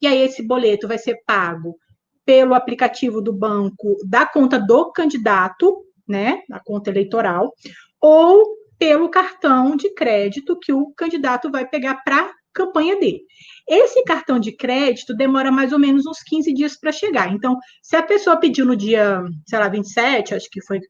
e 0.00 0.06
aí 0.06 0.18
esse 0.18 0.42
boleto 0.42 0.88
vai 0.88 0.98
ser 0.98 1.22
pago 1.24 1.76
pelo 2.24 2.54
aplicativo 2.54 3.20
do 3.20 3.32
banco 3.32 3.96
da 4.06 4.26
conta 4.26 4.58
do 4.58 4.90
candidato, 4.92 5.84
né, 6.08 6.42
da 6.48 6.58
conta 6.58 6.90
eleitoral, 6.90 7.52
ou 8.00 8.44
pelo 8.84 9.08
cartão 9.08 9.76
de 9.76 9.94
crédito 9.94 10.58
que 10.60 10.70
o 10.70 10.92
candidato 10.94 11.50
vai 11.50 11.66
pegar 11.66 12.02
para 12.04 12.30
campanha 12.52 13.00
dele. 13.00 13.22
Esse 13.66 14.04
cartão 14.04 14.38
de 14.38 14.52
crédito 14.52 15.16
demora 15.16 15.50
mais 15.50 15.72
ou 15.72 15.78
menos 15.78 16.04
uns 16.04 16.18
15 16.22 16.52
dias 16.52 16.78
para 16.78 16.92
chegar. 16.92 17.32
Então, 17.32 17.56
se 17.82 17.96
a 17.96 18.02
pessoa 18.02 18.36
pediu 18.36 18.66
no 18.66 18.76
dia, 18.76 19.22
sei 19.48 19.58
lá, 19.58 19.68
27, 19.68 20.34
acho 20.34 20.50
que 20.50 20.62
foi 20.62 20.80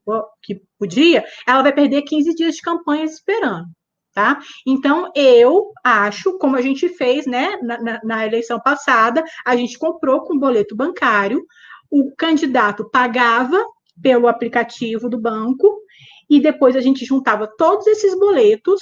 que 0.43 0.61
podia, 0.77 1.23
ela 1.47 1.63
vai 1.63 1.71
perder 1.71 2.01
15 2.01 2.35
dias 2.35 2.55
de 2.55 2.61
campanha 2.61 3.05
esperando 3.05 3.67
tá? 4.13 4.39
Então, 4.65 5.11
eu 5.13 5.71
acho, 5.83 6.37
como 6.37 6.55
a 6.55 6.61
gente 6.61 6.87
fez, 6.87 7.25
né, 7.25 7.57
na, 7.61 7.81
na, 7.81 8.01
na 8.01 8.25
eleição 8.25 8.57
passada, 8.61 9.21
a 9.45 9.57
gente 9.57 9.77
comprou 9.77 10.21
com 10.21 10.39
boleto 10.39 10.73
bancário, 10.73 11.45
o 11.91 12.15
candidato 12.15 12.89
pagava 12.89 13.61
pelo 14.01 14.29
aplicativo 14.29 15.09
do 15.09 15.19
banco, 15.19 15.81
e 16.29 16.39
depois 16.39 16.75
a 16.75 16.81
gente 16.81 17.05
juntava 17.05 17.47
todos 17.57 17.87
esses 17.87 18.17
boletos 18.17 18.81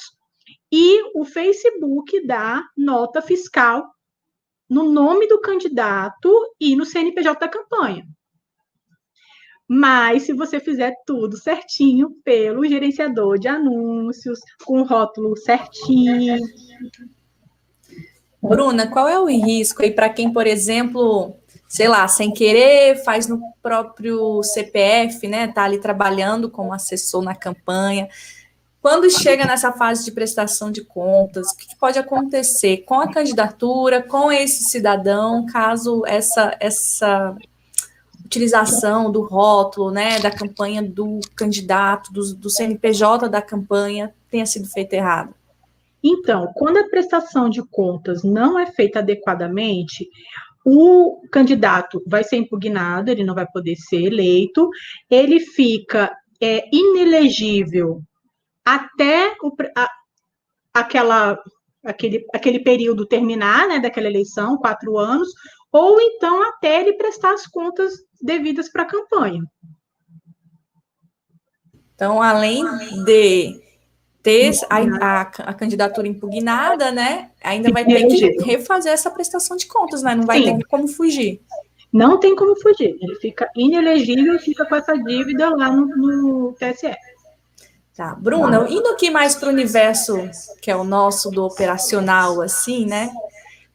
e 0.72 1.04
o 1.14 1.24
Facebook 1.24 2.26
dá 2.26 2.64
nota 2.76 3.22
fiscal 3.22 3.86
no 4.70 4.91
nome 4.91 5.28
do 5.28 5.39
candidato 5.39 6.32
e 6.60 6.76
no 6.76 6.86
CNPJ 6.86 7.39
da 7.39 7.48
campanha. 7.48 8.06
Mas 9.68 10.24
se 10.24 10.34
você 10.34 10.60
fizer 10.60 10.94
tudo 11.06 11.38
certinho 11.38 12.12
pelo 12.24 12.68
gerenciador 12.68 13.38
de 13.39 13.48
anúncios, 13.48 14.39
com 14.66 14.82
o 14.82 14.84
rótulo 14.84 15.38
certinho. 15.38 16.39
Bruna, 18.41 18.89
qual 18.89 19.08
é 19.08 19.20
o 19.20 19.26
risco 19.26 19.84
aí 19.84 19.91
para 19.91 20.10
quem, 20.10 20.34
por 20.34 20.46
exemplo, 20.46 21.36
sei 21.74 21.88
lá, 21.88 22.07
sem 22.07 22.32
querer, 22.32 23.03
faz 23.03 23.28
no 23.28 23.41
próprio 23.59 24.43
CPF, 24.43 25.28
né? 25.28 25.47
Tá 25.47 25.63
ali 25.63 25.80
trabalhando 25.80 26.47
como 26.47 26.71
assessor 26.71 27.24
na 27.24 27.34
campanha. 27.34 28.07
Quando 28.80 29.09
chega 29.09 29.43
nessa 29.43 29.71
fase 29.71 30.05
de 30.05 30.11
prestação 30.11 30.69
de 30.69 30.84
contas, 30.84 31.47
o 31.47 31.57
que 31.57 31.76
pode 31.76 31.97
acontecer 31.97 32.84
com 32.86 32.99
a 32.99 33.11
candidatura, 33.11 34.03
com 34.03 34.32
esse 34.32 34.65
cidadão, 34.65 35.47
caso 35.47 36.03
essa 36.05 36.55
essa 36.59 37.36
utilização 38.24 39.11
do 39.11 39.24
rótulo, 39.24 39.89
né, 39.89 40.19
da 40.19 40.30
campanha 40.30 40.84
do 40.84 41.21
candidato, 41.36 42.13
do, 42.13 42.36
do 42.36 42.51
CNPJ 42.51 43.28
da 43.28 43.41
campanha 43.41 44.13
tenha 44.30 44.45
sido 44.45 44.69
feita 44.69 44.95
errado? 44.95 45.34
Então, 46.03 46.51
quando 46.53 46.78
a 46.78 46.88
prestação 46.88 47.49
de 47.49 47.63
contas 47.63 48.21
não 48.21 48.59
é 48.59 48.67
feita 48.67 48.99
adequadamente, 48.99 50.07
o 50.66 51.22
candidato 51.32 52.01
vai 52.07 52.24
ser 52.24 52.38
impugnado, 52.38 53.11
ele 53.11 53.24
não 53.24 53.36
vai 53.36 53.45
poder 53.45 53.76
ser 53.76 54.03
eleito, 54.03 54.70
ele 55.09 55.39
fica 55.39 56.16
é, 56.41 56.68
inelegível 56.72 58.01
até 58.66 59.36
o, 59.41 59.51
a, 59.76 59.89
aquela, 60.74 61.38
aquele, 61.84 62.26
aquele 62.34 62.59
período 62.59 63.05
terminar, 63.05 63.68
né, 63.68 63.80
daquela 63.80 64.07
eleição, 64.07 64.57
quatro 64.57 64.97
anos, 64.97 65.30
ou 65.72 65.99
então 65.99 66.41
até 66.43 66.82
ele 66.82 66.93
prestar 66.93 67.34
as 67.34 67.45
contas 67.45 67.93
devidas 68.22 68.70
para 68.72 68.84
a 68.84 68.88
campanha. 68.88 69.43
Então, 71.93 72.22
além 72.22 72.64
de 73.05 73.61
ter 74.24 74.53
a, 74.69 74.78
a, 74.78 75.21
a, 75.21 75.53
candidatura 75.53 76.07
impugnada, 76.07 76.91
né, 76.91 77.30
ainda 77.43 77.69
vai 77.71 77.84
ter 77.84 78.07
que 78.07 78.41
refazer 78.41 78.93
essa 78.93 79.11
prestação 79.11 79.57
de 79.57 79.67
contas, 79.67 80.01
né? 80.01 80.15
Não 80.15 80.26
vai 80.26 80.41
Sim. 80.41 80.57
ter 80.57 80.65
como 80.65 80.88
fugir. 80.88 81.41
Não 81.91 82.17
tem 82.17 82.34
como 82.34 82.55
fugir. 82.55 82.97
Ele 83.01 83.15
fica 83.15 83.51
inelegível, 83.55 84.39
fica 84.39 84.65
com 84.65 84.76
essa 84.76 84.97
dívida 84.97 85.49
lá 85.49 85.69
no, 85.69 85.86
no 85.86 86.53
TSE. 86.53 86.95
Tá, 87.95 88.15
Bruna, 88.15 88.65
indo 88.69 88.88
aqui 88.88 89.11
mais 89.11 89.36
para 89.36 89.49
o 89.49 89.51
universo 89.51 90.17
que 90.59 90.71
é 90.71 90.76
o 90.76 90.84
nosso 90.84 91.30
do 91.30 91.43
operacional, 91.43 92.41
assim, 92.41 92.88
né? 92.88 93.11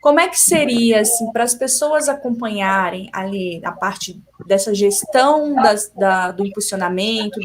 Como 0.00 0.18
é 0.18 0.28
que 0.28 0.40
seria, 0.40 1.02
assim, 1.02 1.30
para 1.30 1.44
as 1.44 1.54
pessoas 1.54 2.08
acompanharem 2.08 3.08
ali 3.12 3.60
a 3.64 3.70
parte 3.70 4.20
dessa 4.46 4.74
gestão 4.74 5.54
das, 5.54 5.88
da, 5.90 6.32
do 6.32 6.44
impulsionamento, 6.44 7.38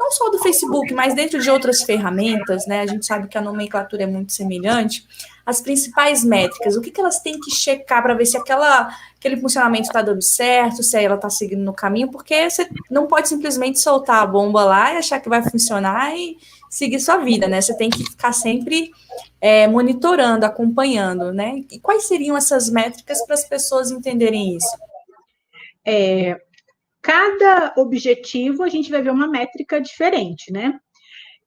não 0.00 0.10
só 0.10 0.30
do 0.30 0.38
Facebook, 0.38 0.94
mas 0.94 1.12
dentro 1.12 1.38
de 1.38 1.50
outras 1.50 1.82
ferramentas, 1.82 2.66
né? 2.66 2.80
A 2.80 2.86
gente 2.86 3.04
sabe 3.04 3.28
que 3.28 3.36
a 3.36 3.42
nomenclatura 3.42 4.04
é 4.04 4.06
muito 4.06 4.32
semelhante. 4.32 5.06
As 5.44 5.60
principais 5.60 6.24
métricas, 6.24 6.74
o 6.74 6.80
que, 6.80 6.90
que 6.90 7.00
elas 7.00 7.20
têm 7.20 7.38
que 7.38 7.50
checar 7.50 8.02
para 8.02 8.14
ver 8.14 8.24
se 8.24 8.34
aquela, 8.34 8.88
aquele 9.18 9.36
funcionamento 9.36 9.88
está 9.88 10.00
dando 10.00 10.22
certo, 10.22 10.82
se 10.82 10.96
ela 10.96 11.16
está 11.16 11.28
seguindo 11.28 11.62
no 11.62 11.74
caminho, 11.74 12.10
porque 12.10 12.48
você 12.48 12.66
não 12.90 13.06
pode 13.06 13.28
simplesmente 13.28 13.78
soltar 13.78 14.22
a 14.22 14.26
bomba 14.26 14.64
lá 14.64 14.94
e 14.94 14.96
achar 14.96 15.20
que 15.20 15.28
vai 15.28 15.42
funcionar 15.42 16.16
e 16.16 16.38
seguir 16.70 16.98
sua 16.98 17.18
vida, 17.18 17.46
né? 17.46 17.60
Você 17.60 17.76
tem 17.76 17.90
que 17.90 18.02
ficar 18.02 18.32
sempre 18.32 18.90
é, 19.38 19.68
monitorando, 19.68 20.46
acompanhando, 20.46 21.30
né? 21.30 21.62
E 21.70 21.78
quais 21.78 22.08
seriam 22.08 22.38
essas 22.38 22.70
métricas 22.70 23.22
para 23.26 23.34
as 23.34 23.44
pessoas 23.44 23.90
entenderem 23.90 24.56
isso? 24.56 24.78
É, 25.84 26.40
cada 27.02 27.74
objetivo 27.76 28.62
a 28.62 28.68
gente 28.68 28.90
vai 28.90 29.02
ver 29.02 29.10
uma 29.10 29.28
métrica 29.28 29.80
diferente, 29.80 30.52
né? 30.52 30.78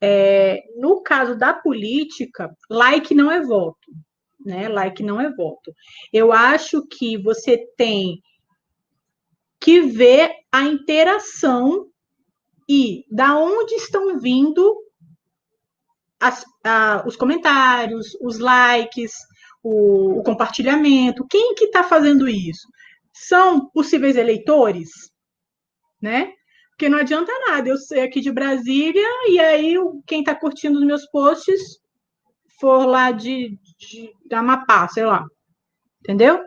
É, 0.01 0.63
no 0.77 1.01
caso 1.01 1.37
da 1.37 1.53
política, 1.53 2.53
like 2.69 3.13
não 3.15 3.31
é 3.31 3.41
voto, 3.41 3.91
né? 4.45 4.67
Like 4.67 5.01
não 5.01 5.19
é 5.21 5.31
voto. 5.33 5.73
Eu 6.11 6.33
acho 6.33 6.85
que 6.87 7.17
você 7.17 7.57
tem 7.77 8.21
que 9.59 9.81
ver 9.81 10.31
a 10.51 10.63
interação 10.63 11.87
e 12.69 13.05
da 13.09 13.37
onde 13.37 13.75
estão 13.75 14.19
vindo 14.19 14.75
as, 16.19 16.45
a, 16.63 17.03
os 17.05 17.15
comentários, 17.15 18.15
os 18.21 18.39
likes, 18.39 19.13
o, 19.63 20.19
o 20.19 20.23
compartilhamento. 20.23 21.25
Quem 21.29 21.55
que 21.55 21.65
está 21.65 21.83
fazendo 21.83 22.27
isso? 22.27 22.67
São 23.13 23.69
possíveis 23.69 24.15
eleitores, 24.15 25.12
né? 26.03 26.31
Porque 26.69 26.89
não 26.89 26.99
adianta 26.99 27.31
nada 27.47 27.69
eu 27.69 27.77
ser 27.77 28.01
aqui 28.01 28.21
de 28.21 28.31
Brasília 28.31 29.07
e 29.29 29.39
aí 29.39 29.75
quem 30.05 30.19
está 30.19 30.35
curtindo 30.35 30.77
os 30.77 30.85
meus 30.85 31.05
posts 31.07 31.79
for 32.59 32.85
lá 32.85 33.11
de, 33.11 33.57
de, 33.79 34.11
de 34.25 34.35
Amapá, 34.35 34.87
sei 34.87 35.05
lá. 35.05 35.25
Entendeu? 36.01 36.39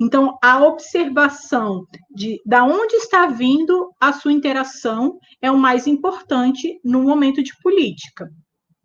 Então, 0.00 0.36
a 0.42 0.64
observação 0.64 1.86
de 2.10 2.40
da 2.44 2.64
onde 2.64 2.96
está 2.96 3.26
vindo 3.26 3.92
a 4.00 4.12
sua 4.12 4.32
interação 4.32 5.18
é 5.40 5.50
o 5.50 5.58
mais 5.58 5.86
importante 5.86 6.80
no 6.84 7.02
momento 7.02 7.42
de 7.42 7.52
política 7.62 8.28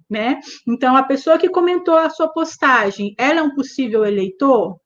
né? 0.09 0.39
Então, 0.67 0.95
a 0.97 1.03
pessoa 1.03 1.37
que 1.37 1.49
comentou 1.49 1.95
a 1.95 2.09
sua 2.09 2.27
postagem, 2.29 3.13
ela 3.17 3.39
é 3.39 3.43
um 3.43 3.53
possível 3.53 4.03
eleitor? 4.03 4.79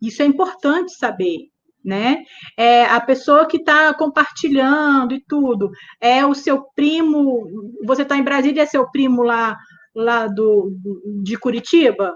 Isso 0.00 0.22
é 0.22 0.26
importante 0.26 0.96
saber, 0.96 1.48
né? 1.86 2.24
É, 2.56 2.84
a 2.84 3.00
pessoa 3.00 3.46
que 3.46 3.58
está 3.58 3.94
compartilhando 3.94 5.14
e 5.14 5.22
tudo, 5.24 5.70
é 6.00 6.26
o 6.26 6.34
seu 6.34 6.64
primo, 6.74 7.46
você 7.84 8.02
está 8.02 8.16
em 8.16 8.24
Brasília, 8.24 8.64
é 8.64 8.66
seu 8.66 8.90
primo 8.90 9.22
lá, 9.22 9.56
lá 9.94 10.26
do, 10.26 10.76
de 11.22 11.38
Curitiba? 11.38 12.12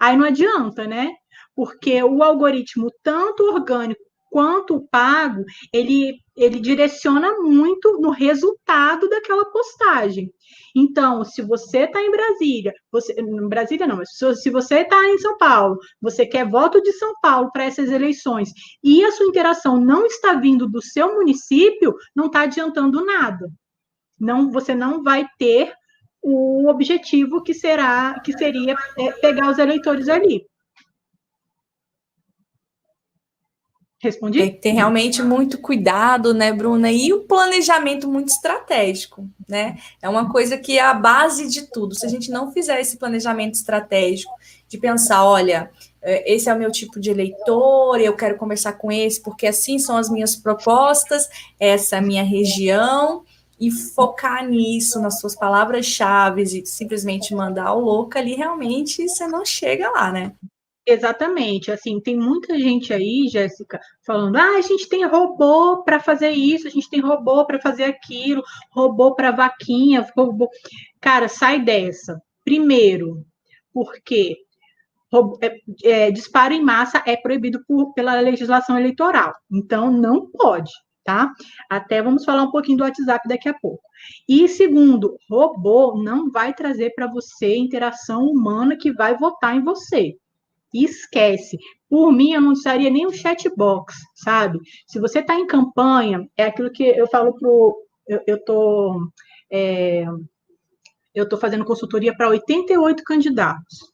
Aí 0.00 0.16
não 0.16 0.24
adianta, 0.24 0.86
né? 0.86 1.10
Porque 1.54 2.02
o 2.02 2.22
algoritmo, 2.22 2.90
tanto 3.02 3.44
orgânico 3.44 4.00
quanto 4.32 4.88
pago, 4.90 5.44
ele, 5.70 6.18
ele 6.34 6.58
direciona 6.58 7.38
muito 7.40 8.00
no 8.00 8.08
resultado 8.08 9.06
daquela 9.10 9.44
postagem. 9.44 10.32
Então, 10.74 11.22
se 11.22 11.42
você 11.42 11.80
está 11.80 12.02
em 12.02 12.10
Brasília, 12.10 12.72
você, 12.90 13.12
em 13.12 13.48
Brasília 13.48 13.86
não, 13.86 13.98
mas 13.98 14.08
se 14.40 14.50
você 14.50 14.76
está 14.80 15.06
em 15.06 15.18
São 15.18 15.36
Paulo, 15.36 15.78
você 16.00 16.24
quer 16.24 16.48
voto 16.48 16.82
de 16.82 16.92
São 16.92 17.12
Paulo 17.20 17.52
para 17.52 17.64
essas 17.64 17.90
eleições 17.90 18.50
e 18.82 19.04
a 19.04 19.12
sua 19.12 19.26
interação 19.26 19.78
não 19.78 20.06
está 20.06 20.32
vindo 20.34 20.66
do 20.66 20.82
seu 20.82 21.14
município, 21.14 21.94
não 22.16 22.26
está 22.26 22.42
adiantando 22.42 23.04
nada. 23.04 23.50
Não, 24.18 24.50
você 24.50 24.74
não 24.74 25.02
vai 25.02 25.26
ter 25.38 25.74
o 26.22 26.70
objetivo 26.70 27.42
que 27.42 27.52
será 27.52 28.18
que 28.20 28.32
seria 28.32 28.76
é, 28.96 29.12
pegar 29.12 29.50
os 29.50 29.58
eleitores 29.58 30.08
ali. 30.08 30.46
Respondi? 34.02 34.50
Tem 34.50 34.74
realmente 34.74 35.22
muito 35.22 35.58
cuidado, 35.58 36.34
né, 36.34 36.52
Bruna? 36.52 36.90
E 36.90 37.12
o 37.12 37.20
planejamento 37.20 38.10
muito 38.10 38.30
estratégico, 38.30 39.24
né? 39.48 39.78
É 40.02 40.08
uma 40.08 40.28
coisa 40.28 40.58
que 40.58 40.76
é 40.76 40.82
a 40.82 40.92
base 40.92 41.48
de 41.48 41.70
tudo. 41.70 41.94
Se 41.94 42.04
a 42.04 42.08
gente 42.08 42.28
não 42.28 42.50
fizer 42.50 42.80
esse 42.80 42.96
planejamento 42.96 43.54
estratégico, 43.54 44.32
de 44.68 44.76
pensar, 44.76 45.24
olha, 45.24 45.70
é, 46.02 46.34
esse 46.34 46.48
é 46.50 46.54
o 46.54 46.58
meu 46.58 46.72
tipo 46.72 46.98
de 46.98 47.10
eleitor, 47.10 48.00
eu 48.00 48.16
quero 48.16 48.36
conversar 48.36 48.72
com 48.72 48.90
esse, 48.90 49.22
porque 49.22 49.46
assim 49.46 49.78
são 49.78 49.96
as 49.96 50.10
minhas 50.10 50.34
propostas, 50.34 51.28
essa 51.60 51.94
é 51.94 51.98
a 52.00 52.02
minha 52.02 52.24
região, 52.24 53.22
e 53.60 53.70
focar 53.70 54.44
nisso, 54.44 55.00
nas 55.00 55.20
suas 55.20 55.36
palavras-chave, 55.36 56.42
e 56.42 56.66
simplesmente 56.66 57.32
mandar 57.36 57.72
o 57.74 57.80
louco 57.80 58.18
ali, 58.18 58.34
realmente 58.34 59.08
você 59.08 59.28
não 59.28 59.44
chega 59.44 59.88
lá, 59.90 60.10
né? 60.10 60.32
Exatamente, 60.84 61.70
assim, 61.70 62.00
tem 62.00 62.16
muita 62.16 62.58
gente 62.58 62.92
aí, 62.92 63.28
Jéssica, 63.28 63.78
falando: 64.04 64.36
ah, 64.36 64.56
a 64.58 64.60
gente 64.60 64.88
tem 64.88 65.06
robô 65.06 65.84
para 65.84 66.00
fazer 66.00 66.30
isso, 66.30 66.66
a 66.66 66.70
gente 66.70 66.90
tem 66.90 67.00
robô 67.00 67.46
para 67.46 67.60
fazer 67.60 67.84
aquilo, 67.84 68.42
robô 68.72 69.14
para 69.14 69.30
vaquinha, 69.30 70.04
robô. 70.16 70.48
Cara, 71.00 71.28
sai 71.28 71.60
dessa. 71.62 72.20
Primeiro, 72.44 73.24
porque 73.72 74.36
é, 75.40 75.56
é, 75.84 76.10
disparo 76.10 76.52
em 76.52 76.62
massa 76.62 77.00
é 77.06 77.16
proibido 77.16 77.62
por, 77.66 77.92
pela 77.94 78.20
legislação 78.20 78.76
eleitoral, 78.76 79.32
então 79.52 79.90
não 79.92 80.28
pode, 80.32 80.72
tá? 81.04 81.30
Até 81.70 82.02
vamos 82.02 82.24
falar 82.24 82.42
um 82.42 82.50
pouquinho 82.50 82.78
do 82.78 82.84
WhatsApp 82.84 83.28
daqui 83.28 83.48
a 83.48 83.54
pouco. 83.54 83.82
E 84.28 84.48
segundo, 84.48 85.16
robô 85.30 86.02
não 86.02 86.28
vai 86.30 86.52
trazer 86.54 86.92
para 86.94 87.06
você 87.06 87.56
interação 87.56 88.24
humana 88.24 88.76
que 88.76 88.92
vai 88.92 89.16
votar 89.16 89.54
em 89.56 89.62
você 89.62 90.16
esquece. 90.72 91.58
Por 91.88 92.12
mim, 92.12 92.32
eu 92.32 92.40
não 92.40 92.52
usaria 92.52 92.90
nem 92.90 93.06
o 93.06 93.12
chatbox, 93.12 93.94
sabe? 94.14 94.58
Se 94.86 94.98
você 94.98 95.20
está 95.20 95.34
em 95.34 95.46
campanha, 95.46 96.26
é 96.36 96.44
aquilo 96.44 96.70
que 96.70 96.84
eu 96.84 97.06
falo 97.08 97.34
pro. 97.34 97.76
Eu 98.26 98.36
estou. 98.36 99.00
É, 99.50 100.04
eu 101.14 101.24
estou 101.24 101.38
fazendo 101.38 101.64
consultoria 101.64 102.16
para 102.16 102.28
88 102.28 103.02
candidatos. 103.04 103.92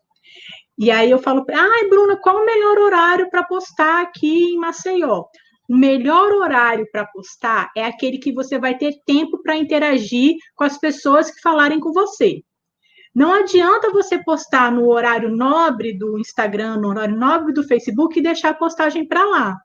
E 0.78 0.92
aí 0.92 1.10
eu 1.10 1.18
falo, 1.18 1.44
ai, 1.50 1.88
Bruna, 1.88 2.16
qual 2.16 2.36
o 2.36 2.46
melhor 2.46 2.78
horário 2.78 3.28
para 3.28 3.42
postar 3.42 4.02
aqui 4.02 4.52
em 4.52 4.58
Maceió? 4.58 5.24
O 5.68 5.76
melhor 5.76 6.32
horário 6.32 6.86
para 6.92 7.04
postar 7.06 7.70
é 7.76 7.84
aquele 7.84 8.18
que 8.18 8.32
você 8.32 8.58
vai 8.58 8.78
ter 8.78 8.94
tempo 9.04 9.42
para 9.42 9.56
interagir 9.56 10.36
com 10.54 10.62
as 10.62 10.78
pessoas 10.78 11.30
que 11.30 11.40
falarem 11.40 11.80
com 11.80 11.92
você. 11.92 12.42
Não 13.18 13.32
adianta 13.32 13.90
você 13.90 14.16
postar 14.22 14.70
no 14.70 14.88
horário 14.88 15.28
nobre 15.28 15.92
do 15.92 16.16
Instagram, 16.20 16.76
no 16.76 16.86
horário 16.86 17.16
nobre 17.16 17.52
do 17.52 17.64
Facebook 17.64 18.16
e 18.16 18.22
deixar 18.22 18.50
a 18.50 18.54
postagem 18.54 19.04
para 19.04 19.24
lá. 19.24 19.56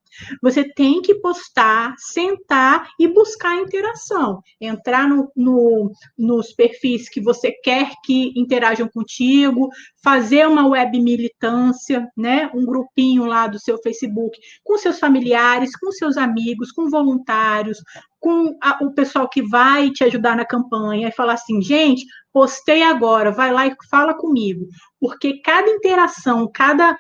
Você 0.42 0.64
tem 0.64 1.04
que 1.04 1.14
postar, 1.16 1.94
sentar 2.00 2.90
e 3.00 3.08
buscar 3.08 3.56
interação. 3.58 4.42
Entrar 4.60 5.08
no, 5.08 5.32
no, 5.36 5.92
nos 6.18 6.52
perfis 6.52 7.08
que 7.08 7.22
você 7.22 7.52
quer 7.52 7.92
que 8.04 8.34
interajam 8.36 8.88
contigo, 8.88 9.70
fazer 10.04 10.48
uma 10.48 10.68
web 10.68 11.00
militância, 11.00 12.08
né? 12.18 12.50
Um 12.56 12.66
grupinho 12.66 13.26
lá 13.26 13.46
do 13.46 13.60
seu 13.60 13.78
Facebook 13.78 14.36
com 14.64 14.80
seus 14.80 14.98
familiares, 14.98 15.78
com 15.78 15.92
seus 15.92 16.18
amigos, 16.18 16.72
com 16.72 16.90
voluntários, 16.90 17.78
com 18.24 18.58
a, 18.64 18.82
o 18.82 18.94
pessoal 18.94 19.28
que 19.28 19.42
vai 19.42 19.92
te 19.92 20.02
ajudar 20.06 20.38
na 20.38 20.46
campanha 20.46 21.10
e 21.10 21.12
falar 21.12 21.34
assim, 21.34 21.62
gente, 21.62 22.06
postei 22.32 22.82
agora, 22.82 23.34
vai 23.34 23.52
lá 23.52 23.68
e 23.68 23.76
fala 23.90 24.14
comigo. 24.14 24.66
Porque 24.98 25.42
cada 25.42 25.70
interação, 25.70 26.50
cada 26.50 26.98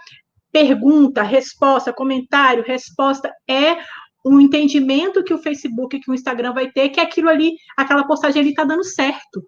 pergunta, 0.51 1.23
resposta, 1.23 1.93
comentário, 1.93 2.61
resposta 2.67 3.31
é 3.49 3.77
um 4.25 4.41
entendimento 4.41 5.23
que 5.23 5.33
o 5.33 5.41
Facebook, 5.41 5.97
que 5.97 6.11
o 6.11 6.13
Instagram 6.13 6.53
vai 6.53 6.69
ter, 6.69 6.89
que 6.89 6.99
aquilo 6.99 7.29
ali, 7.29 7.55
aquela 7.77 8.05
postagem 8.05 8.41
ali 8.41 8.49
está 8.49 8.65
dando 8.65 8.83
certo. 8.83 9.41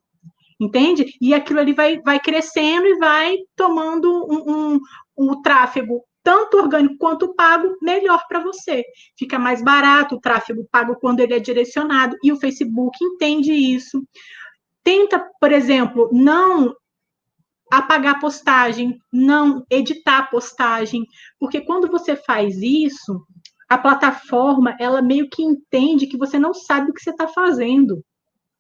Entende? 0.58 1.14
E 1.20 1.34
aquilo 1.34 1.60
ali 1.60 1.74
vai, 1.74 2.00
vai 2.00 2.22
crescendo 2.22 2.88
e 2.88 2.98
vai 2.98 3.36
tomando 3.54 4.10
um, 4.10 4.76
um, 4.78 4.80
um 5.18 5.42
tráfego 5.42 6.02
tanto 6.26 6.58
orgânico 6.58 6.98
quanto 6.98 7.36
pago, 7.36 7.78
melhor 7.80 8.26
para 8.28 8.40
você. 8.40 8.84
Fica 9.16 9.38
mais 9.38 9.64
barato 9.64 10.16
o 10.16 10.20
tráfego 10.20 10.68
pago 10.72 10.96
quando 10.96 11.20
ele 11.20 11.36
é 11.36 11.40
direcionado, 11.40 12.18
e 12.24 12.32
o 12.32 12.40
Facebook 12.40 12.98
entende 13.00 13.54
isso. 13.54 14.04
Tenta, 14.84 15.24
por 15.40 15.52
exemplo, 15.52 16.10
não 16.12 16.76
apagar 17.72 18.20
postagem, 18.20 18.98
não 19.14 19.64
editar 19.70 20.30
postagem, 20.32 21.06
porque 21.40 21.62
quando 21.62 21.88
você 21.88 22.16
faz 22.16 22.58
isso, 22.60 23.24
a 23.70 23.78
plataforma 23.78 24.76
ela 24.80 25.04
meio 25.04 25.30
que 25.30 25.44
entende 25.44 26.08
que 26.08 26.18
você 26.18 26.40
não 26.40 26.56
sabe 26.56 26.90
o 26.90 26.94
que 26.94 27.04
você 27.04 27.12
está 27.12 27.28
fazendo. 27.28 28.04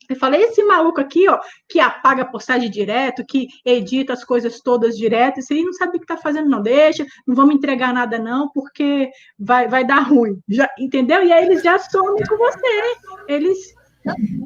Eu 0.09 0.15
falei, 0.15 0.43
esse 0.43 0.63
maluco 0.63 1.01
aqui, 1.01 1.27
ó, 1.29 1.39
que 1.67 1.79
apaga 1.79 2.23
a 2.23 2.27
postagem 2.27 2.69
direto, 2.69 3.25
que 3.25 3.47
edita 3.65 4.13
as 4.13 4.23
coisas 4.23 4.59
todas 4.61 4.97
direto, 4.97 5.39
esse 5.39 5.53
aí 5.53 5.63
não 5.63 5.73
sabe 5.73 5.97
o 5.97 5.99
que 5.99 6.05
está 6.05 6.17
fazendo, 6.17 6.49
não 6.49 6.61
deixa, 6.61 7.05
não 7.25 7.35
vamos 7.35 7.55
entregar 7.55 7.93
nada, 7.93 8.19
não, 8.19 8.49
porque 8.51 9.09
vai, 9.37 9.67
vai 9.67 9.85
dar 9.85 9.99
ruim. 9.99 10.39
Já, 10.47 10.69
entendeu? 10.77 11.23
E 11.23 11.31
aí 11.31 11.45
eles 11.45 11.63
já 11.63 11.77
somem 11.79 12.23
com 12.25 12.37
você. 12.37 12.97
Eles 13.27 13.73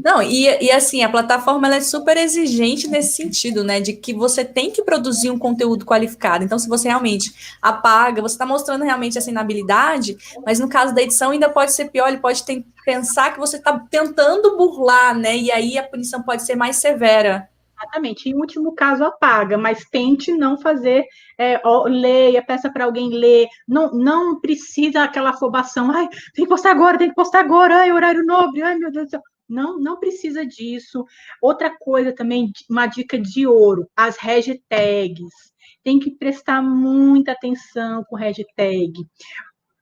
Não, 0.03 0.21
e, 0.21 0.45
e 0.63 0.71
assim, 0.71 1.03
a 1.03 1.09
plataforma 1.09 1.67
ela 1.67 1.75
é 1.75 1.81
super 1.81 2.15
exigente 2.15 2.87
nesse 2.87 3.15
sentido, 3.15 3.63
né? 3.63 3.81
De 3.81 3.93
que 3.93 4.13
você 4.13 4.45
tem 4.45 4.71
que 4.71 4.83
produzir 4.83 5.29
um 5.29 5.37
conteúdo 5.37 5.85
qualificado. 5.85 6.43
Então, 6.43 6.57
se 6.57 6.69
você 6.69 6.87
realmente 6.87 7.57
apaga, 7.61 8.21
você 8.21 8.35
está 8.35 8.45
mostrando 8.45 8.85
realmente 8.85 9.17
essa 9.17 9.29
inabilidade, 9.29 10.17
mas 10.45 10.59
no 10.59 10.69
caso 10.69 10.95
da 10.95 11.01
edição 11.01 11.31
ainda 11.31 11.49
pode 11.49 11.73
ser 11.73 11.89
pior, 11.89 12.07
ele 12.07 12.19
pode 12.19 12.43
ter, 12.43 12.63
pensar 12.85 13.33
que 13.33 13.39
você 13.39 13.57
está 13.57 13.77
tentando 13.77 14.55
burlar, 14.55 15.17
né? 15.17 15.35
E 15.35 15.51
aí 15.51 15.77
a 15.77 15.83
punição 15.83 16.23
pode 16.23 16.43
ser 16.43 16.55
mais 16.55 16.77
severa. 16.77 17.49
Exatamente. 17.81 18.29
Em 18.29 18.35
último 18.35 18.73
caso, 18.73 19.05
apaga, 19.05 19.57
mas 19.57 19.85
tente 19.85 20.33
não 20.33 20.57
fazer, 20.57 21.05
é, 21.37 21.61
ó, 21.63 21.85
leia, 21.87 22.43
peça 22.43 22.69
para 22.69 22.85
alguém 22.85 23.09
ler. 23.09 23.47
Não, 23.67 23.91
não 23.93 24.39
precisa 24.39 25.03
aquela 25.03 25.29
afobação. 25.29 25.89
Ai, 25.91 26.07
tem 26.33 26.45
que 26.45 26.49
postar 26.49 26.71
agora, 26.71 26.97
tem 26.97 27.09
que 27.09 27.15
postar 27.15 27.39
agora. 27.39 27.77
Ai, 27.77 27.91
horário 27.91 28.25
nobre. 28.25 28.61
Ai, 28.61 28.75
meu 28.75 28.91
Deus 28.91 29.05
do 29.05 29.09
céu. 29.11 29.21
Não, 29.49 29.79
não 29.79 29.99
precisa 29.99 30.45
disso. 30.45 31.03
Outra 31.41 31.75
coisa 31.77 32.13
também, 32.13 32.51
uma 32.69 32.85
dica 32.85 33.19
de 33.19 33.47
ouro, 33.47 33.89
as 33.95 34.17
hashtags. 34.17 35.33
Tem 35.83 35.99
que 35.99 36.11
prestar 36.11 36.61
muita 36.61 37.31
atenção 37.31 38.03
com 38.07 38.15
hashtag. 38.15 38.93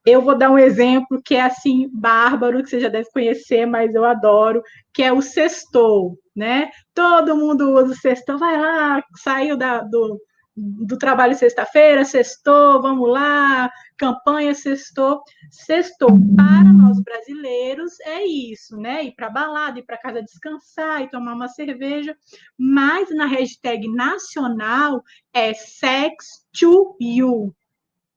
Eu 0.05 0.22
vou 0.22 0.38
dar 0.38 0.49
um 0.49 0.57
exemplo 0.57 1.22
que 1.22 1.36
é 1.36 1.41
assim, 1.41 1.89
bárbaro, 1.91 2.63
que 2.63 2.70
você 2.70 2.80
já 2.80 2.88
deve 2.88 3.09
conhecer, 3.11 3.65
mas 3.65 3.93
eu 3.93 4.05
adoro, 4.05 4.63
que 4.93 5.03
é 5.03 5.11
o 5.11 5.22
sextou, 5.22 6.18
né? 6.34 6.70
Todo 6.93 7.36
mundo 7.36 7.74
usa 7.74 7.91
o 7.91 7.95
sextou, 7.95 8.38
vai 8.38 8.57
lá, 8.57 9.03
saiu 9.18 9.57
da, 9.57 9.82
do, 9.82 10.18
do 10.57 10.97
trabalho 10.97 11.35
sexta-feira, 11.35 12.03
sextou, 12.03 12.81
vamos 12.81 13.07
lá, 13.07 13.69
campanha 13.95 14.55
sextou. 14.55 15.21
Sextou 15.51 16.09
para 16.35 16.63
nós 16.73 16.99
brasileiros 16.99 17.99
é 17.99 18.25
isso, 18.25 18.75
né? 18.75 19.03
Ir 19.03 19.13
para 19.15 19.29
balada, 19.29 19.77
ir 19.77 19.83
para 19.83 19.99
casa 19.99 20.23
descansar 20.23 21.03
e 21.03 21.09
tomar 21.09 21.35
uma 21.35 21.47
cerveja. 21.47 22.17
Mas 22.57 23.09
na 23.15 23.27
hashtag 23.27 23.87
nacional 23.87 25.03
é 25.31 25.53
sex 25.53 26.47
to 26.59 26.97
you, 26.99 27.53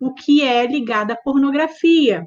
o 0.01 0.15
que 0.15 0.43
é 0.43 0.67
ligado 0.67 1.11
à 1.11 1.17
pornografia. 1.17 2.27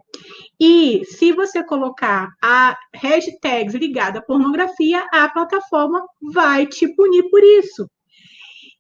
E 0.59 1.03
se 1.05 1.31
você 1.31 1.63
colocar 1.63 2.29
a 2.41 2.77
hashtags 2.93 3.73
ligada 3.73 4.19
à 4.19 4.21
pornografia, 4.21 5.03
a 5.11 5.27
plataforma 5.27 6.05
vai 6.21 6.67
te 6.67 6.87
punir 6.95 7.27
por 7.31 7.43
isso. 7.43 7.89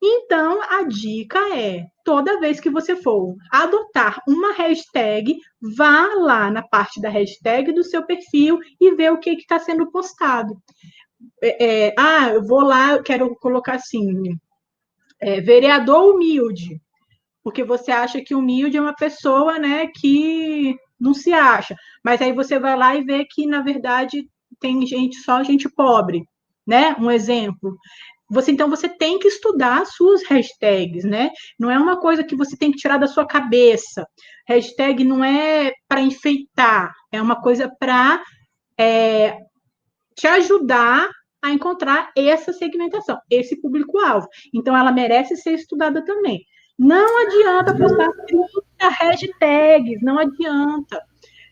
Então, 0.03 0.59
a 0.61 0.83
dica 0.83 1.39
é: 1.57 1.85
toda 2.03 2.39
vez 2.39 2.59
que 2.59 2.69
você 2.69 2.95
for 2.95 3.35
adotar 3.51 4.19
uma 4.27 4.51
hashtag, 4.53 5.37
vá 5.77 6.13
lá 6.15 6.51
na 6.51 6.61
parte 6.61 6.99
da 6.99 7.09
hashtag 7.09 7.71
do 7.71 7.83
seu 7.83 8.05
perfil 8.05 8.59
e 8.79 8.93
vê 8.95 9.09
o 9.09 9.19
que 9.19 9.31
está 9.31 9.59
sendo 9.59 9.89
postado. 9.89 10.55
É, 11.41 11.87
é, 11.87 11.95
ah, 11.97 12.29
eu 12.29 12.43
vou 12.45 12.61
lá, 12.61 13.01
quero 13.01 13.33
colocar 13.35 13.75
assim: 13.75 14.37
é, 15.21 15.39
vereador 15.39 16.13
humilde 16.13 16.81
porque 17.43 17.63
você 17.63 17.91
acha 17.91 18.21
que 18.21 18.33
humilde 18.33 18.77
é 18.77 18.81
uma 18.81 18.95
pessoa, 18.95 19.59
né, 19.59 19.87
que 19.87 20.75
não 20.99 21.13
se 21.13 21.33
acha. 21.33 21.75
Mas 22.03 22.21
aí 22.21 22.31
você 22.31 22.57
vai 22.57 22.77
lá 22.77 22.95
e 22.95 23.03
vê 23.03 23.25
que, 23.29 23.45
na 23.45 23.61
verdade, 23.61 24.27
tem 24.59 24.85
gente, 24.87 25.17
só 25.17 25.43
gente 25.43 25.69
pobre, 25.69 26.23
né? 26.65 26.95
Um 26.97 27.11
exemplo. 27.11 27.77
Você, 28.33 28.51
então, 28.51 28.67
você 28.67 28.89
tem 28.89 29.19
que 29.19 29.27
estudar 29.27 29.83
as 29.83 29.93
suas 29.93 30.23
hashtags, 30.23 31.05
né? 31.05 31.29
Não 31.59 31.69
é 31.69 31.77
uma 31.77 31.99
coisa 31.99 32.23
que 32.23 32.35
você 32.35 32.57
tem 32.57 32.71
que 32.71 32.77
tirar 32.77 32.97
da 32.97 33.05
sua 33.05 33.27
cabeça. 33.27 34.07
Hashtag 34.47 35.03
não 35.03 35.23
é 35.23 35.71
para 35.87 36.01
enfeitar, 36.01 36.91
é 37.11 37.21
uma 37.21 37.39
coisa 37.39 37.71
para 37.79 38.23
é, 38.75 39.37
te 40.15 40.25
ajudar 40.25 41.07
a 41.43 41.51
encontrar 41.51 42.11
essa 42.17 42.51
segmentação, 42.51 43.19
esse 43.29 43.61
público-alvo. 43.61 44.27
Então, 44.51 44.75
ela 44.75 44.91
merece 44.91 45.37
ser 45.37 45.53
estudada 45.53 46.03
também. 46.03 46.43
Não 46.77 47.27
adianta 47.27 47.77
postar 47.77 48.09
30 48.25 48.89
hashtags, 48.89 50.01
não 50.01 50.17
adianta. 50.17 50.99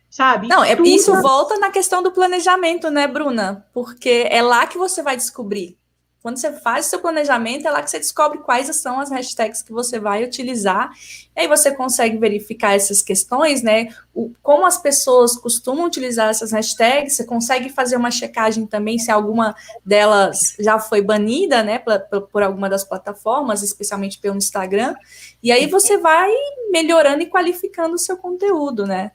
Sabe? 0.09 0.47
Não, 0.47 0.63
é, 0.63 0.73
isso 0.81 1.13
volta 1.21 1.59
na 1.59 1.69
questão 1.69 2.01
do 2.01 2.11
planejamento, 2.11 2.89
né, 2.89 3.07
Bruna? 3.07 3.67
Porque 3.71 4.27
é 4.29 4.41
lá 4.41 4.65
que 4.65 4.79
você 4.79 5.03
vai 5.03 5.15
descobrir 5.15 5.79
quando 6.21 6.37
você 6.37 6.53
faz 6.53 6.85
seu 6.85 6.99
planejamento, 6.99 7.67
é 7.67 7.71
lá 7.71 7.81
que 7.81 7.89
você 7.89 7.97
descobre 7.97 8.39
quais 8.39 8.73
são 8.75 8.99
as 8.99 9.09
hashtags 9.09 9.63
que 9.63 9.71
você 9.71 9.99
vai 9.99 10.23
utilizar. 10.23 10.91
E 11.35 11.41
aí 11.41 11.47
você 11.47 11.71
consegue 11.71 12.17
verificar 12.17 12.75
essas 12.75 13.01
questões, 13.01 13.63
né? 13.63 13.87
O, 14.13 14.31
como 14.43 14.65
as 14.65 14.77
pessoas 14.77 15.35
costumam 15.35 15.87
utilizar 15.87 16.29
essas 16.29 16.51
hashtags, 16.51 17.13
você 17.13 17.23
consegue 17.23 17.69
fazer 17.69 17.95
uma 17.95 18.11
checagem 18.11 18.67
também 18.67 18.99
se 18.99 19.09
alguma 19.09 19.55
delas 19.83 20.55
já 20.59 20.77
foi 20.77 21.01
banida, 21.01 21.63
né? 21.63 21.79
Por, 21.79 22.21
por 22.27 22.43
alguma 22.43 22.69
das 22.69 22.83
plataformas, 22.83 23.63
especialmente 23.63 24.19
pelo 24.19 24.37
Instagram. 24.37 24.93
E 25.41 25.51
aí 25.51 25.65
você 25.65 25.97
vai 25.97 26.31
melhorando 26.69 27.23
e 27.23 27.29
qualificando 27.29 27.95
o 27.95 27.99
seu 27.99 28.15
conteúdo, 28.15 28.85
né? 28.85 29.11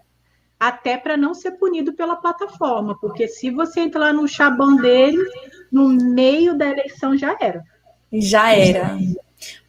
até 0.59 0.96
para 0.96 1.18
não 1.18 1.34
ser 1.34 1.52
punido 1.52 1.92
pela 1.92 2.16
plataforma, 2.16 2.98
porque 2.98 3.28
se 3.28 3.50
você 3.50 3.80
entrar 3.80 4.14
no 4.14 4.26
chabão 4.26 4.74
deles, 4.76 5.28
no 5.70 5.88
meio 5.88 6.56
da 6.56 6.66
eleição 6.66 7.16
já 7.16 7.36
era. 7.40 7.64
Já 8.12 8.52
era. 8.52 8.98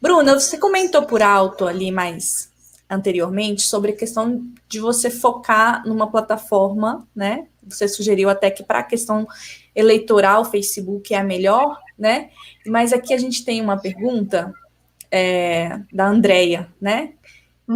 Bruna, 0.00 0.38
você 0.38 0.58
comentou 0.58 1.02
por 1.02 1.22
alto 1.22 1.66
ali 1.66 1.90
mais 1.90 2.50
anteriormente 2.88 3.62
sobre 3.62 3.92
a 3.92 3.96
questão 3.96 4.42
de 4.68 4.80
você 4.80 5.10
focar 5.10 5.86
numa 5.86 6.10
plataforma, 6.10 7.06
né? 7.14 7.46
Você 7.66 7.86
sugeriu 7.86 8.30
até 8.30 8.50
que 8.50 8.62
para 8.62 8.78
a 8.78 8.84
questão 8.84 9.26
eleitoral, 9.74 10.42
o 10.42 10.46
Facebook 10.46 11.12
é 11.12 11.18
a 11.18 11.24
melhor, 11.24 11.78
né? 11.98 12.30
Mas 12.66 12.92
aqui 12.92 13.12
a 13.12 13.18
gente 13.18 13.44
tem 13.44 13.60
uma 13.60 13.76
pergunta 13.76 14.52
é, 15.10 15.80
da 15.92 16.06
Andrea, 16.06 16.68
né? 16.80 17.12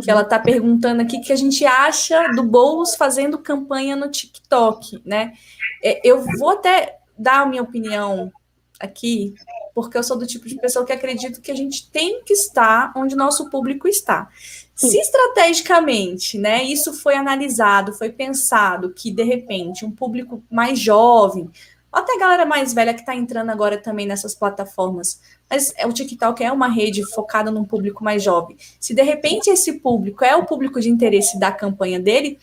que 0.01 0.11
ela 0.11 0.23
está 0.23 0.39
perguntando 0.39 1.03
aqui 1.03 1.21
que 1.21 1.33
a 1.33 1.37
gente 1.37 1.67
acha 1.67 2.29
do 2.29 2.43
Boulos 2.43 2.95
fazendo 2.95 3.37
campanha 3.37 3.95
no 3.95 4.11
TikTok, 4.11 5.03
né? 5.05 5.35
É, 5.83 6.01
eu 6.09 6.25
vou 6.39 6.51
até 6.51 6.97
dar 7.17 7.43
a 7.43 7.47
minha 7.47 7.63
opinião 7.63 8.33
aqui, 8.81 9.35
porque 9.75 9.97
eu 9.97 10.03
sou 10.03 10.19
do 10.19 10.27
tipo 10.27 10.49
de 10.49 10.57
pessoa 10.57 10.85
que 10.85 10.93
acredito 10.93 11.41
que 11.41 11.51
a 11.51 11.55
gente 11.55 11.91
tem 11.91 12.23
que 12.25 12.33
estar 12.33 12.93
onde 12.97 13.15
nosso 13.15 13.49
público 13.49 13.89
está. 13.89 14.29
Se 14.75 14.99
estrategicamente, 14.99 16.39
né, 16.39 16.63
isso 16.65 16.93
foi 16.93 17.15
analisado, 17.15 17.93
foi 17.93 18.11
pensado 18.11 18.91
que 18.91 19.13
de 19.13 19.23
repente 19.23 19.85
um 19.85 19.91
público 19.91 20.43
mais 20.51 20.79
jovem, 20.79 21.49
até 21.93 22.15
a 22.15 22.19
galera 22.19 22.47
mais 22.47 22.73
velha 22.73 22.95
que 22.95 23.01
está 23.01 23.15
entrando 23.15 23.51
agora 23.51 23.77
também 23.77 24.07
nessas 24.07 24.35
plataformas. 24.35 25.21
Mas 25.49 25.75
é, 25.77 25.87
o 25.87 25.93
TikTok 25.93 26.43
é 26.43 26.51
uma 26.51 26.69
rede 26.69 27.05
focada 27.05 27.51
num 27.51 27.65
público 27.65 28.03
mais 28.03 28.23
jovem. 28.23 28.57
Se 28.81 28.95
de 28.95 29.03
repente 29.03 29.51
esse 29.51 29.75
público 29.75 30.25
é 30.25 30.35
o 30.35 30.47
público 30.47 30.81
de 30.81 30.89
interesse 30.89 31.39
da 31.39 31.53
campanha 31.53 32.01
dele, 32.01 32.39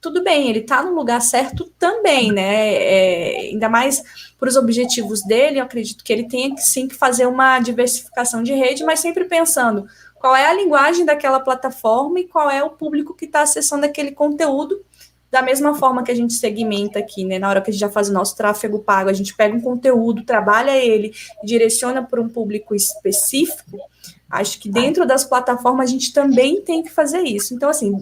tudo 0.00 0.24
bem, 0.24 0.48
ele 0.48 0.60
está 0.60 0.82
no 0.82 0.94
lugar 0.94 1.20
certo 1.20 1.70
também, 1.78 2.32
né? 2.32 2.74
É, 2.74 3.36
ainda 3.50 3.68
mais 3.68 4.02
para 4.38 4.48
os 4.48 4.56
objetivos 4.56 5.22
dele, 5.22 5.58
eu 5.58 5.64
acredito 5.64 6.02
que 6.02 6.12
ele 6.12 6.26
tenha 6.26 6.54
que 6.54 6.62
sim 6.62 6.88
que 6.88 6.94
fazer 6.94 7.26
uma 7.26 7.58
diversificação 7.60 8.42
de 8.42 8.54
rede, 8.54 8.82
mas 8.82 9.00
sempre 9.00 9.24
pensando 9.26 9.86
qual 10.14 10.34
é 10.34 10.46
a 10.46 10.54
linguagem 10.54 11.04
daquela 11.04 11.40
plataforma 11.40 12.20
e 12.20 12.26
qual 12.26 12.50
é 12.50 12.62
o 12.62 12.70
público 12.70 13.14
que 13.14 13.26
está 13.26 13.42
acessando 13.42 13.84
aquele 13.84 14.12
conteúdo 14.12 14.82
da 15.30 15.42
mesma 15.42 15.74
forma 15.74 16.02
que 16.02 16.10
a 16.10 16.14
gente 16.14 16.32
segmenta 16.34 16.98
aqui, 16.98 17.24
né? 17.24 17.38
Na 17.38 17.48
hora 17.48 17.60
que 17.60 17.70
a 17.70 17.72
gente 17.72 17.80
já 17.80 17.90
faz 17.90 18.08
o 18.08 18.12
nosso 18.12 18.36
tráfego 18.36 18.80
pago, 18.80 19.08
a 19.08 19.12
gente 19.12 19.34
pega 19.34 19.56
um 19.56 19.60
conteúdo, 19.60 20.24
trabalha 20.24 20.76
ele, 20.76 21.14
direciona 21.44 22.02
para 22.02 22.20
um 22.20 22.28
público 22.28 22.74
específico. 22.74 23.78
Acho 24.28 24.60
que 24.60 24.68
dentro 24.68 25.04
das 25.06 25.24
plataformas 25.24 25.88
a 25.88 25.92
gente 25.92 26.12
também 26.12 26.60
tem 26.62 26.82
que 26.82 26.90
fazer 26.90 27.22
isso. 27.22 27.52
Então, 27.52 27.68
assim, 27.68 28.00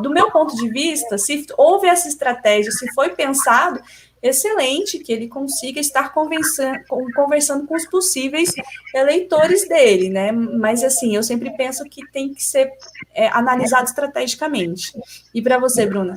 do 0.00 0.10
meu 0.10 0.30
ponto 0.30 0.56
de 0.56 0.68
vista, 0.68 1.18
se 1.18 1.44
houve 1.58 1.86
essa 1.86 2.08
estratégia, 2.08 2.72
se 2.72 2.90
foi 2.94 3.10
pensado, 3.10 3.80
excelente 4.22 4.98
que 4.98 5.12
ele 5.12 5.28
consiga 5.28 5.78
estar 5.78 6.12
conversando, 6.12 7.66
com 7.66 7.76
os 7.76 7.86
possíveis 7.86 8.50
eleitores 8.94 9.68
dele, 9.68 10.08
né? 10.08 10.32
Mas 10.32 10.82
assim, 10.82 11.14
eu 11.14 11.22
sempre 11.22 11.54
penso 11.56 11.84
que 11.84 12.00
tem 12.10 12.32
que 12.32 12.42
ser 12.42 12.72
é, 13.14 13.28
analisado 13.28 13.86
estrategicamente. 13.86 14.92
E 15.34 15.42
para 15.42 15.58
você, 15.58 15.86
Bruna? 15.86 16.16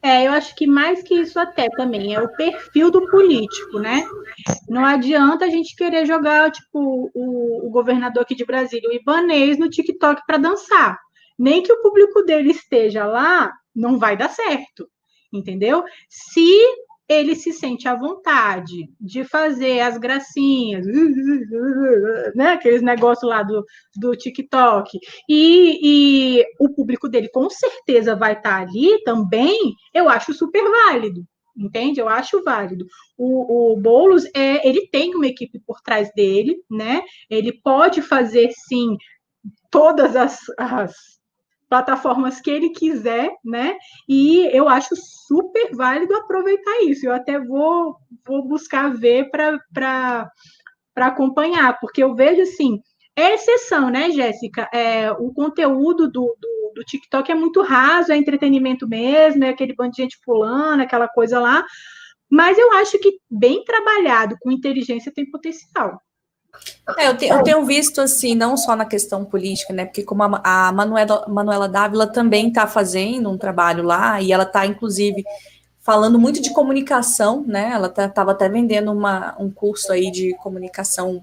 É, 0.00 0.26
eu 0.26 0.32
acho 0.32 0.54
que 0.54 0.66
mais 0.66 1.02
que 1.02 1.14
isso 1.14 1.38
até 1.40 1.68
também 1.70 2.14
é 2.14 2.20
o 2.20 2.32
perfil 2.36 2.90
do 2.90 3.08
político, 3.10 3.80
né? 3.80 4.08
Não 4.68 4.84
adianta 4.84 5.44
a 5.44 5.50
gente 5.50 5.74
querer 5.74 6.06
jogar, 6.06 6.52
tipo, 6.52 7.10
o, 7.12 7.66
o 7.66 7.70
governador 7.70 8.22
aqui 8.22 8.34
de 8.34 8.44
Brasília, 8.44 8.88
o 8.88 8.92
Ibanês, 8.92 9.58
no 9.58 9.68
TikTok 9.68 10.22
para 10.24 10.38
dançar. 10.38 10.98
Nem 11.36 11.62
que 11.62 11.72
o 11.72 11.82
público 11.82 12.22
dele 12.22 12.50
esteja 12.52 13.06
lá, 13.06 13.52
não 13.74 13.98
vai 13.98 14.16
dar 14.16 14.28
certo, 14.30 14.88
entendeu? 15.32 15.84
Se 16.08 16.60
ele 17.08 17.34
se 17.34 17.52
sente 17.52 17.88
à 17.88 17.94
vontade 17.94 18.88
de 19.00 19.24
fazer 19.24 19.80
as 19.80 19.96
gracinhas, 19.96 20.84
né, 22.34 22.52
aqueles 22.52 22.82
negócios 22.82 23.28
lá 23.28 23.42
do, 23.42 23.64
do 23.96 24.14
TikTok, 24.14 24.98
e, 25.28 26.38
e 26.40 26.44
o 26.60 26.68
público 26.68 27.08
dele 27.08 27.28
com 27.28 27.48
certeza 27.48 28.14
vai 28.14 28.34
estar 28.34 28.60
ali 28.62 29.02
também, 29.04 29.74
eu 29.94 30.08
acho 30.08 30.34
super 30.34 30.62
válido, 30.62 31.24
entende? 31.56 32.00
Eu 32.00 32.08
acho 32.08 32.42
válido. 32.44 32.86
O, 33.16 33.72
o 33.72 33.76
Boulos, 33.76 34.24
é, 34.34 34.66
ele 34.68 34.86
tem 34.88 35.14
uma 35.14 35.26
equipe 35.26 35.58
por 35.66 35.80
trás 35.80 36.10
dele, 36.14 36.56
né? 36.70 37.02
Ele 37.28 37.52
pode 37.52 38.02
fazer, 38.02 38.50
sim, 38.68 38.96
todas 39.70 40.14
as, 40.14 40.38
as 40.58 41.17
plataformas 41.68 42.40
que 42.40 42.50
ele 42.50 42.70
quiser, 42.70 43.30
né? 43.44 43.76
E 44.08 44.48
eu 44.52 44.68
acho 44.68 44.94
super 44.96 45.74
válido 45.74 46.14
aproveitar 46.16 46.82
isso. 46.82 47.06
Eu 47.06 47.12
até 47.12 47.38
vou, 47.38 47.96
vou 48.26 48.46
buscar 48.46 48.92
ver 48.94 49.30
para 49.30 50.30
acompanhar, 50.96 51.78
porque 51.80 52.02
eu 52.02 52.14
vejo 52.14 52.42
assim, 52.42 52.80
é 53.14 53.34
exceção, 53.34 53.90
né, 53.90 54.10
Jéssica? 54.10 54.68
É, 54.72 55.10
o 55.12 55.32
conteúdo 55.32 56.10
do, 56.10 56.36
do, 56.40 56.72
do, 56.74 56.84
TikTok 56.84 57.30
é 57.30 57.34
muito 57.34 57.62
raso, 57.62 58.12
é 58.12 58.16
entretenimento 58.16 58.88
mesmo, 58.88 59.44
é 59.44 59.48
aquele 59.50 59.74
bando 59.74 59.92
de 59.92 60.02
gente 60.02 60.18
pulando, 60.24 60.80
aquela 60.80 61.08
coisa 61.08 61.40
lá. 61.40 61.64
Mas 62.30 62.58
eu 62.58 62.72
acho 62.74 62.98
que 62.98 63.18
bem 63.30 63.64
trabalhado 63.64 64.36
com 64.40 64.50
inteligência 64.50 65.12
tem 65.12 65.30
potencial. 65.30 66.00
É, 66.96 67.08
eu, 67.08 67.16
te, 67.16 67.26
eu, 67.26 67.42
tenho 67.42 67.64
visto 67.64 68.00
assim, 68.00 68.34
não 68.34 68.56
só 68.56 68.74
na 68.74 68.84
questão 68.84 69.24
política, 69.24 69.72
né? 69.72 69.84
Porque 69.84 70.02
como 70.02 70.22
a, 70.22 70.40
a 70.68 70.72
Manuela, 70.72 71.26
Manuela 71.28 71.68
Dávila 71.68 72.06
também 72.06 72.48
está 72.48 72.66
fazendo 72.66 73.30
um 73.30 73.38
trabalho 73.38 73.82
lá, 73.82 74.20
e 74.20 74.32
ela 74.32 74.44
está, 74.44 74.64
inclusive, 74.66 75.24
falando 75.80 76.18
muito 76.18 76.40
de 76.40 76.52
comunicação, 76.52 77.44
né? 77.46 77.70
Ela 77.72 77.88
estava 77.88 78.10
tá, 78.12 78.30
até 78.30 78.48
vendendo 78.48 78.92
uma, 78.92 79.34
um 79.38 79.50
curso 79.50 79.92
aí 79.92 80.10
de 80.10 80.34
comunicação 80.38 81.22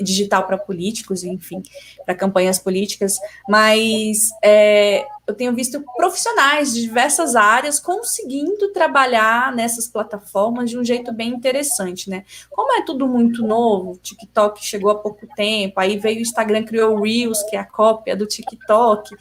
digital 0.00 0.46
para 0.46 0.58
políticos, 0.58 1.24
enfim, 1.24 1.62
para 2.04 2.14
campanhas 2.14 2.58
políticas, 2.58 3.18
mas 3.48 4.30
é, 4.44 5.06
eu 5.26 5.34
tenho 5.34 5.52
visto 5.54 5.82
profissionais 5.96 6.72
de 6.72 6.82
diversas 6.82 7.34
áreas 7.34 7.80
conseguindo 7.80 8.72
trabalhar 8.72 9.52
nessas 9.52 9.88
plataformas 9.88 10.70
de 10.70 10.78
um 10.78 10.84
jeito 10.84 11.12
bem 11.12 11.30
interessante, 11.30 12.08
né? 12.08 12.24
Como 12.50 12.72
é 12.72 12.82
tudo 12.82 13.08
muito 13.08 13.44
novo, 13.44 13.92
o 13.92 13.96
TikTok 13.96 14.64
chegou 14.64 14.90
há 14.90 14.94
pouco 14.94 15.26
tempo, 15.34 15.80
aí 15.80 15.98
veio 15.98 16.18
o 16.18 16.22
Instagram, 16.22 16.64
criou 16.64 16.96
o 16.96 17.02
Reels, 17.02 17.42
que 17.44 17.56
é 17.56 17.58
a 17.58 17.64
cópia 17.64 18.14
do 18.16 18.24
TikTok. 18.24 19.16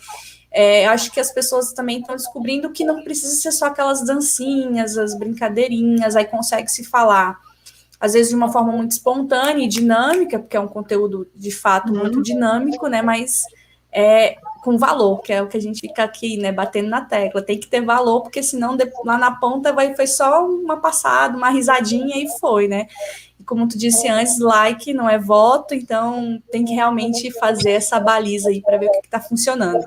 É, 0.51 0.87
acho 0.87 1.11
que 1.11 1.19
as 1.19 1.31
pessoas 1.31 1.73
também 1.73 1.99
estão 1.99 2.15
descobrindo 2.15 2.71
que 2.71 2.85
não 2.85 3.03
precisa 3.03 3.35
ser 3.35 3.51
só 3.51 3.65
aquelas 3.65 4.05
dancinhas, 4.05 4.97
as 4.97 5.17
brincadeirinhas, 5.17 6.15
aí 6.15 6.25
consegue 6.25 6.69
se 6.69 6.83
falar 6.83 7.39
às 7.99 8.13
vezes 8.13 8.29
de 8.29 8.35
uma 8.35 8.51
forma 8.51 8.71
muito 8.71 8.91
espontânea 8.91 9.63
e 9.63 9.67
dinâmica, 9.67 10.37
porque 10.37 10.55
é 10.55 10.59
um 10.59 10.67
conteúdo 10.67 11.27
de 11.33 11.49
fato 11.49 11.91
uhum. 11.91 11.99
muito 11.99 12.21
dinâmico, 12.21 12.87
né? 12.87 13.01
Mas 13.01 13.43
é 13.95 14.35
com 14.61 14.77
valor, 14.77 15.21
que 15.21 15.31
é 15.31 15.41
o 15.41 15.47
que 15.47 15.55
a 15.55 15.61
gente 15.61 15.79
fica 15.79 16.03
aqui, 16.03 16.37
né, 16.37 16.51
batendo 16.51 16.89
na 16.89 17.01
tecla. 17.01 17.41
Tem 17.41 17.59
que 17.59 17.67
ter 17.67 17.81
valor, 17.81 18.23
porque 18.23 18.41
senão 18.41 18.75
lá 19.05 19.17
na 19.17 19.31
ponta 19.31 19.71
vai 19.71 19.95
foi 19.95 20.07
só 20.07 20.45
uma 20.45 20.81
passada, 20.81 21.37
uma 21.37 21.51
risadinha 21.51 22.17
e 22.17 22.27
foi, 22.39 22.67
né? 22.67 22.87
E 23.39 23.43
como 23.43 23.67
tu 23.67 23.77
disse 23.77 24.07
antes, 24.07 24.39
like 24.39 24.91
não 24.91 25.07
é 25.07 25.19
voto, 25.19 25.75
então 25.75 26.41
tem 26.51 26.65
que 26.65 26.73
realmente 26.73 27.31
fazer 27.31 27.71
essa 27.71 27.99
baliza 27.99 28.49
aí 28.49 28.61
para 28.61 28.77
ver 28.77 28.87
o 28.87 28.91
que 28.91 29.05
está 29.05 29.21
funcionando. 29.21 29.85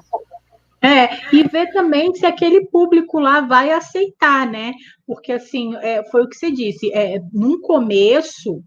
É, 0.80 1.08
e 1.34 1.42
ver 1.42 1.72
também 1.72 2.14
se 2.14 2.24
aquele 2.24 2.66
público 2.66 3.18
lá 3.18 3.40
vai 3.40 3.72
aceitar, 3.72 4.46
né? 4.46 4.72
Porque, 5.04 5.32
assim, 5.32 5.74
é, 5.76 6.04
foi 6.08 6.22
o 6.22 6.28
que 6.28 6.36
você 6.36 6.52
disse, 6.52 6.92
é, 6.92 7.20
num 7.32 7.60
começo, 7.60 8.62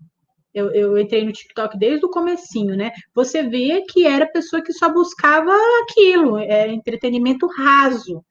eu, 0.53 0.71
eu, 0.71 0.97
entrei 0.97 1.23
no 1.23 1.31
TikTok 1.31 1.77
desde 1.77 2.05
o 2.05 2.09
comecinho, 2.09 2.75
né? 2.75 2.91
Você 3.13 3.43
vê 3.43 3.81
que 3.87 4.05
era 4.05 4.31
pessoa 4.31 4.61
que 4.61 4.73
só 4.73 4.91
buscava 4.91 5.51
aquilo, 5.83 6.37
é, 6.37 6.67
entretenimento 6.67 7.47
raso, 7.47 8.23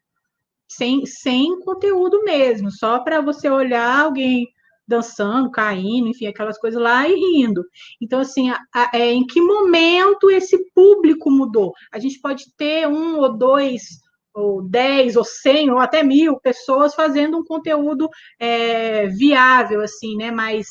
sem, 0.69 1.05
sem 1.07 1.59
conteúdo 1.61 2.23
mesmo, 2.23 2.71
só 2.71 3.01
para 3.01 3.21
você 3.21 3.49
olhar 3.49 4.01
alguém 4.01 4.49
dançando, 4.91 5.51
caindo, 5.51 6.09
enfim, 6.09 6.27
aquelas 6.27 6.59
coisas 6.59 6.83
lá 6.83 7.09
e 7.09 7.15
rindo. 7.15 7.65
Então, 8.03 8.19
assim, 8.19 8.51
a, 8.51 8.59
a, 8.75 8.91
é, 8.93 9.13
em 9.13 9.25
que 9.25 9.41
momento 9.41 10.31
esse 10.31 10.59
público 10.75 11.31
mudou? 11.31 11.73
A 11.93 11.99
gente 11.99 12.21
pode 12.21 12.53
ter 12.57 12.89
um 12.89 13.19
ou 13.19 13.37
dois, 13.37 14.01
ou 14.35 14.63
dez, 14.63 15.17
ou 15.17 15.25
cem, 15.25 15.71
ou 15.71 15.79
até 15.79 16.03
mil 16.03 16.41
pessoas 16.41 16.95
fazendo 16.95 17.39
um 17.39 17.45
conteúdo 17.45 18.09
é, 18.39 19.07
viável, 19.07 19.81
assim, 19.81 20.17
né? 20.17 20.33
Mais, 20.33 20.67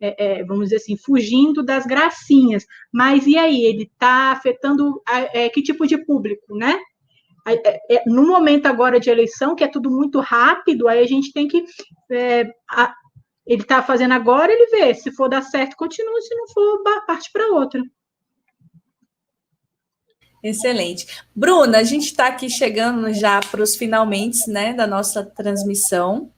é, 0.00 0.40
é 0.40 0.44
vamos 0.44 0.64
dizer 0.64 0.76
assim, 0.76 0.96
fugindo 0.96 1.62
das 1.62 1.86
gracinhas. 1.86 2.64
Mas 2.92 3.26
e 3.26 3.36
aí? 3.36 3.64
Ele 3.64 3.84
está 3.84 4.32
afetando 4.32 5.02
é, 5.08 5.48
que 5.48 5.62
tipo 5.62 5.86
de 5.86 5.98
público, 6.04 6.56
né? 6.56 6.78
É, 7.48 8.02
no 8.06 8.26
momento 8.26 8.66
agora 8.66 8.98
de 8.98 9.08
eleição, 9.08 9.54
que 9.54 9.62
é 9.62 9.68
tudo 9.68 9.88
muito 9.88 10.18
rápido, 10.18 10.88
aí 10.88 10.98
a 10.98 11.06
gente 11.06 11.32
tem 11.32 11.46
que 11.46 11.64
é, 12.10 12.50
a, 12.68 12.92
ele 13.46 13.62
está 13.62 13.80
fazendo 13.82 14.12
agora, 14.12 14.52
ele 14.52 14.66
vê. 14.66 14.92
Se 14.92 15.12
for 15.12 15.28
dar 15.28 15.42
certo, 15.42 15.76
continua. 15.76 16.20
Se 16.20 16.34
não 16.34 16.48
for, 16.48 16.82
parte 17.06 17.30
para 17.32 17.46
outra. 17.52 17.80
Excelente. 20.42 21.06
Bruna, 21.34 21.78
a 21.78 21.82
gente 21.82 22.06
está 22.06 22.26
aqui 22.26 22.50
chegando 22.50 23.12
já 23.12 23.40
para 23.40 23.62
os 23.62 23.76
finalmente 23.76 24.50
né, 24.50 24.74
da 24.74 24.86
nossa 24.86 25.24
transmissão. 25.24 26.30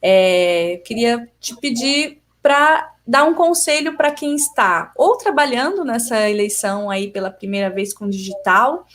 É, 0.00 0.80
queria 0.84 1.28
te 1.40 1.56
pedir 1.60 2.22
para 2.40 2.91
dar 3.06 3.24
um 3.24 3.34
conselho 3.34 3.96
para 3.96 4.12
quem 4.12 4.34
está 4.34 4.92
ou 4.96 5.16
trabalhando 5.16 5.84
nessa 5.84 6.28
eleição 6.28 6.88
aí 6.88 7.10
pela 7.10 7.30
primeira 7.30 7.68
vez 7.68 7.92
com 7.92 8.08
digital, 8.08 8.86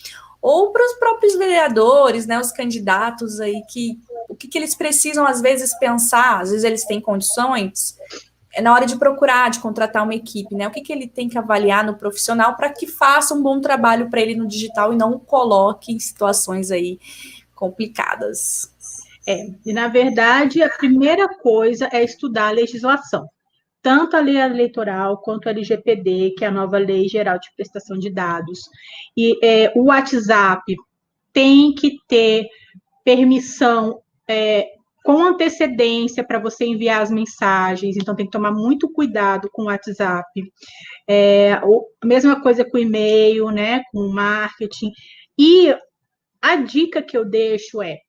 ou 0.42 0.72
para 0.72 0.86
os 0.86 0.94
próprios 0.94 1.36
vereadores, 1.36 2.26
né, 2.26 2.40
os 2.40 2.52
candidatos 2.52 3.40
aí 3.40 3.62
que 3.70 4.00
o 4.30 4.36
que, 4.36 4.48
que 4.48 4.58
eles 4.58 4.76
precisam 4.76 5.26
às 5.26 5.42
vezes 5.42 5.78
pensar, 5.80 6.42
às 6.42 6.50
vezes 6.50 6.64
eles 6.64 6.86
têm 6.86 7.00
condições, 7.00 7.98
é 8.54 8.62
na 8.62 8.74
hora 8.74 8.86
de 8.86 8.98
procurar, 8.98 9.50
de 9.50 9.60
contratar 9.60 10.04
uma 10.04 10.16
equipe, 10.16 10.54
né? 10.56 10.68
O 10.68 10.72
que, 10.72 10.82
que 10.82 10.92
ele 10.92 11.08
tem 11.08 11.30
que 11.30 11.38
avaliar 11.38 11.86
no 11.86 11.96
profissional 11.96 12.56
para 12.56 12.72
que 12.72 12.88
faça 12.88 13.34
um 13.34 13.42
bom 13.42 13.62
trabalho 13.62 14.10
para 14.10 14.20
ele 14.20 14.36
no 14.36 14.48
digital 14.48 14.92
e 14.92 14.98
não 14.98 15.14
o 15.14 15.20
coloque 15.20 15.94
em 15.94 16.00
situações 16.00 16.72
aí 16.72 17.00
complicadas. 17.56 18.72
É, 19.28 19.48
e 19.66 19.74
na 19.74 19.88
verdade, 19.88 20.62
a 20.62 20.70
primeira 20.70 21.28
coisa 21.28 21.88
é 21.92 22.04
estudar 22.04 22.48
a 22.48 22.52
legislação 22.52 23.30
tanto 23.82 24.16
a 24.16 24.20
lei 24.20 24.38
eleitoral 24.38 25.20
quanto 25.22 25.48
a 25.48 25.52
LGPD, 25.52 26.36
que 26.38 26.44
é 26.44 26.48
a 26.48 26.52
nova 26.52 26.78
Lei 26.78 27.08
Geral 27.08 27.40
de 27.40 27.50
Prestação 27.56 27.98
de 27.98 28.10
Dados. 28.10 28.62
E 29.16 29.38
é, 29.44 29.72
o 29.76 29.86
WhatsApp 29.86 30.76
tem 31.32 31.74
que 31.74 31.98
ter 32.08 32.48
permissão 33.04 34.02
é, 34.28 34.68
com 35.06 35.24
antecedência 35.24 36.22
para 36.22 36.38
você 36.38 36.66
enviar 36.66 37.02
as 37.02 37.10
mensagens, 37.10 37.96
então 37.96 38.14
tem 38.14 38.26
que 38.26 38.32
tomar 38.32 38.52
muito 38.52 38.92
cuidado 38.92 39.50
com 39.54 39.62
o 39.62 39.66
WhatsApp. 39.68 40.28
É, 41.08 41.54
a 41.54 42.06
mesma 42.06 42.42
coisa 42.42 42.66
com 42.66 42.76
o 42.76 42.82
e-mail, 42.82 43.50
né, 43.50 43.84
com 43.94 44.00
o 44.00 44.12
marketing. 44.14 44.92
E 45.40 45.74
a 46.42 46.58
dica 46.58 47.02
que 47.02 47.18
eu 47.18 47.24
deixo 47.24 47.82
é: 47.82 48.00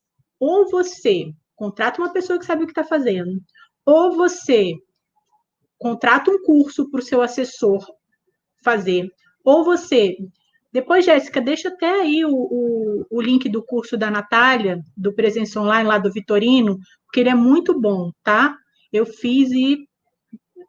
ou 0.41 0.69
você 0.69 1.31
contrata 1.55 2.03
uma 2.03 2.13
pessoa 2.13 2.39
que 2.39 2.45
sabe 2.45 2.65
o 2.65 2.67
que 2.67 2.73
está 2.73 2.83
fazendo, 2.83 3.41
ou 3.87 4.17
você 4.17 4.75
contrata 5.79 6.31
um 6.31 6.43
curso 6.43 6.91
para 6.91 7.01
o 7.01 7.03
seu 7.03 7.23
assessor 7.23 7.87
fazer, 8.63 9.09
ou 9.45 9.65
você. 9.65 10.17
Depois, 10.73 11.05
Jéssica, 11.05 11.41
deixa 11.41 11.69
até 11.69 11.89
aí 11.89 12.25
o, 12.25 12.31
o, 12.31 13.07
o, 13.11 13.23
link 13.23 13.49
do 13.49 13.65
curso 13.65 13.97
da 13.97 14.11
Natália, 14.11 14.81
do 14.97 15.15
Presença 15.15 15.61
Online, 15.61 15.89
lá 15.89 15.99
do 15.99 16.13
Vitorino, 16.13 16.79
porque 17.05 17.21
ele 17.21 17.31
é 17.31 17.35
muito 17.35 17.81
bom, 17.81 18.11
tá? 18.23 18.55
Eu 18.93 19.07
fiz 19.07 19.51
e 19.51 19.79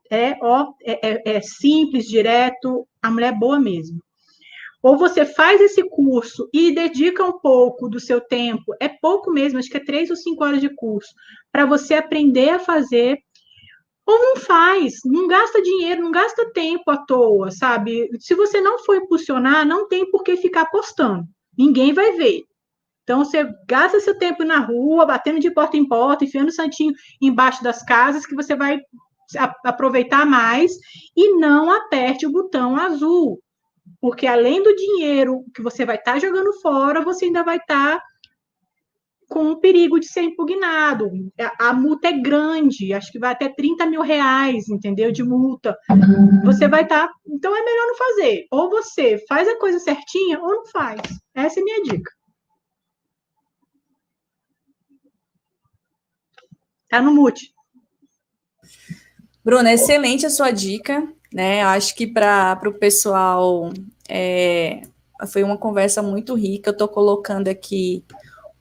é, 0.10 0.38
ó, 0.42 0.74
é, 0.84 1.10
é, 1.10 1.36
é 1.36 1.42
simples, 1.42 2.06
direto, 2.06 2.88
a 3.02 3.12
mulher 3.12 3.34
é 3.34 3.38
boa 3.38 3.60
mesmo. 3.60 4.00
Ou 4.82 4.98
você 4.98 5.26
faz 5.26 5.60
esse 5.60 5.84
curso 5.90 6.50
e 6.54 6.74
dedica 6.74 7.24
um 7.26 7.38
pouco 7.38 7.90
do 7.90 8.00
seu 8.00 8.22
tempo, 8.22 8.74
é 8.80 8.88
pouco 8.88 9.30
mesmo, 9.30 9.60
acho 9.60 9.70
que 9.70 9.78
é 9.78 9.84
três 9.84 10.10
ou 10.10 10.16
cinco 10.16 10.44
horas 10.44 10.62
de 10.62 10.74
curso, 10.74 11.14
para 11.52 11.66
você 11.66 11.96
aprender 11.96 12.50
a 12.50 12.60
fazer 12.60 13.20
ou 14.10 14.20
não 14.20 14.36
faz, 14.38 15.02
não 15.06 15.28
gasta 15.28 15.62
dinheiro, 15.62 16.02
não 16.02 16.12
gasta 16.12 16.52
tempo 16.52 16.90
à 16.90 16.98
toa, 16.98 17.52
sabe? 17.52 18.10
Se 18.20 18.34
você 18.34 18.60
não 18.60 18.80
for 18.80 18.96
impulsionar, 18.96 19.66
não 19.68 19.88
tem 19.88 20.10
por 20.10 20.24
que 20.24 20.36
ficar 20.36 20.66
postando. 20.66 21.26
Ninguém 21.56 21.94
vai 21.94 22.14
ver. 22.14 22.44
Então, 23.04 23.24
você 23.24 23.48
gasta 23.68 24.00
seu 24.00 24.18
tempo 24.18 24.44
na 24.44 24.60
rua, 24.60 25.06
batendo 25.06 25.40
de 25.40 25.52
porta 25.52 25.78
em 25.78 25.88
porta, 25.88 26.26
enfiando 26.26 26.50
o 26.50 26.54
santinho 26.54 26.94
embaixo 27.22 27.64
das 27.64 27.84
casas, 27.84 28.26
que 28.26 28.36
você 28.36 28.56
vai 28.56 28.80
aproveitar 29.64 30.26
mais 30.26 30.72
e 31.16 31.36
não 31.36 31.72
aperte 31.72 32.26
o 32.26 32.32
botão 32.32 32.76
azul. 32.76 33.40
Porque 34.02 34.26
além 34.26 34.64
do 34.64 34.76
dinheiro 34.76 35.44
que 35.54 35.62
você 35.62 35.86
vai 35.86 35.98
estar 35.98 36.14
tá 36.14 36.20
jogando 36.20 36.52
fora, 36.62 37.04
você 37.04 37.26
ainda 37.26 37.44
vai 37.44 37.58
estar 37.58 37.98
tá 37.98 38.04
com 39.30 39.52
o 39.52 39.60
perigo 39.60 40.00
de 40.00 40.08
ser 40.08 40.24
impugnado. 40.24 41.12
A, 41.40 41.70
a, 41.70 41.74
multa 41.74 42.08
é 42.08 42.20
grande, 42.20 42.92
acho 42.94 43.12
que 43.12 43.20
vai 43.20 43.32
até 43.32 43.48
30 43.48 43.86
mil 43.86 44.02
reais, 44.02 44.68
entendeu? 44.68 45.12
De 45.12 45.24
multa. 45.24 45.78
Você 46.44 46.68
vai 46.68 46.82
estar. 46.82 47.08
Tá... 47.08 47.14
Então 47.28 47.56
é 47.56 47.64
melhor 47.64 47.88
não 47.88 47.96
fazer. 47.96 48.48
Ou 48.52 48.70
você 48.70 49.24
faz 49.30 49.48
a 49.48 49.58
coisa 49.60 49.80
certinha, 49.80 50.40
ou 50.40 50.50
não 50.50 50.66
faz. 50.66 51.00
Essa 51.36 51.60
é 51.60 51.62
a 51.62 51.64
minha 51.64 51.84
dica. 51.84 52.12
Tá 56.90 57.00
no 57.00 57.14
mute. 57.14 57.54
Bruna, 59.46 59.72
excelente 59.72 60.26
a 60.26 60.30
sua 60.30 60.50
dica, 60.50 61.08
né? 61.32 61.62
Acho 61.62 61.96
que 61.96 62.08
para 62.08 62.60
o 62.66 62.74
pessoal 62.74 63.72
é, 64.10 64.82
foi 65.32 65.44
uma 65.44 65.58
conversa 65.58 66.02
muito 66.02 66.34
rica. 66.34 66.70
Eu 66.72 66.74
estou 66.74 66.88
colocando 66.88 67.48
aqui 67.48 68.04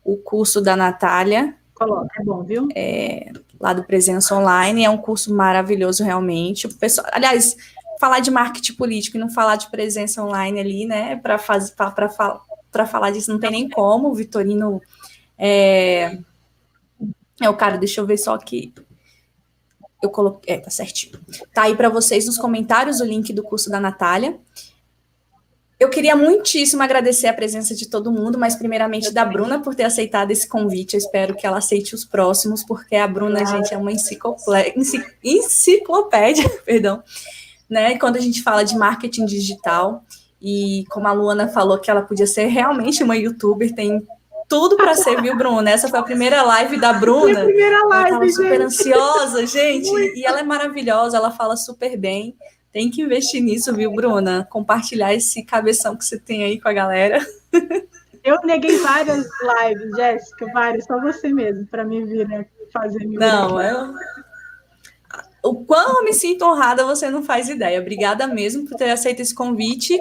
o 0.08 0.16
curso 0.16 0.62
da 0.62 0.74
Natália. 0.74 1.54
Coloca, 1.74 2.08
é 2.18 2.24
bom, 2.24 2.42
viu? 2.42 2.66
É, 2.74 3.30
lá 3.60 3.74
do 3.74 3.84
Presença 3.84 4.34
Online. 4.34 4.84
É 4.84 4.90
um 4.90 4.96
curso 4.96 5.34
maravilhoso, 5.34 6.02
realmente. 6.02 6.66
O 6.66 6.74
pessoal, 6.74 7.06
aliás, 7.12 7.54
falar 8.00 8.20
de 8.20 8.30
marketing 8.30 8.72
político 8.72 9.18
e 9.18 9.20
não 9.20 9.28
falar 9.28 9.56
de 9.56 9.70
presença 9.70 10.24
online 10.24 10.58
ali, 10.58 10.86
né? 10.86 11.16
Para 11.16 11.36
falar 11.38 13.10
disso 13.10 13.30
não 13.30 13.38
tem 13.38 13.50
nem 13.50 13.68
como. 13.68 14.08
O 14.08 14.14
Vitorino 14.14 14.80
é, 15.36 16.18
é 17.38 17.50
o 17.50 17.54
cara, 17.54 17.76
deixa 17.76 18.00
eu 18.00 18.06
ver 18.06 18.16
só 18.16 18.38
que 18.38 18.72
eu 20.02 20.08
coloquei, 20.08 20.54
é, 20.54 20.58
tá 20.58 20.70
certinho. 20.70 21.20
Tá 21.52 21.64
aí 21.64 21.76
para 21.76 21.90
vocês 21.90 22.24
nos 22.24 22.38
comentários 22.38 23.00
o 23.00 23.04
link 23.04 23.30
do 23.32 23.42
curso 23.42 23.68
da 23.68 23.78
Natália. 23.78 24.38
Eu 25.78 25.88
queria 25.88 26.16
muitíssimo 26.16 26.82
agradecer 26.82 27.28
a 27.28 27.32
presença 27.32 27.72
de 27.72 27.88
todo 27.88 28.10
mundo, 28.10 28.36
mas 28.36 28.56
primeiramente 28.56 29.12
da 29.12 29.24
Bruna 29.24 29.60
por 29.60 29.76
ter 29.76 29.84
aceitado 29.84 30.32
esse 30.32 30.48
convite. 30.48 30.94
Eu 30.94 30.98
espero 30.98 31.36
que 31.36 31.46
ela 31.46 31.58
aceite 31.58 31.94
os 31.94 32.04
próximos, 32.04 32.64
porque 32.64 32.96
a 32.96 33.06
Bruna, 33.06 33.44
gente, 33.44 33.72
é 33.72 33.78
uma 33.78 33.92
enciclopédia, 33.92 36.50
perdão, 36.66 37.00
né? 37.70 37.96
Quando 37.96 38.16
a 38.16 38.20
gente 38.20 38.42
fala 38.42 38.64
de 38.64 38.76
marketing 38.76 39.24
digital, 39.24 40.02
e 40.42 40.84
como 40.90 41.06
a 41.06 41.12
Luana 41.12 41.46
falou 41.46 41.78
que 41.78 41.90
ela 41.90 42.02
podia 42.02 42.26
ser 42.26 42.46
realmente 42.46 43.04
uma 43.04 43.16
youtuber, 43.16 43.72
tem 43.72 44.04
tudo 44.48 44.76
para 44.76 44.96
ser, 44.96 45.22
viu, 45.22 45.36
Bruna? 45.36 45.70
Essa 45.70 45.88
foi 45.88 46.00
a 46.00 46.02
primeira 46.02 46.42
live 46.42 46.80
da 46.80 46.92
Bruna. 46.92 47.26
Minha 47.26 47.44
primeira 47.44 47.86
live, 47.86 48.10
ela 48.10 48.18
tava 48.18 48.32
super 48.32 48.62
ansiosa, 48.62 49.46
gente, 49.46 49.90
e 50.16 50.24
ela 50.24 50.40
é 50.40 50.42
maravilhosa, 50.42 51.18
ela 51.18 51.30
fala 51.30 51.56
super 51.56 51.96
bem. 51.96 52.34
Tem 52.72 52.90
que 52.90 53.02
investir 53.02 53.42
nisso, 53.42 53.74
viu, 53.74 53.90
Bruna? 53.92 54.46
Compartilhar 54.50 55.14
esse 55.14 55.42
cabeção 55.42 55.96
que 55.96 56.04
você 56.04 56.18
tem 56.18 56.44
aí 56.44 56.60
com 56.60 56.68
a 56.68 56.72
galera. 56.72 57.18
Eu 58.22 58.40
neguei 58.44 58.76
várias 58.78 59.26
lives, 59.40 59.96
Jéssica, 59.96 60.52
várias, 60.52 60.84
só 60.84 61.00
você 61.00 61.32
mesmo, 61.32 61.66
para 61.66 61.82
me 61.82 62.04
vir 62.04 62.28
né, 62.28 62.44
fazer. 62.72 63.06
Não, 63.06 63.60
eu. 63.60 63.94
O 65.42 65.64
quão 65.64 65.98
eu 65.98 66.04
me 66.04 66.12
sinto 66.12 66.44
honrada, 66.44 66.84
você 66.84 67.10
não 67.10 67.22
faz 67.22 67.48
ideia. 67.48 67.80
Obrigada 67.80 68.26
mesmo 68.26 68.68
por 68.68 68.76
ter 68.76 68.90
aceito 68.90 69.20
esse 69.20 69.34
convite. 69.34 69.98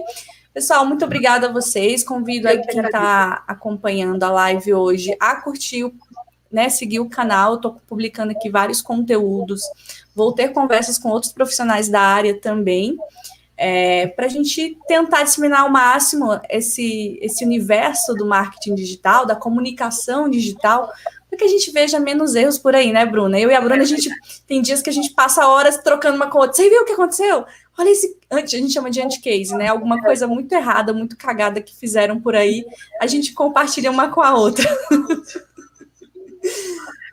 Pessoal, 0.54 0.86
muito 0.86 1.06
obrigada 1.06 1.48
a 1.48 1.52
vocês. 1.52 2.04
Convido 2.04 2.48
aí 2.48 2.60
quem 2.64 2.82
está 2.82 3.44
acompanhando 3.48 4.24
a 4.24 4.32
live 4.32 4.74
hoje 4.74 5.16
a 5.20 5.36
curtir, 5.36 5.90
né, 6.58 6.70
seguir 6.70 7.00
o 7.00 7.10
canal. 7.10 7.56
Estou 7.56 7.78
publicando 7.88 8.32
aqui 8.32 8.50
vários 8.50 8.82
conteúdos 8.82 9.62
Vou 10.18 10.34
ter 10.34 10.48
conversas 10.48 10.98
com 10.98 11.10
outros 11.10 11.32
profissionais 11.32 11.90
da 11.90 12.02
área 12.02 12.42
também, 12.42 12.98
é, 13.56 14.08
para 14.08 14.26
a 14.26 14.30
gente 14.30 14.76
tentar 14.88 15.22
disseminar 15.22 15.62
ao 15.62 15.70
máximo 15.70 16.40
esse, 16.50 17.20
esse 17.22 17.46
universo 17.46 18.16
do 18.16 18.26
marketing 18.26 18.74
digital, 18.74 19.28
da 19.28 19.36
comunicação 19.36 20.28
digital, 20.28 20.92
para 21.30 21.38
que 21.38 21.44
a 21.44 21.48
gente 21.48 21.70
veja 21.70 22.00
menos 22.00 22.34
erros 22.34 22.58
por 22.58 22.76
aí, 22.76 22.92
né, 22.92 23.06
Bruna? 23.06 23.40
Eu 23.40 23.52
e 23.52 23.54
a 23.54 23.62
Bruna, 23.62 23.84
a 23.84 23.86
gente 23.86 24.10
tem 24.48 24.60
dias 24.60 24.82
que 24.82 24.90
a 24.90 24.94
gente 24.94 25.12
passa 25.12 25.48
horas 25.48 25.78
trocando 25.84 26.16
uma 26.16 26.32
com 26.32 26.40
a 26.40 26.42
outra. 26.42 26.56
Você 26.56 26.68
viu 26.68 26.82
o 26.82 26.86
que 26.86 26.94
aconteceu? 26.94 27.46
Olha 27.78 27.92
esse. 27.92 28.18
A 28.32 28.44
gente 28.44 28.74
chama 28.74 28.90
de 28.90 29.00
anti-case, 29.00 29.56
né? 29.56 29.68
Alguma 29.68 30.02
coisa 30.02 30.26
muito 30.28 30.52
errada, 30.52 30.94
muito 30.94 31.16
cagada 31.16 31.62
que 31.62 31.76
fizeram 31.76 32.20
por 32.20 32.36
aí. 32.36 32.66
A 33.00 33.06
gente 33.06 33.34
compartilha 33.34 33.92
uma 33.92 34.10
com 34.10 34.22
a 34.22 34.34
outra. 34.34 34.68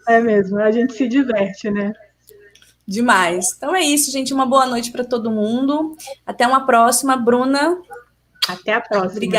É 0.06 0.20
mesmo, 0.20 0.58
a 0.58 0.70
gente 0.70 0.92
se 0.92 1.08
diverte, 1.08 1.70
né? 1.70 1.92
Demais. 2.86 3.54
Então 3.56 3.74
é 3.74 3.80
isso, 3.80 4.10
gente. 4.10 4.34
Uma 4.34 4.44
boa 4.44 4.66
noite 4.66 4.92
para 4.92 5.04
todo 5.04 5.30
mundo. 5.30 5.96
Até 6.26 6.46
uma 6.46 6.66
próxima, 6.66 7.16
Bruna. 7.16 7.78
Até 8.46 8.74
a 8.74 8.80
próxima. 8.80 9.12
Obrigada. 9.12 9.32